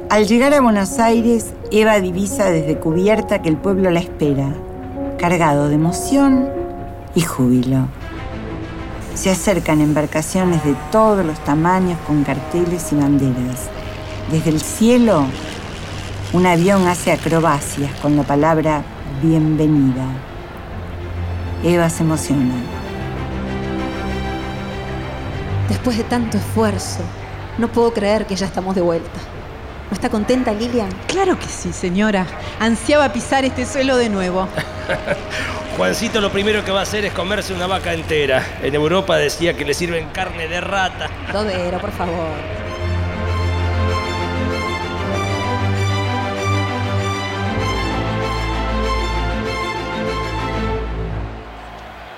Al 0.10 0.28
llegar 0.28 0.54
a 0.54 0.62
Buenos 0.62 1.00
Aires, 1.00 1.54
Eva 1.72 2.00
divisa 2.02 2.50
desde 2.52 2.78
cubierta 2.78 3.42
que 3.42 3.50
el 3.50 3.56
pueblo 3.56 3.92
la 3.92 4.02
espera, 4.02 4.54
cargado 5.18 5.70
de 5.70 5.76
emoción 5.76 6.50
y 7.16 7.22
júbilo. 7.22 7.88
Se 9.16 9.30
acercan 9.30 9.80
embarcaciones 9.80 10.64
de 10.66 10.76
todos 10.92 11.26
los 11.26 11.40
tamaños 11.46 11.98
con 12.08 12.24
carteles 12.24 12.92
y 12.92 12.96
banderas. 12.96 13.70
Desde 14.32 14.50
el 14.50 14.60
cielo, 14.62 15.26
un 16.34 16.46
avión 16.46 16.88
hace 16.88 17.12
acrobacias 17.12 17.92
con 18.02 18.16
la 18.16 18.24
palabra 18.24 18.84
bienvenida. 19.22 20.06
Eva 21.64 21.90
se 21.90 22.04
emociona. 22.04 22.54
Después 25.68 25.98
de 25.98 26.06
tanto 26.06 26.38
esfuerzo, 26.38 27.02
no 27.58 27.68
puedo 27.68 27.94
creer 27.94 28.26
que 28.26 28.36
ya 28.36 28.46
estamos 28.46 28.76
de 28.76 28.82
vuelta. 28.82 29.20
¿No 29.90 29.96
está 29.96 30.10
contenta 30.10 30.54
Lilian? 30.54 30.90
Claro 31.08 31.38
que 31.38 31.48
sí, 31.48 31.74
señora. 31.74 32.26
Ansiaba 32.62 33.12
pisar 33.12 33.44
este 33.44 33.66
suelo 33.66 33.98
de 33.98 34.08
nuevo. 34.08 34.48
Juancito 35.78 36.22
lo 36.22 36.32
primero 36.32 36.64
que 36.64 36.72
va 36.72 36.80
a 36.80 36.84
hacer 36.84 37.04
es 37.04 37.12
comerse 37.12 37.54
una 37.54 37.68
vaca 37.68 37.94
entera. 37.94 38.42
En 38.62 38.74
Europa 38.74 39.18
decía 39.18 39.54
que 39.54 39.66
le 39.66 39.74
sirven 39.74 40.08
carne 40.14 40.48
de 40.48 40.62
rata. 40.62 41.10
Dodero, 41.34 41.80
por 41.80 41.92
favor. 41.92 42.61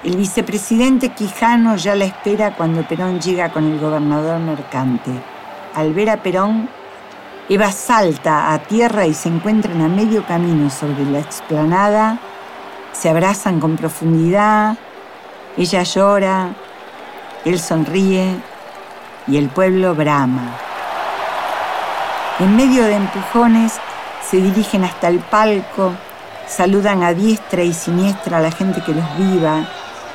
El 0.04 0.18
vicepresidente 0.18 1.14
Quijano 1.14 1.78
ya 1.78 1.96
la 1.96 2.04
espera 2.04 2.54
cuando 2.58 2.86
Perón 2.86 3.22
llega 3.22 3.54
con 3.54 3.64
el 3.64 3.80
gobernador 3.80 4.38
mercante. 4.38 5.12
Al 5.74 5.94
ver 5.94 6.10
a 6.10 6.18
Perón, 6.18 6.68
Eva 7.48 7.72
salta 7.72 8.54
a 8.54 8.60
tierra 8.60 9.06
y 9.06 9.14
se 9.14 9.30
encuentran 9.30 9.82
a 9.82 9.88
medio 9.88 10.26
camino 10.26 10.70
sobre 10.70 11.06
la 11.06 11.20
explanada. 11.20 12.20
Se 12.92 13.10
abrazan 13.10 13.62
con 13.62 13.78
profundidad. 13.78 14.76
Ella 15.56 15.84
llora, 15.84 16.50
él 17.46 17.58
sonríe 17.58 18.36
y 19.26 19.38
el 19.38 19.48
pueblo 19.48 19.96
brama. 19.96 20.58
En 22.40 22.58
medio 22.58 22.84
de 22.84 22.96
empujones 22.96 23.80
se 24.30 24.36
dirigen 24.36 24.84
hasta 24.84 25.08
el 25.08 25.20
palco, 25.20 25.94
saludan 26.46 27.04
a 27.04 27.14
diestra 27.14 27.64
y 27.64 27.72
siniestra 27.74 28.40
a 28.40 28.42
la 28.42 28.52
gente 28.52 28.82
que 28.82 28.94
los 28.94 29.18
viva, 29.18 29.66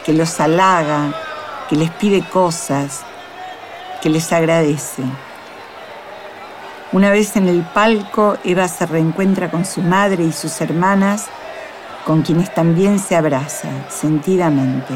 que 0.09 0.15
los 0.15 0.41
halaga, 0.41 1.13
que 1.69 1.77
les 1.77 1.91
pide 1.91 2.23
cosas, 2.23 3.03
que 4.01 4.09
les 4.09 4.33
agradece. 4.33 5.03
Una 6.93 7.11
vez 7.11 7.37
en 7.37 7.47
el 7.47 7.61
palco, 7.61 8.39
Eva 8.43 8.69
se 8.69 8.87
reencuentra 8.87 9.51
con 9.51 9.67
su 9.67 9.83
madre 9.83 10.25
y 10.25 10.33
sus 10.33 10.63
hermanas, 10.63 11.27
con 12.07 12.23
quienes 12.23 12.55
también 12.55 12.99
se 12.99 13.17
abraza 13.17 13.69
sentidamente. 13.91 14.95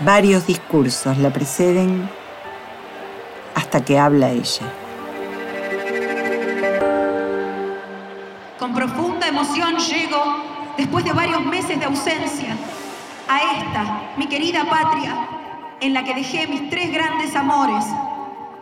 Varios 0.00 0.46
discursos 0.46 1.18
la 1.18 1.28
preceden 1.28 2.08
hasta 3.54 3.84
que 3.84 3.98
habla 3.98 4.30
ella. 4.30 4.72
Con 8.58 8.74
profunda 8.74 9.28
emoción 9.28 9.76
llego, 9.76 10.24
después 10.78 11.04
de 11.04 11.12
varios 11.12 11.44
meses 11.44 11.78
de 11.78 11.84
ausencia, 11.84 12.56
a 13.28 13.38
esta, 13.38 14.12
mi 14.16 14.26
querida 14.26 14.64
patria, 14.64 15.14
en 15.80 15.92
la 15.92 16.04
que 16.04 16.14
dejé 16.14 16.46
mis 16.46 16.70
tres 16.70 16.92
grandes 16.92 17.34
amores, 17.34 17.84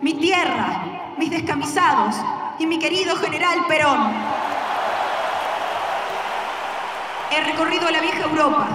mi 0.01 0.15
tierra, 0.15 1.15
mis 1.19 1.31
descamisados 1.31 2.17
y 2.59 2.67
mi 2.67 2.79
querido 2.79 3.17
general 3.17 3.67
Perón. 3.69 4.12
He 7.31 7.41
recorrido 7.43 7.91
la 7.91 8.01
vieja 8.01 8.23
Europa, 8.23 8.67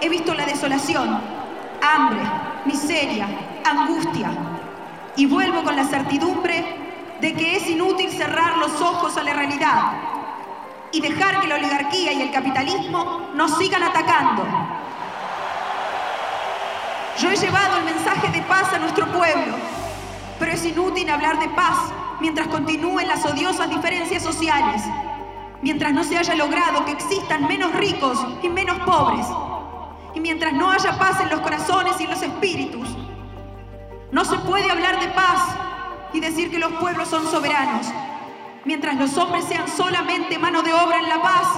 he 0.00 0.08
visto 0.08 0.34
la 0.34 0.46
desolación, 0.46 1.20
hambre, 1.82 2.22
miseria, 2.64 3.26
angustia, 3.64 4.30
y 5.16 5.26
vuelvo 5.26 5.62
con 5.62 5.76
la 5.76 5.84
certidumbre 5.84 6.64
de 7.20 7.34
que 7.34 7.56
es 7.56 7.68
inútil 7.68 8.10
cerrar 8.10 8.58
los 8.58 8.80
ojos 8.80 9.16
a 9.16 9.22
la 9.22 9.32
realidad 9.32 9.92
y 10.92 11.00
dejar 11.00 11.40
que 11.40 11.48
la 11.48 11.56
oligarquía 11.56 12.12
y 12.12 12.22
el 12.22 12.30
capitalismo 12.30 13.30
nos 13.34 13.56
sigan 13.58 13.82
atacando. 13.82 14.44
Yo 17.18 17.30
he 17.30 17.36
llevado 17.36 17.78
el 17.78 17.84
mensaje 17.84 18.28
de 18.28 18.42
paz 18.42 18.72
a 18.74 18.78
nuestro 18.78 19.06
pueblo, 19.06 19.54
pero 20.38 20.52
es 20.52 20.64
inútil 20.66 21.08
hablar 21.08 21.38
de 21.38 21.48
paz 21.48 21.78
mientras 22.20 22.46
continúen 22.48 23.08
las 23.08 23.24
odiosas 23.24 23.70
diferencias 23.70 24.22
sociales, 24.22 24.82
mientras 25.62 25.94
no 25.94 26.04
se 26.04 26.18
haya 26.18 26.34
logrado 26.34 26.84
que 26.84 26.92
existan 26.92 27.48
menos 27.48 27.72
ricos 27.74 28.18
y 28.42 28.50
menos 28.50 28.78
pobres, 28.80 29.26
y 30.14 30.20
mientras 30.20 30.52
no 30.52 30.70
haya 30.70 30.98
paz 30.98 31.20
en 31.20 31.30
los 31.30 31.40
corazones 31.40 31.98
y 32.00 32.04
en 32.04 32.10
los 32.10 32.22
espíritus. 32.22 32.88
No 34.12 34.24
se 34.24 34.36
puede 34.40 34.70
hablar 34.70 35.00
de 35.00 35.08
paz 35.08 35.56
y 36.12 36.20
decir 36.20 36.50
que 36.50 36.58
los 36.58 36.72
pueblos 36.74 37.08
son 37.08 37.26
soberanos, 37.30 37.86
mientras 38.66 38.94
los 38.96 39.16
hombres 39.16 39.46
sean 39.46 39.66
solamente 39.68 40.38
mano 40.38 40.62
de 40.62 40.74
obra 40.74 40.98
en 40.98 41.08
la 41.08 41.22
paz 41.22 41.48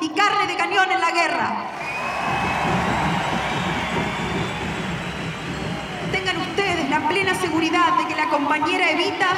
y 0.00 0.10
carne 0.10 0.46
de 0.46 0.56
cañón 0.56 0.92
en 0.92 1.00
la 1.00 1.10
guerra. 1.10 1.56
Tengan 6.10 6.38
ustedes 6.38 6.87
la 6.98 7.08
plena 7.08 7.34
seguridad 7.34 7.96
de 7.96 8.06
que 8.06 8.16
la 8.16 8.28
compañera 8.28 8.90
Evita 8.90 9.28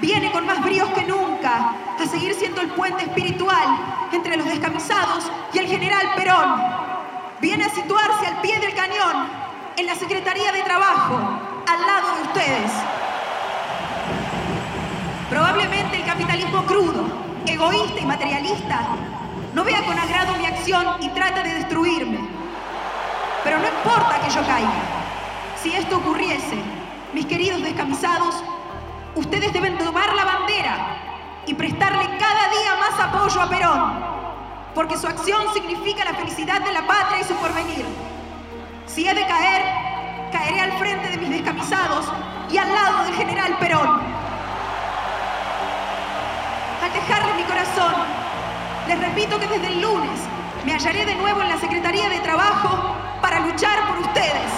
viene 0.00 0.30
con 0.32 0.44
más 0.44 0.62
bríos 0.62 0.88
que 0.90 1.04
nunca 1.04 1.72
a 1.98 2.06
seguir 2.06 2.34
siendo 2.34 2.60
el 2.60 2.68
puente 2.72 3.04
espiritual 3.04 4.08
entre 4.12 4.36
los 4.36 4.46
descamisados 4.46 5.30
y 5.54 5.58
el 5.58 5.66
general 5.66 6.06
Perón. 6.14 6.62
Viene 7.40 7.64
a 7.64 7.70
situarse 7.70 8.26
al 8.26 8.40
pie 8.42 8.58
del 8.60 8.74
cañón, 8.74 9.28
en 9.76 9.86
la 9.86 9.94
Secretaría 9.94 10.52
de 10.52 10.62
Trabajo, 10.62 11.18
al 11.66 11.86
lado 11.86 12.16
de 12.16 12.22
ustedes. 12.22 12.70
Probablemente 15.30 15.96
el 15.96 16.04
capitalismo 16.04 16.66
crudo, 16.66 17.06
egoísta 17.46 18.00
y 18.00 18.04
materialista 18.04 18.80
no 19.54 19.64
vea 19.64 19.82
con 19.86 19.98
agrado 19.98 20.34
mi 20.36 20.46
acción 20.46 20.86
y 21.00 21.08
trata 21.10 21.42
de 21.42 21.54
destruirme. 21.54 22.18
Pero 23.42 23.58
no 23.58 23.68
importa 23.68 24.20
que 24.20 24.30
yo 24.30 24.46
caiga. 24.46 25.03
Si 25.64 25.74
esto 25.74 25.96
ocurriese, 25.96 26.58
mis 27.14 27.24
queridos 27.24 27.62
descamisados, 27.62 28.34
ustedes 29.14 29.50
deben 29.54 29.78
tomar 29.78 30.14
la 30.14 30.26
bandera 30.26 31.42
y 31.46 31.54
prestarle 31.54 32.04
cada 32.18 32.50
día 32.50 32.74
más 32.78 33.00
apoyo 33.00 33.40
a 33.40 33.48
Perón, 33.48 33.94
porque 34.74 34.98
su 34.98 35.06
acción 35.06 35.40
significa 35.54 36.04
la 36.04 36.12
felicidad 36.12 36.60
de 36.60 36.70
la 36.70 36.86
patria 36.86 37.22
y 37.22 37.24
su 37.24 37.32
porvenir. 37.36 37.86
Si 38.84 39.08
he 39.08 39.14
de 39.14 39.26
caer, 39.26 39.62
caeré 40.32 40.60
al 40.60 40.72
frente 40.72 41.08
de 41.08 41.16
mis 41.16 41.30
descamisados 41.30 42.12
y 42.50 42.58
al 42.58 42.68
lado 42.68 43.04
del 43.04 43.14
general 43.14 43.56
Perón. 43.56 44.02
Al 46.82 46.92
dejarle 46.92 47.34
mi 47.38 47.42
corazón, 47.44 47.94
les 48.86 49.00
repito 49.00 49.40
que 49.40 49.46
desde 49.46 49.68
el 49.68 49.80
lunes 49.80 50.20
me 50.66 50.74
hallaré 50.74 51.06
de 51.06 51.14
nuevo 51.14 51.40
en 51.40 51.48
la 51.48 51.56
Secretaría 51.56 52.10
de 52.10 52.20
Trabajo 52.20 52.96
para 53.22 53.40
luchar 53.40 53.88
por 53.88 54.00
ustedes. 54.00 54.52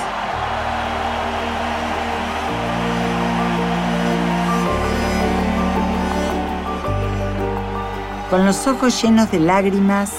Con 8.31 8.45
los 8.45 8.67
ojos 8.67 9.01
llenos 9.01 9.31
de 9.31 9.39
lágrimas, 9.39 10.11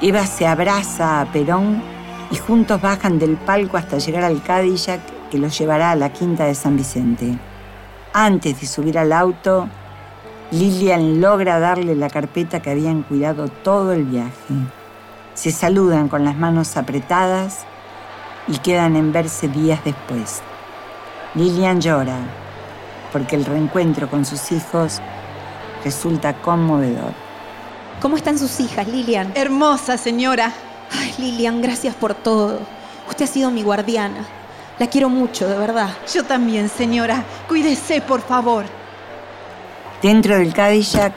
Eva 0.00 0.24
se 0.24 0.46
abraza 0.46 1.20
a 1.20 1.26
Perón 1.32 1.82
y 2.30 2.36
juntos 2.36 2.80
bajan 2.80 3.18
del 3.18 3.36
palco 3.36 3.76
hasta 3.76 3.98
llegar 3.98 4.22
al 4.22 4.40
Cadillac 4.40 5.00
que 5.28 5.38
los 5.38 5.58
llevará 5.58 5.90
a 5.90 5.96
la 5.96 6.12
quinta 6.12 6.44
de 6.44 6.54
San 6.54 6.76
Vicente. 6.76 7.36
Antes 8.12 8.60
de 8.60 8.68
subir 8.68 8.96
al 8.98 9.12
auto, 9.12 9.68
Lilian 10.52 11.20
logra 11.20 11.58
darle 11.58 11.96
la 11.96 12.08
carpeta 12.08 12.60
que 12.60 12.70
habían 12.70 13.02
cuidado 13.02 13.48
todo 13.48 13.92
el 13.92 14.04
viaje. 14.04 14.54
Se 15.34 15.50
saludan 15.50 16.08
con 16.08 16.24
las 16.24 16.36
manos 16.36 16.76
apretadas 16.76 17.64
y 18.46 18.58
quedan 18.58 18.94
en 18.94 19.12
verse 19.12 19.48
días 19.48 19.80
después. 19.84 20.40
Lilian 21.34 21.80
llora 21.80 22.18
porque 23.12 23.34
el 23.34 23.44
reencuentro 23.44 24.08
con 24.08 24.24
sus 24.24 24.52
hijos 24.52 25.02
resulta 25.84 26.34
conmovedor. 26.34 27.12
¿Cómo 28.00 28.16
están 28.16 28.38
sus 28.38 28.60
hijas, 28.60 28.86
Lilian? 28.86 29.32
Hermosa, 29.34 29.96
señora. 29.96 30.52
Ay, 30.92 31.14
Lilian, 31.18 31.60
gracias 31.60 31.94
por 31.94 32.14
todo. 32.14 32.60
Usted 33.08 33.24
ha 33.24 33.28
sido 33.28 33.50
mi 33.50 33.62
guardiana. 33.62 34.24
La 34.78 34.86
quiero 34.86 35.08
mucho, 35.08 35.48
de 35.48 35.58
verdad. 35.58 35.90
Yo 36.12 36.24
también, 36.24 36.68
señora. 36.68 37.24
Cuídese, 37.48 38.00
por 38.00 38.20
favor. 38.20 38.64
Dentro 40.00 40.36
del 40.38 40.54
Cadillac, 40.54 41.12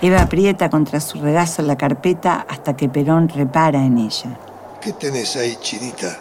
Eva 0.00 0.22
aprieta 0.22 0.70
contra 0.70 1.00
su 1.00 1.20
regazo 1.20 1.62
la 1.62 1.76
carpeta 1.76 2.46
hasta 2.48 2.76
que 2.76 2.88
Perón 2.88 3.28
repara 3.28 3.84
en 3.84 3.98
ella. 3.98 4.38
¿Qué 4.80 4.92
tenés 4.92 5.34
ahí, 5.36 5.56
chinita? 5.60 6.16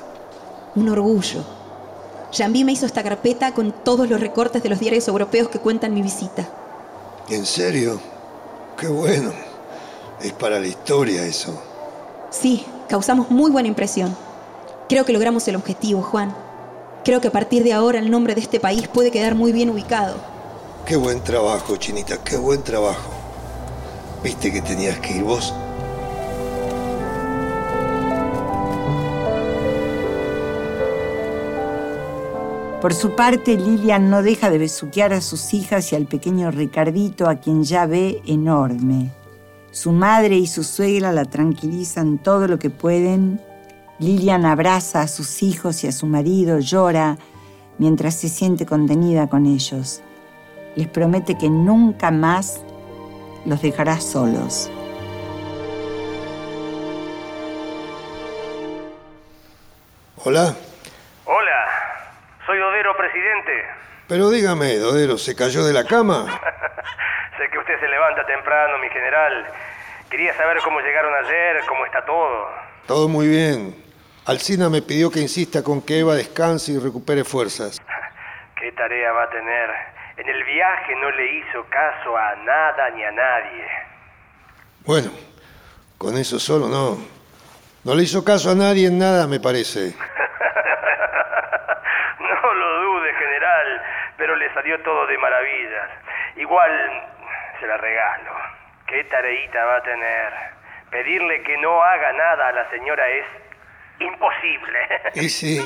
Un 0.76 0.90
orgullo. 0.90 1.46
Jambi 2.34 2.64
me 2.64 2.72
hizo 2.72 2.86
esta 2.86 3.04
carpeta 3.04 3.54
con 3.54 3.72
todos 3.72 4.10
los 4.10 4.20
recortes 4.20 4.64
de 4.64 4.70
los 4.70 4.80
diarios 4.80 5.08
europeos 5.08 5.50
que 5.50 5.60
cuentan 5.60 5.94
mi 5.94 6.02
visita. 6.02 6.48
¿En 7.30 7.46
serio? 7.46 8.00
Qué 8.78 8.88
bueno. 8.88 9.32
Es 10.22 10.34
para 10.34 10.60
la 10.60 10.68
historia 10.68 11.26
eso. 11.26 11.62
Sí, 12.32 12.66
causamos 12.88 13.30
muy 13.30 13.52
buena 13.52 13.68
impresión. 13.68 14.16
Creo 14.88 15.06
que 15.06 15.14
logramos 15.14 15.48
el 15.48 15.56
objetivo, 15.56 16.02
Juan. 16.02 16.36
Creo 17.06 17.22
que 17.22 17.28
a 17.28 17.32
partir 17.32 17.64
de 17.64 17.74
ahora 17.74 18.00
el 18.00 18.10
nombre 18.10 18.34
de 18.34 18.42
este 18.42 18.60
país 18.60 18.88
puede 18.88 19.12
quedar 19.12 19.36
muy 19.36 19.52
bien 19.52 19.70
ubicado. 19.70 20.16
Qué 20.86 20.96
buen 20.96 21.24
trabajo, 21.24 21.78
Chinita, 21.78 22.18
qué 22.24 22.36
buen 22.36 22.64
trabajo. 22.64 23.12
¿Viste 24.24 24.52
que 24.52 24.62
tenías 24.62 25.00
que 25.00 25.18
ir 25.18 25.24
vos? 25.24 25.54
Por 32.82 32.94
su 32.94 33.14
parte, 33.14 33.58
Lilian 33.58 34.10
no 34.10 34.24
deja 34.24 34.50
de 34.50 34.58
besuquear 34.58 35.12
a 35.12 35.20
sus 35.20 35.54
hijas 35.54 35.92
y 35.92 35.98
al 35.98 36.06
pequeño 36.06 36.50
Ricardito, 36.50 37.28
a 37.28 37.36
quien 37.36 37.66
ya 37.66 37.86
ve 37.86 38.22
enorme. 38.26 39.12
Su 39.72 39.92
madre 39.92 40.38
y 40.38 40.48
su 40.48 40.64
suegra 40.64 41.12
la 41.12 41.26
tranquilizan 41.26 42.20
todo 42.20 42.48
lo 42.48 42.58
que 42.58 42.70
pueden. 42.70 43.42
Lilian 44.00 44.46
abraza 44.46 45.02
a 45.02 45.10
sus 45.10 45.44
hijos 45.44 45.84
y 45.84 45.88
a 45.88 45.92
su 45.92 46.06
marido, 46.06 46.60
llora, 46.60 47.18
mientras 47.80 48.16
se 48.16 48.30
siente 48.30 48.66
contenida 48.66 49.28
con 49.28 49.46
ellos. 49.46 50.02
Les 50.78 50.88
promete 50.88 51.38
que 51.38 51.50
nunca 51.50 52.12
más 52.12 52.62
los 53.46 53.62
dejará 53.62 54.00
solos. 54.00 54.72
Hola. 60.24 60.56
Presidente. 63.00 63.66
Pero 64.08 64.30
dígame, 64.30 64.76
Dodero, 64.76 65.18
¿se 65.18 65.36
cayó 65.36 65.64
de 65.64 65.72
la 65.72 65.86
cama? 65.86 66.26
sé 67.38 67.50
que 67.50 67.58
usted 67.58 67.80
se 67.80 67.88
levanta 67.88 68.26
temprano, 68.26 68.78
mi 68.80 68.90
general. 68.90 69.48
Quería 70.10 70.36
saber 70.36 70.58
cómo 70.64 70.82
llegaron 70.82 71.14
ayer, 71.26 71.64
cómo 71.68 71.86
está 71.86 72.04
todo. 72.06 72.50
Todo 72.88 73.08
muy 73.08 73.28
bien. 73.28 73.76
Alcina 74.26 74.70
me 74.70 74.82
pidió 74.82 75.10
que 75.10 75.20
insista 75.20 75.64
con 75.64 75.82
que 75.82 76.00
Eva 76.00 76.16
descanse 76.16 76.74
y 76.74 76.80
recupere 76.80 77.24
fuerzas. 77.24 77.80
¿Qué 78.60 78.72
tarea 78.74 79.14
va 79.14 79.24
a 79.24 79.30
tener? 79.30 79.70
En 80.18 80.28
el 80.28 80.44
viaje 80.44 80.96
no 81.00 81.12
le 81.12 81.40
hizo 81.40 81.64
caso 81.70 82.18
a 82.18 82.36
nada 82.44 82.90
ni 82.90 83.04
a 83.04 83.12
nadie. 83.12 83.66
Bueno, 84.86 85.12
con 85.98 86.18
eso 86.18 86.38
solo 86.40 86.68
no. 86.68 86.98
No 87.86 87.96
le 87.96 88.04
hizo 88.04 88.26
caso 88.26 88.52
a 88.52 88.56
nadie 88.56 88.88
en 88.88 89.00
nada, 89.00 89.28
me 89.28 89.40
parece. 89.40 89.96
general, 93.14 93.82
pero 94.18 94.36
le 94.36 94.54
salió 94.54 94.80
todo 94.82 95.08
de 95.08 95.18
maravillas. 95.18 95.90
Igual 96.38 96.72
se 97.60 97.68
la 97.68 97.78
regalo. 97.78 98.32
¿Qué 98.88 99.04
tareita 99.06 99.66
va 99.66 99.78
a 99.78 99.84
tener? 99.84 100.34
Pedirle 100.90 101.44
que 101.44 101.58
no 101.58 101.82
haga 101.84 102.12
nada 102.14 102.48
a 102.48 102.52
la 102.52 102.70
señora 102.72 103.08
es 103.08 103.26
imposible. 104.00 104.80
Y 105.16 105.30
sí, 105.30 105.60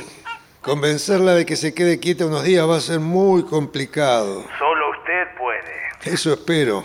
convencerla 0.61 1.33
de 1.33 1.45
que 1.45 1.55
se 1.55 1.73
quede 1.73 1.99
quieta 1.99 2.25
unos 2.25 2.43
días 2.43 2.67
va 2.67 2.77
a 2.77 2.81
ser 2.81 2.99
muy 2.99 3.45
complicado. 3.45 4.43
Solo 4.57 4.91
usted 4.91 5.27
puede. 5.37 5.83
Eso 6.03 6.33
espero. 6.33 6.83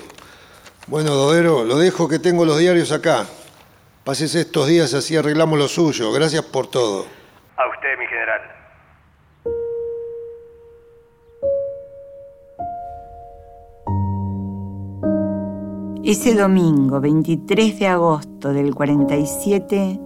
Bueno, 0.87 1.11
Dodero, 1.11 1.65
lo 1.65 1.77
dejo 1.77 2.09
que 2.09 2.19
tengo 2.19 2.45
los 2.45 2.59
diarios 2.59 2.93
acá. 2.93 3.27
Pásese 4.05 4.41
estos 4.41 4.69
días 4.69 4.95
así 4.95 5.17
arreglamos 5.17 5.59
lo 5.59 5.69
suyo. 5.69 6.13
Gracias 6.13 6.43
por 6.45 6.71
todo. 6.71 7.07
A 7.57 7.67
usted, 7.67 7.98
Ese 16.09 16.35
domingo, 16.35 17.03
23 17.03 17.79
de 17.81 17.87
agosto 17.87 18.55
del 18.55 18.75
47, 18.75 20.01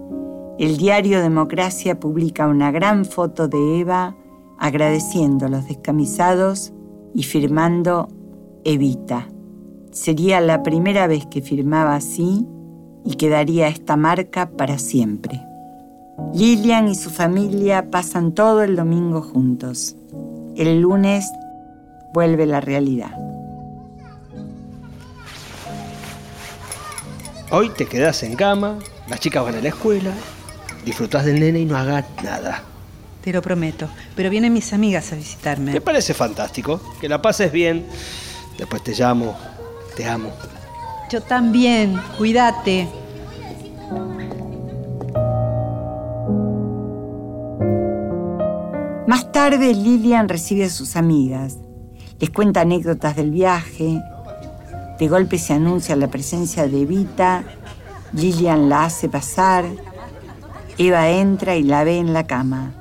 el 0.59 0.75
diario 0.75 1.21
Democracia 1.21 1.97
publica 1.97 2.45
una 2.49 2.71
gran 2.71 3.05
foto 3.05 3.47
de 3.47 3.79
Eva 3.79 4.13
agradeciendo 4.59 5.45
a 5.45 5.49
los 5.49 5.65
descamisados 5.65 6.73
y 7.13 7.23
firmando 7.23 8.09
Evita. 8.65 9.29
Sería 9.91 10.41
la 10.41 10.61
primera 10.61 11.07
vez 11.07 11.25
que 11.25 11.41
firmaba 11.41 11.95
así 11.95 12.45
y 13.05 13.15
quedaría 13.15 13.69
esta 13.69 13.95
marca 13.95 14.49
para 14.49 14.79
siempre. 14.79 15.41
Lilian 16.33 16.89
y 16.89 16.95
su 16.95 17.11
familia 17.11 17.89
pasan 17.89 18.33
todo 18.33 18.61
el 18.63 18.75
domingo 18.75 19.21
juntos. 19.21 19.95
El 20.57 20.81
lunes 20.81 21.31
vuelve 22.13 22.45
la 22.45 22.59
realidad. 22.59 23.32
Hoy 27.55 27.69
te 27.69 27.85
quedas 27.85 28.23
en 28.23 28.35
cama, 28.35 28.79
las 29.07 29.19
chicas 29.19 29.43
van 29.43 29.53
a 29.53 29.61
la 29.61 29.67
escuela, 29.67 30.09
disfrutas 30.83 31.23
del 31.23 31.39
nene 31.39 31.59
y 31.59 31.65
no 31.65 31.77
hagas 31.77 32.03
nada. 32.23 32.63
Te 33.23 33.31
lo 33.31 33.43
prometo, 33.43 33.87
pero 34.15 34.31
vienen 34.31 34.53
mis 34.53 34.73
amigas 34.73 35.13
a 35.13 35.15
visitarme. 35.15 35.71
Me 35.71 35.79
parece 35.79 36.15
fantástico, 36.15 36.81
que 36.99 37.07
la 37.07 37.21
pases 37.21 37.51
bien. 37.51 37.85
Después 38.57 38.83
te 38.83 38.95
llamo, 38.95 39.37
te 39.95 40.03
amo. 40.03 40.31
Yo 41.11 41.21
también, 41.21 42.01
cuídate. 42.17 42.87
Más 49.05 49.31
tarde, 49.31 49.75
Lilian 49.75 50.27
recibe 50.27 50.65
a 50.65 50.69
sus 50.71 50.95
amigas. 50.95 51.57
Les 52.19 52.31
cuenta 52.31 52.61
anécdotas 52.61 53.15
del 53.15 53.29
viaje. 53.29 54.01
De 54.99 55.07
golpe 55.07 55.37
se 55.37 55.53
anuncia 55.53 55.95
la 55.95 56.07
presencia 56.07 56.67
de 56.67 56.81
Evita. 56.81 57.43
Lilian 58.13 58.69
la 58.69 58.85
hace 58.85 59.09
pasar. 59.09 59.65
Eva 60.77 61.09
entra 61.09 61.55
y 61.55 61.63
la 61.63 61.83
ve 61.83 61.97
en 61.97 62.13
la 62.13 62.25
cama, 62.25 62.73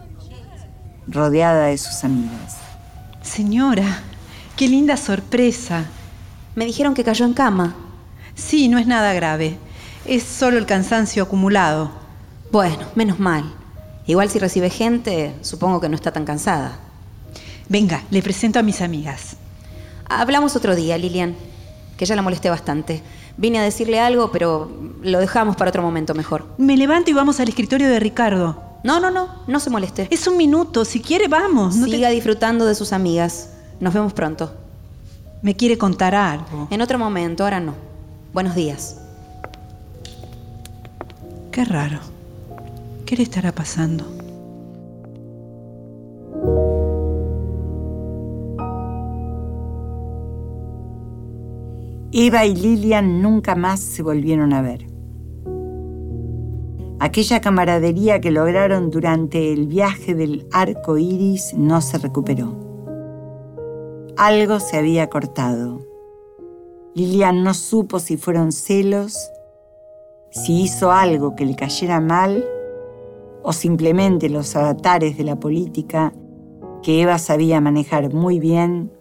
rodeada 1.06 1.66
de 1.66 1.78
sus 1.78 2.04
amigas. 2.04 2.56
Señora, 3.22 4.02
qué 4.56 4.68
linda 4.68 4.96
sorpresa. 4.96 5.86
Me 6.54 6.64
dijeron 6.64 6.94
que 6.94 7.04
cayó 7.04 7.24
en 7.24 7.34
cama. 7.34 7.74
Sí, 8.34 8.68
no 8.68 8.78
es 8.78 8.86
nada 8.86 9.12
grave. 9.12 9.58
Es 10.06 10.22
solo 10.22 10.58
el 10.58 10.66
cansancio 10.66 11.22
acumulado. 11.22 11.90
Bueno, 12.50 12.86
menos 12.94 13.18
mal. 13.18 13.44
Igual 14.06 14.30
si 14.30 14.38
recibe 14.38 14.68
gente, 14.68 15.34
supongo 15.42 15.80
que 15.80 15.88
no 15.88 15.94
está 15.94 16.12
tan 16.12 16.24
cansada. 16.24 16.78
Venga, 17.68 18.02
le 18.10 18.22
presento 18.22 18.58
a 18.58 18.62
mis 18.62 18.80
amigas. 18.80 19.36
Hablamos 20.06 20.56
otro 20.56 20.74
día, 20.74 20.98
Lilian, 20.98 21.36
que 22.03 22.07
ya 22.07 22.16
la 22.16 22.22
molesté 22.22 22.50
bastante. 22.50 23.00
Vine 23.36 23.61
a 23.61 23.62
decirle 23.62 24.00
algo, 24.00 24.32
pero 24.32 24.68
lo 25.05 25.20
dejamos 25.20 25.55
para 25.55 25.68
otro 25.68 25.82
momento 25.82 26.14
mejor. 26.14 26.44
Me 26.59 26.76
levanto 26.76 27.12
y 27.12 27.14
vamos 27.14 27.38
al 27.38 27.48
escritorio 27.48 27.88
de 27.88 28.00
Ricardo. 28.00 28.61
No, 28.82 28.98
no, 28.98 29.12
no, 29.12 29.28
no 29.46 29.61
se 29.61 29.70
moleste. 29.70 30.09
Es 30.11 30.26
un 30.26 30.36
minuto, 30.36 30.84
si 30.84 30.98
quiere 30.98 31.28
vamos. 31.28 31.76
No 31.76 31.86
Siga 31.86 32.09
disfrutando 32.09 32.66
de 32.66 32.74
sus 32.74 32.92
amigas. 32.92 33.50
Nos 33.78 33.94
vemos 33.94 34.14
pronto. 34.14 34.53
Me 35.42 35.55
quiere 35.55 35.78
contar 35.78 36.16
algo. 36.16 36.66
En 36.72 36.82
otro 36.82 36.98
momento, 36.98 37.44
ahora 37.44 37.61
no. 37.61 37.76
Buenos 38.32 38.57
días. 38.57 38.96
Qué 41.53 41.64
raro. 41.64 42.00
¿Qué 43.07 43.16
le 43.16 43.22
estará 43.22 43.53
pasando? 43.53 44.05
Eva 52.14 52.44
y 52.44 52.54
Lilian 52.54 53.22
nunca 53.22 53.54
más 53.54 53.80
se 53.80 54.02
volvieron 54.02 54.52
a 54.52 54.60
ver. 54.60 54.86
Aquella 57.00 57.40
camaradería 57.40 58.20
que 58.20 58.30
lograron 58.30 58.90
durante 58.90 59.50
el 59.50 59.66
viaje 59.66 60.14
del 60.14 60.46
arco 60.52 60.98
iris 60.98 61.54
no 61.54 61.80
se 61.80 61.96
recuperó. 61.96 62.54
Algo 64.18 64.60
se 64.60 64.76
había 64.76 65.08
cortado. 65.08 65.80
Lilian 66.94 67.42
no 67.42 67.54
supo 67.54 67.98
si 67.98 68.18
fueron 68.18 68.52
celos, 68.52 69.16
si 70.30 70.64
hizo 70.64 70.92
algo 70.92 71.34
que 71.34 71.46
le 71.46 71.56
cayera 71.56 71.98
mal 71.98 72.44
o 73.42 73.54
simplemente 73.54 74.28
los 74.28 74.54
avatares 74.54 75.16
de 75.16 75.24
la 75.24 75.40
política 75.40 76.12
que 76.82 77.00
Eva 77.00 77.18
sabía 77.18 77.62
manejar 77.62 78.12
muy 78.12 78.38
bien 78.38 78.92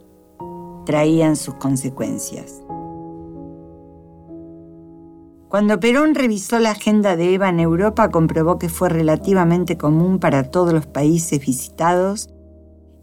traían 0.86 1.36
sus 1.36 1.56
consecuencias. 1.56 2.61
Cuando 5.52 5.82
Perón 5.82 6.16
revisó 6.16 6.60
la 6.60 6.72
agenda 6.72 7.18
de 7.18 7.34
Eva 7.34 7.50
en 7.50 7.60
Europa, 7.60 8.10
comprobó 8.10 8.58
que 8.58 8.70
fue 8.70 8.88
relativamente 8.88 9.78
común 9.78 10.18
para 10.18 10.50
todos 10.50 10.72
los 10.72 10.86
países 10.86 11.46
visitados, 11.46 12.30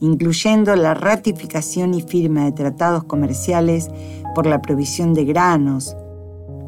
incluyendo 0.01 0.75
la 0.75 0.95
ratificación 0.95 1.93
y 1.93 2.01
firma 2.01 2.47
de 2.47 2.53
tratados 2.53 3.05
comerciales 3.05 3.91
por 4.35 4.47
la 4.47 4.63
provisión 4.63 5.13
de 5.13 5.27
granos, 5.27 5.95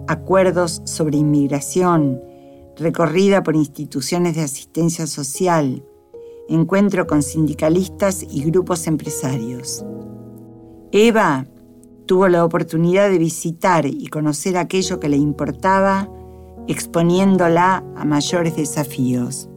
acuerdos 0.06 0.82
sobre 0.84 1.16
inmigración, 1.16 2.20
recorrida 2.76 3.42
por 3.42 3.56
instituciones 3.56 4.36
de 4.36 4.42
asistencia 4.42 5.06
social, 5.06 5.82
encuentro 6.50 7.06
con 7.06 7.22
sindicalistas 7.22 8.22
y 8.22 8.42
grupos 8.42 8.86
empresarios. 8.86 9.82
Eva 10.92 11.46
tuvo 12.10 12.26
la 12.26 12.44
oportunidad 12.44 13.08
de 13.08 13.18
visitar 13.18 13.86
y 13.86 14.08
conocer 14.08 14.56
aquello 14.56 14.98
que 14.98 15.08
le 15.08 15.16
importaba, 15.16 16.08
exponiéndola 16.66 17.84
a 17.94 18.04
mayores 18.04 18.56
desafíos. 18.56 19.48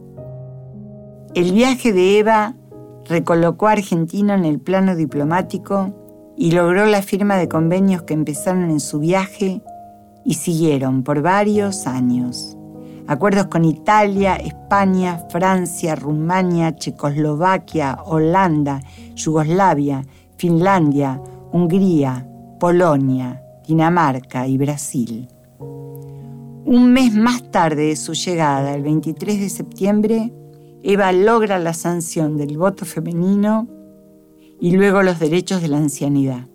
El 1.34 1.52
viaje 1.52 1.92
de 1.92 2.20
Eva 2.20 2.54
recolocó 3.06 3.66
a 3.66 3.72
Argentina 3.72 4.36
en 4.36 4.44
el 4.44 4.60
plano 4.60 4.94
diplomático 4.94 5.92
y 6.36 6.52
logró 6.52 6.86
la 6.86 7.02
firma 7.02 7.38
de 7.38 7.48
convenios 7.48 8.02
que 8.02 8.14
empezaron 8.14 8.70
en 8.70 8.78
su 8.78 9.00
viaje 9.00 9.60
y 10.24 10.34
siguieron 10.34 11.02
por 11.02 11.22
varios 11.22 11.88
años. 11.88 12.56
Acuerdos 13.08 13.46
con 13.46 13.64
Italia, 13.64 14.36
España, 14.36 15.26
Francia, 15.28 15.96
Rumania, 15.96 16.76
Checoslovaquia, 16.76 17.98
Holanda, 18.04 18.80
Yugoslavia, 19.16 20.06
Finlandia, 20.36 21.20
Hungría, 21.50 22.28
Polonia, 22.58 23.42
Dinamarca 23.66 24.46
y 24.46 24.58
Brasil. 24.58 25.28
Un 25.58 26.92
mes 26.92 27.14
más 27.14 27.50
tarde 27.50 27.88
de 27.88 27.96
su 27.96 28.14
llegada, 28.14 28.74
el 28.74 28.82
23 28.82 29.40
de 29.40 29.48
septiembre, 29.48 30.32
Eva 30.82 31.12
logra 31.12 31.58
la 31.58 31.74
sanción 31.74 32.36
del 32.36 32.58
voto 32.58 32.84
femenino 32.84 33.68
y 34.60 34.72
luego 34.72 35.02
los 35.02 35.18
derechos 35.18 35.62
de 35.62 35.68
la 35.68 35.78
ancianidad. 35.78 36.46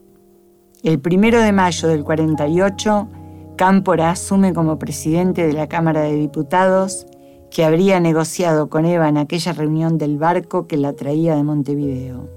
El 0.84 1.00
primero 1.00 1.42
de 1.42 1.52
mayo 1.52 1.88
del 1.88 2.04
48, 2.04 3.10
Cámpora 3.58 4.12
asume 4.12 4.54
como 4.54 4.80
presidente 4.80 5.46
de 5.46 5.54
la 5.54 5.68
Cámara 5.68 6.02
de 6.02 6.16
Diputados 6.16 7.06
que 7.52 7.66
habría 7.66 8.00
negociado 8.00 8.70
con 8.70 8.86
Eva 8.86 9.10
en 9.10 9.18
aquella 9.18 9.54
reunión 9.54 9.98
del 9.98 10.18
barco 10.18 10.68
que 10.68 10.78
la 10.78 10.94
traía 10.94 11.36
de 11.36 11.44
Montevideo. 11.44 12.30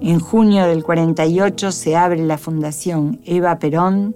En 0.00 0.20
junio 0.20 0.64
del 0.66 0.84
48 0.84 1.72
se 1.72 1.96
abre 1.96 2.24
la 2.24 2.38
Fundación 2.38 3.20
Eva 3.24 3.58
Perón, 3.58 4.14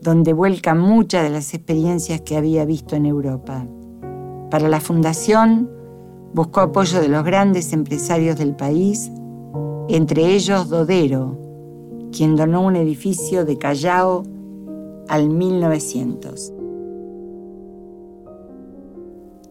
donde 0.00 0.32
vuelca 0.32 0.74
muchas 0.74 1.22
de 1.22 1.28
las 1.28 1.52
experiencias 1.52 2.22
que 2.22 2.36
había 2.36 2.64
visto 2.64 2.96
en 2.96 3.04
Europa. 3.04 3.66
Para 4.50 4.68
la 4.70 4.80
fundación 4.80 5.70
buscó 6.32 6.60
apoyo 6.60 7.00
de 7.00 7.08
los 7.08 7.24
grandes 7.24 7.74
empresarios 7.74 8.38
del 8.38 8.56
país, 8.56 9.10
entre 9.90 10.34
ellos 10.34 10.70
Dodero, 10.70 11.38
quien 12.10 12.34
donó 12.34 12.62
un 12.64 12.76
edificio 12.76 13.44
de 13.44 13.58
Callao 13.58 14.22
al 15.08 15.28
1900. 15.28 16.54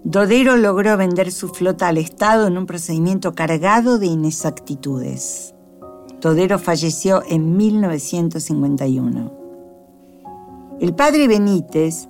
Dodero 0.04 0.56
logró 0.58 0.98
vender 0.98 1.32
su 1.32 1.50
flota 1.50 1.90
al 1.90 1.98
Estado 2.00 2.48
en 2.48 2.58
un 2.58 2.66
procedimiento 2.66 3.36
cargado 3.36 4.00
de 4.00 4.08
inexactitudes. 4.08 5.54
Dodero 6.22 6.58
falleció 6.58 7.22
en 7.28 7.56
1951. 7.56 9.32
El 10.80 10.96
padre 10.96 11.28
Benítez 11.28 12.08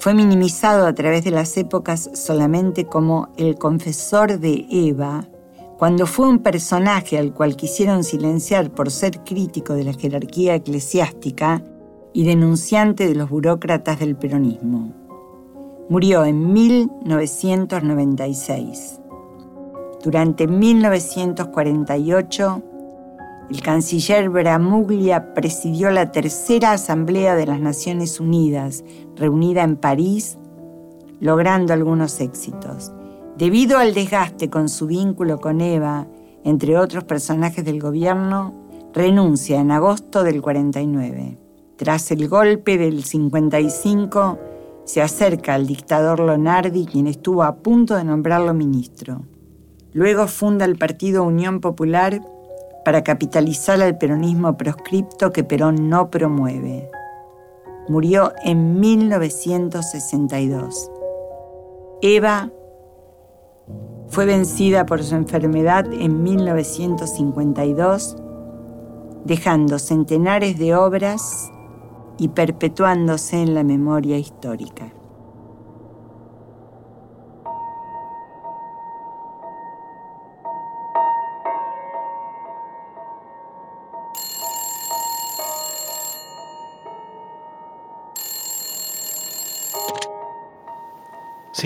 fue 0.00 0.14
minimizado 0.14 0.86
a 0.86 0.92
través 0.92 1.24
de 1.24 1.30
las 1.30 1.56
épocas 1.56 2.10
solamente 2.14 2.86
como 2.86 3.28
el 3.36 3.56
confesor 3.56 4.40
de 4.40 4.66
Eva, 4.70 5.28
cuando 5.78 6.06
fue 6.06 6.28
un 6.28 6.40
personaje 6.40 7.16
al 7.16 7.32
cual 7.32 7.54
quisieron 7.54 8.02
silenciar 8.02 8.72
por 8.72 8.90
ser 8.90 9.22
crítico 9.22 9.74
de 9.74 9.84
la 9.84 9.92
jerarquía 9.92 10.56
eclesiástica 10.56 11.62
y 12.12 12.24
denunciante 12.24 13.06
de 13.06 13.14
los 13.14 13.30
burócratas 13.30 14.00
del 14.00 14.16
peronismo. 14.16 14.92
Murió 15.88 16.24
en 16.24 16.52
1996. 16.52 18.98
Durante 20.02 20.48
1948, 20.48 22.62
el 23.50 23.62
canciller 23.62 24.28
Bramuglia 24.28 25.32
presidió 25.32 25.90
la 25.90 26.12
tercera 26.12 26.72
Asamblea 26.72 27.34
de 27.34 27.46
las 27.46 27.60
Naciones 27.60 28.20
Unidas, 28.20 28.84
reunida 29.16 29.62
en 29.62 29.76
París, 29.76 30.36
logrando 31.20 31.72
algunos 31.72 32.20
éxitos. 32.20 32.92
Debido 33.38 33.78
al 33.78 33.94
desgaste 33.94 34.50
con 34.50 34.68
su 34.68 34.86
vínculo 34.86 35.38
con 35.38 35.62
Eva, 35.62 36.06
entre 36.44 36.76
otros 36.76 37.04
personajes 37.04 37.64
del 37.64 37.80
gobierno, 37.80 38.52
renuncia 38.92 39.60
en 39.60 39.70
agosto 39.70 40.24
del 40.24 40.42
49. 40.42 41.38
Tras 41.76 42.10
el 42.10 42.28
golpe 42.28 42.76
del 42.76 43.04
55, 43.04 44.38
se 44.84 45.00
acerca 45.00 45.54
al 45.54 45.66
dictador 45.66 46.20
Lonardi, 46.20 46.84
quien 46.84 47.06
estuvo 47.06 47.44
a 47.44 47.56
punto 47.56 47.94
de 47.94 48.04
nombrarlo 48.04 48.52
ministro. 48.52 49.22
Luego 49.92 50.26
funda 50.26 50.64
el 50.66 50.76
Partido 50.76 51.24
Unión 51.24 51.60
Popular 51.60 52.20
para 52.88 53.04
capitalizar 53.04 53.82
al 53.82 53.98
peronismo 53.98 54.56
proscripto 54.56 55.30
que 55.30 55.44
Perón 55.44 55.90
no 55.90 56.10
promueve. 56.10 56.90
Murió 57.86 58.32
en 58.42 58.80
1962. 58.80 60.90
Eva 62.00 62.50
fue 64.06 64.24
vencida 64.24 64.86
por 64.86 65.04
su 65.04 65.16
enfermedad 65.16 65.84
en 65.92 66.22
1952, 66.22 68.16
dejando 69.26 69.78
centenares 69.78 70.58
de 70.58 70.74
obras 70.74 71.52
y 72.16 72.28
perpetuándose 72.28 73.42
en 73.42 73.52
la 73.52 73.64
memoria 73.64 74.16
histórica. 74.16 74.94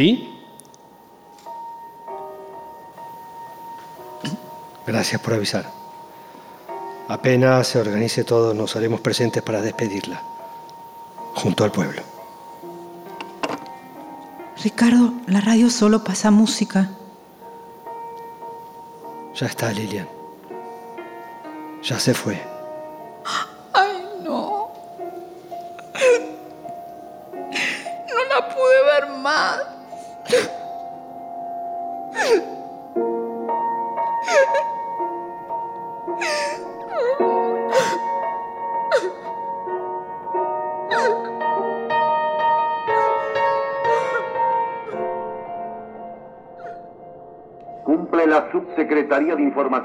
¿Sí? 0.03 0.29
Gracias 4.85 5.21
por 5.21 5.35
avisar. 5.35 5.71
Apenas 7.07 7.69
se 7.69 7.79
organice 7.79 8.25
todo, 8.25 8.53
nos 8.53 8.75
haremos 8.75 9.01
presentes 9.01 9.45
para 9.45 9.61
despedirla, 9.61 10.21
junto 11.35 11.63
al 11.63 11.71
pueblo. 11.71 12.03
Ricardo, 14.65 15.13
la 15.29 15.41
radio 15.41 15.71
solo 15.71 16.03
pasa 16.03 16.33
música. 16.33 16.91
Ya 19.37 19.47
está, 19.47 19.73
Lilian. 19.73 20.09
Ya 21.85 22.01
se 22.01 22.13
fue. 22.13 22.52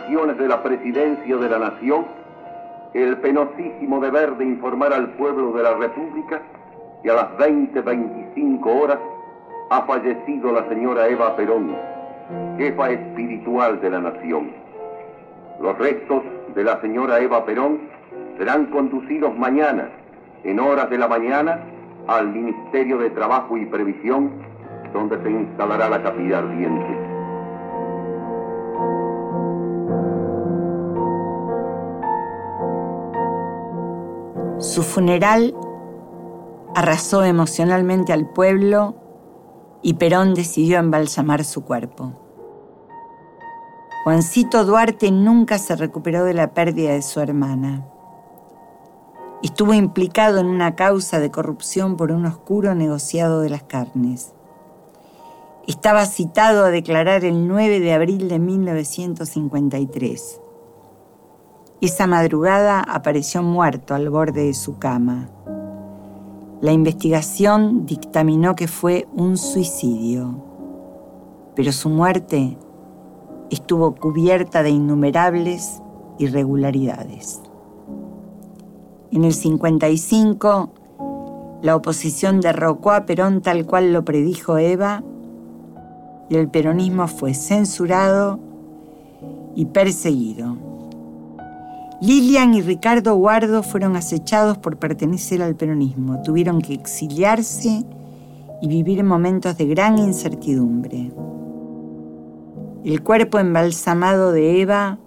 De 0.08 0.14
Informaciones 0.14 0.38
de 0.38 0.48
la 0.48 0.64
Presidencia 0.64 1.38
de 1.38 1.50
la 1.50 1.60
Nación 1.60 2.06
el 2.94 3.18
penosísimo 3.18 4.00
deber 4.00 4.38
de 4.38 4.46
informar 4.46 4.94
al 4.94 5.10
pueblo 5.12 5.52
de 5.52 5.64
la 5.64 5.74
República 5.74 6.42
que 7.04 7.12
a 7.12 7.14
las 7.14 7.30
20.25 7.38 8.66
horas 8.66 9.00
ha 9.70 9.82
fallecido 9.82 10.54
la 10.54 10.68
señora 10.70 11.08
Eva 11.10 11.36
Perón, 11.36 11.76
jefa 12.58 12.90
espiritual 12.90 13.82
de 13.82 13.90
la 13.90 14.00
nación. 14.00 14.52
Los 15.62 15.78
restos 15.78 16.24
de 16.56 16.64
la 16.64 16.80
señora 16.80 17.20
Eva 17.20 17.46
Perón 17.46 17.82
serán 18.38 18.68
conducidos 18.68 19.38
mañana, 19.38 19.90
en 20.44 20.60
horas 20.60 20.90
de 20.90 20.98
la 20.98 21.08
mañana, 21.08 21.60
al 22.08 22.30
Ministerio 22.30 22.98
de 23.00 23.10
Trabajo 23.10 23.58
y 23.58 23.66
Previsión, 23.66 24.32
donde 24.94 25.22
se 25.22 25.30
instalará 25.30 25.90
la 25.90 26.02
capilla 26.02 26.40
ardiente. 26.40 27.07
Su 34.60 34.82
funeral 34.82 35.56
arrasó 36.74 37.24
emocionalmente 37.24 38.12
al 38.12 38.28
pueblo 38.28 38.96
y 39.84 39.94
Perón 39.94 40.34
decidió 40.34 40.80
embalsamar 40.80 41.44
su 41.44 41.64
cuerpo. 41.64 42.14
Juancito 44.04 44.66
Duarte 44.66 45.12
nunca 45.12 45.60
se 45.60 45.76
recuperó 45.76 46.24
de 46.24 46.34
la 46.34 46.56
pérdida 46.56 46.94
de 46.94 47.04
su 47.04 47.20
hermana. 47.20 47.86
Estuvo 49.44 49.76
implicado 49.76 50.40
en 50.40 50.48
una 50.48 50.76
causa 50.76 51.20
de 51.20 51.30
corrupción 51.30 51.96
por 51.96 52.12
un 52.12 52.26
oscuro 52.26 52.74
negociado 52.74 53.42
de 53.42 53.52
las 53.52 53.62
carnes. 53.62 54.34
Estaba 55.68 56.08
citado 56.08 56.66
a 56.66 56.72
declarar 56.72 57.26
el 57.26 57.48
9 57.48 57.80
de 57.80 57.94
abril 57.94 58.28
de 58.28 58.40
1953. 58.40 60.42
Esa 61.80 62.08
madrugada 62.08 62.82
apareció 62.82 63.44
muerto 63.44 63.94
al 63.94 64.10
borde 64.10 64.46
de 64.46 64.56
su 64.56 64.80
cama. 64.80 65.30
La 66.60 66.72
investigación 66.72 67.86
dictaminó 67.86 68.56
que 68.56 68.68
fue 68.68 69.08
un 69.14 69.38
suicidio, 69.38 70.44
pero 71.56 71.72
su 71.72 71.90
muerte 71.90 72.58
estuvo 73.52 73.94
cubierta 73.94 74.64
de 74.64 74.72
innumerables 74.72 75.84
irregularidades. 76.18 77.42
En 79.12 79.24
el 79.24 79.34
55, 79.34 80.72
la 81.62 81.76
oposición 81.76 82.42
derrocó 82.42 82.90
a 82.90 83.06
Perón 83.06 83.42
tal 83.42 83.68
cual 83.68 83.94
lo 83.94 84.04
predijo 84.04 84.58
Eva 84.58 85.04
y 86.28 86.38
el 86.38 86.50
peronismo 86.50 87.08
fue 87.08 87.36
censurado 87.36 88.40
y 89.56 89.66
perseguido. 89.66 90.67
Lilian 92.00 92.54
y 92.54 92.62
Ricardo 92.62 93.16
Guardo 93.16 93.64
fueron 93.64 93.96
acechados 93.96 94.60
por 94.60 94.78
pertenecer 94.78 95.42
al 95.42 95.56
peronismo. 95.56 96.22
Tuvieron 96.22 96.62
que 96.62 96.76
exiliarse 96.76 97.84
y 98.62 98.68
vivir 98.68 99.04
momentos 99.04 99.58
de 99.58 99.66
gran 99.66 99.98
incertidumbre. 99.98 101.12
El 102.84 103.02
cuerpo 103.02 103.40
embalsamado 103.40 104.32
de 104.32 104.62
Eva 104.62 105.00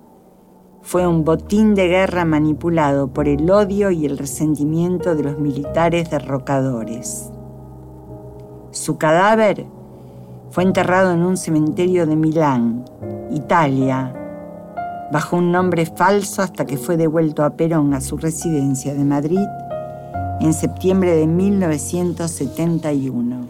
fue 0.83 1.07
un 1.07 1.25
botín 1.25 1.77
de 1.77 1.87
guerra 1.87 2.25
manipulado 2.25 3.13
por 3.13 3.29
el 3.29 3.49
odio 3.49 3.93
y 3.93 4.05
el 4.05 4.19
resentimiento 4.19 5.15
de 5.15 5.23
los 5.23 5.39
militares 5.39 6.11
derrocadores. 6.11 7.31
Su 8.73 8.99
cadáver 8.99 9.65
fue 10.51 10.65
enterrado 10.65 11.13
en 11.13 11.23
un 11.23 11.37
cementerio 11.37 12.05
de 12.07 12.17
Milán, 12.17 12.85
Italia, 13.31 14.20
bajo 15.11 15.37
un 15.37 15.53
nombre 15.53 15.87
falso 15.87 16.43
hasta 16.43 16.67
que 16.67 16.77
fue 16.77 16.97
devuelto 16.97 17.45
a 17.45 17.51
Perón 17.51 17.95
a 17.95 18.01
su 18.01 18.17
residencia 18.17 18.95
de 18.95 19.05
Madrid 19.05 19.47
en 20.41 20.53
septiembre 20.55 21.17
de 21.17 21.27
1971. 21.27 23.49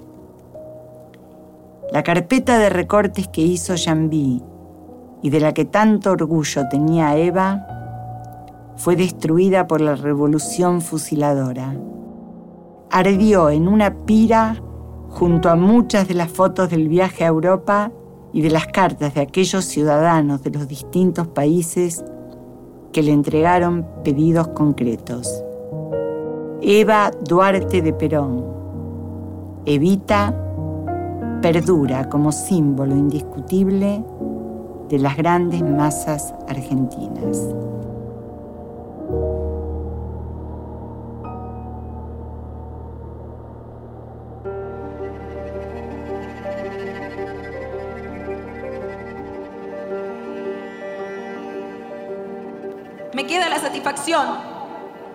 La 1.93 2.03
carpeta 2.03 2.59
de 2.59 2.71
recortes 2.71 3.29
que 3.29 3.43
hizo 3.43 3.75
Jambi 3.77 4.43
y 5.23 5.31
de 5.31 5.41
la 5.41 5.53
que 5.53 5.65
tanto 5.65 6.13
orgullo 6.13 6.69
tenía 6.69 7.17
Eva 7.17 7.67
fue 8.77 8.97
destruida 8.97 9.67
por 9.67 9.81
la 9.81 9.95
revolución 9.95 10.81
fusiladora. 10.81 11.75
Ardió 12.91 13.51
en 13.51 13.69
una 13.69 13.95
pira 14.07 14.57
junto 15.11 15.51
a 15.51 15.57
muchas 15.57 16.09
de 16.09 16.15
las 16.15 16.31
fotos 16.31 16.71
del 16.71 16.89
viaje 16.89 17.25
a 17.25 17.29
Europa 17.29 17.93
y 18.33 18.43
de 18.43 18.51
las 18.51 18.67
cartas 18.69 19.15
de 19.15 19.21
aquellos 19.21 19.65
ciudadanos 19.65 20.43
de 20.43 20.51
los 20.51 20.69
distintos 20.69 21.29
países 21.29 22.05
que 22.93 23.03
le 23.03 23.13
entregaron 23.13 23.87
pedidos 24.05 24.49
concretos. 24.49 25.45
Eva 26.63 27.11
Duarte 27.25 27.83
de 27.83 27.93
Perón. 27.93 28.45
Evita 29.65 30.35
perdura 31.41 32.09
como 32.09 32.33
símbolo 32.33 32.95
indiscutible 32.95 34.05
de 34.89 34.99
las 34.99 35.17
grandes 35.17 35.63
masas 35.63 36.35
argentinas. 36.49 37.55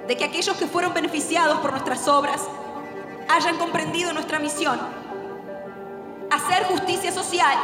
De 0.07 0.15
que 0.15 0.25
aquellos 0.25 0.55
que 0.57 0.67
fueron 0.67 0.93
beneficiados 0.93 1.57
por 1.57 1.71
nuestras 1.71 2.07
obras 2.07 2.41
hayan 3.27 3.57
comprendido 3.57 4.13
nuestra 4.13 4.37
misión, 4.37 4.79
hacer 6.29 6.65
justicia 6.65 7.11
social 7.11 7.57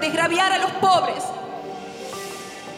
desgraviar 0.00 0.50
a 0.50 0.58
los 0.58 0.70
pobres, 0.72 1.22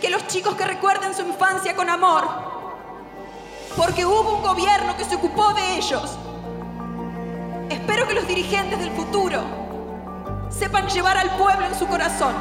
que 0.00 0.10
los 0.10 0.26
chicos 0.26 0.56
que 0.56 0.64
recuerden 0.64 1.14
su 1.14 1.22
infancia 1.22 1.76
con 1.76 1.88
amor, 1.88 2.28
porque 3.76 4.04
hubo 4.04 4.36
un 4.36 4.42
gobierno 4.42 4.96
que 4.96 5.04
se 5.04 5.14
ocupó 5.14 5.54
de 5.54 5.76
ellos. 5.76 6.18
Espero 7.70 8.08
que 8.08 8.14
los 8.14 8.26
dirigentes 8.26 8.78
del 8.78 8.90
futuro 8.90 9.40
sepan 10.50 10.88
llevar 10.88 11.16
al 11.16 11.30
pueblo 11.36 11.64
en 11.64 11.74
su 11.76 11.86
corazón. 11.86 12.34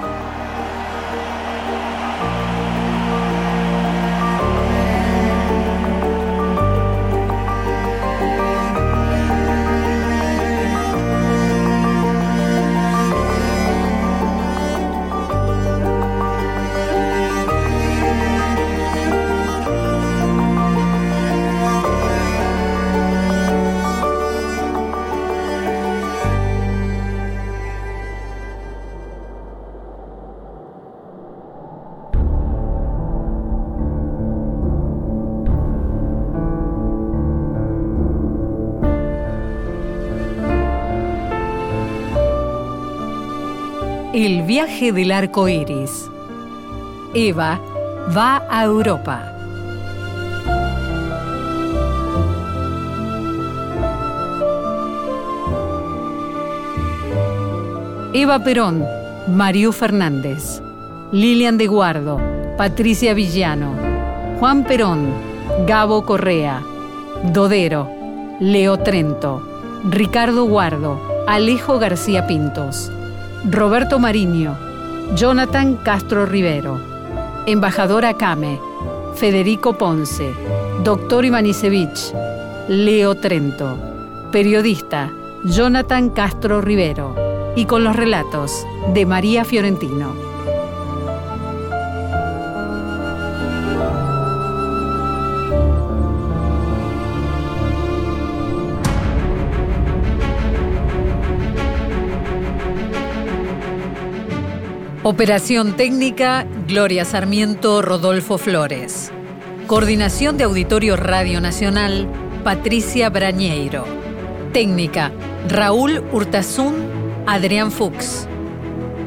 Viaje 44.45 44.91
del 44.91 45.13
arco 45.13 45.47
iris. 45.47 46.09
Eva 47.13 47.61
va 48.15 48.43
a 48.49 48.65
Europa. 48.65 49.31
Eva 58.13 58.43
Perón, 58.43 58.85
Mario 59.29 59.71
Fernández, 59.71 60.61
Lilian 61.13 61.57
de 61.57 61.67
Guardo, 61.67 62.19
Patricia 62.57 63.13
Villano, 63.13 63.73
Juan 64.39 64.65
Perón, 64.65 65.07
Gabo 65.65 66.05
Correa, 66.05 66.61
Dodero, 67.31 67.89
Leo 68.41 68.77
Trento, 68.77 69.41
Ricardo 69.89 70.43
Guardo, 70.45 70.99
Alejo 71.27 71.79
García 71.79 72.27
Pintos. 72.27 72.91
Roberto 73.49 73.99
Mariño, 73.99 74.57
Jonathan 75.15 75.75
Castro 75.75 76.25
Rivero, 76.25 76.79
Embajador 77.45 78.05
Acame, 78.05 78.57
Federico 79.15 79.73
Ponce, 79.73 80.33
Doctor 80.85 81.25
Ivanisevich, 81.25 82.13
Leo 82.69 83.15
Trento, 83.15 83.77
Periodista, 84.31 85.11
Jonathan 85.43 86.09
Castro 86.11 86.61
Rivero, 86.61 87.53
y 87.57 87.65
con 87.65 87.83
los 87.83 87.97
relatos 87.97 88.65
de 88.93 89.05
María 89.05 89.43
Fiorentino. 89.43 90.32
Operación 105.05 105.75
técnica, 105.75 106.47
Gloria 106.65 107.03
Sarmiento, 107.03 107.81
Rodolfo 107.81 108.37
Flores. 108.37 109.11
Coordinación 109.67 110.37
de 110.37 110.45
Auditorio 110.45 110.95
Radio 110.95 111.41
Nacional, 111.41 112.07
Patricia 112.45 113.09
Brañeiro. 113.09 113.83
Técnica, 114.53 115.11
Raúl 115.49 116.01
Hurtazún, 116.13 116.75
Adrián 117.27 117.73
Fuchs. 117.73 118.29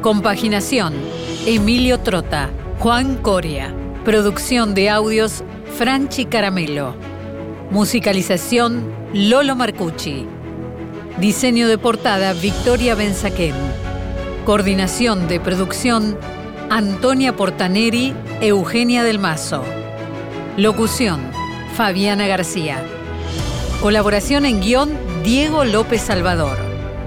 Compaginación, 0.03 0.93
Emilio 1.47 1.99
Trota, 2.01 2.51
Juan 2.79 3.17
Coria. 3.17 3.73
Producción 4.05 4.75
de 4.75 4.91
audios, 4.91 5.45
Franchi 5.79 6.27
Caramelo. 6.27 6.95
Musicalización, 7.71 8.85
Lolo 9.15 9.57
Marcucci. 9.57 10.27
Diseño 11.19 11.69
de 11.69 11.79
portada, 11.79 12.35
Victoria 12.35 12.95
Benzaquén. 12.95 13.55
Coordinación 14.47 15.27
de 15.27 15.41
producción, 15.41 16.17
Antonia 16.71 17.35
Portaneri, 17.35 18.15
Eugenia 18.41 19.03
del 19.03 19.19
Mazo. 19.19 19.65
Locución, 20.57 21.21
Fabiana 21.75 22.29
García. 22.29 22.81
Colaboración 23.83 24.47
en 24.47 24.61
guion, 24.61 24.91
Diego 25.25 25.65
López 25.65 26.01
Salvador. 26.01 26.57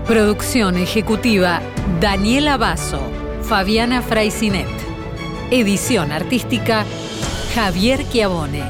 Producción 0.06 0.76
ejecutiva, 0.76 1.62
Daniela 2.02 2.58
Basso, 2.58 3.00
Fabiana 3.44 4.02
Fraisinet. 4.02 4.68
Edición 5.50 6.12
artística, 6.12 6.84
Javier 7.56 8.06
Chiavone. 8.10 8.64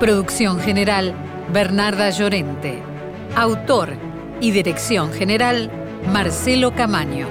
Producción 0.00 0.58
general, 0.58 1.14
Bernarda 1.52 2.10
Llorente. 2.10 2.82
Autor 3.36 3.94
y 4.40 4.50
dirección 4.50 5.12
general, 5.12 5.70
Marcelo 6.12 6.74
Camaño. 6.74 7.28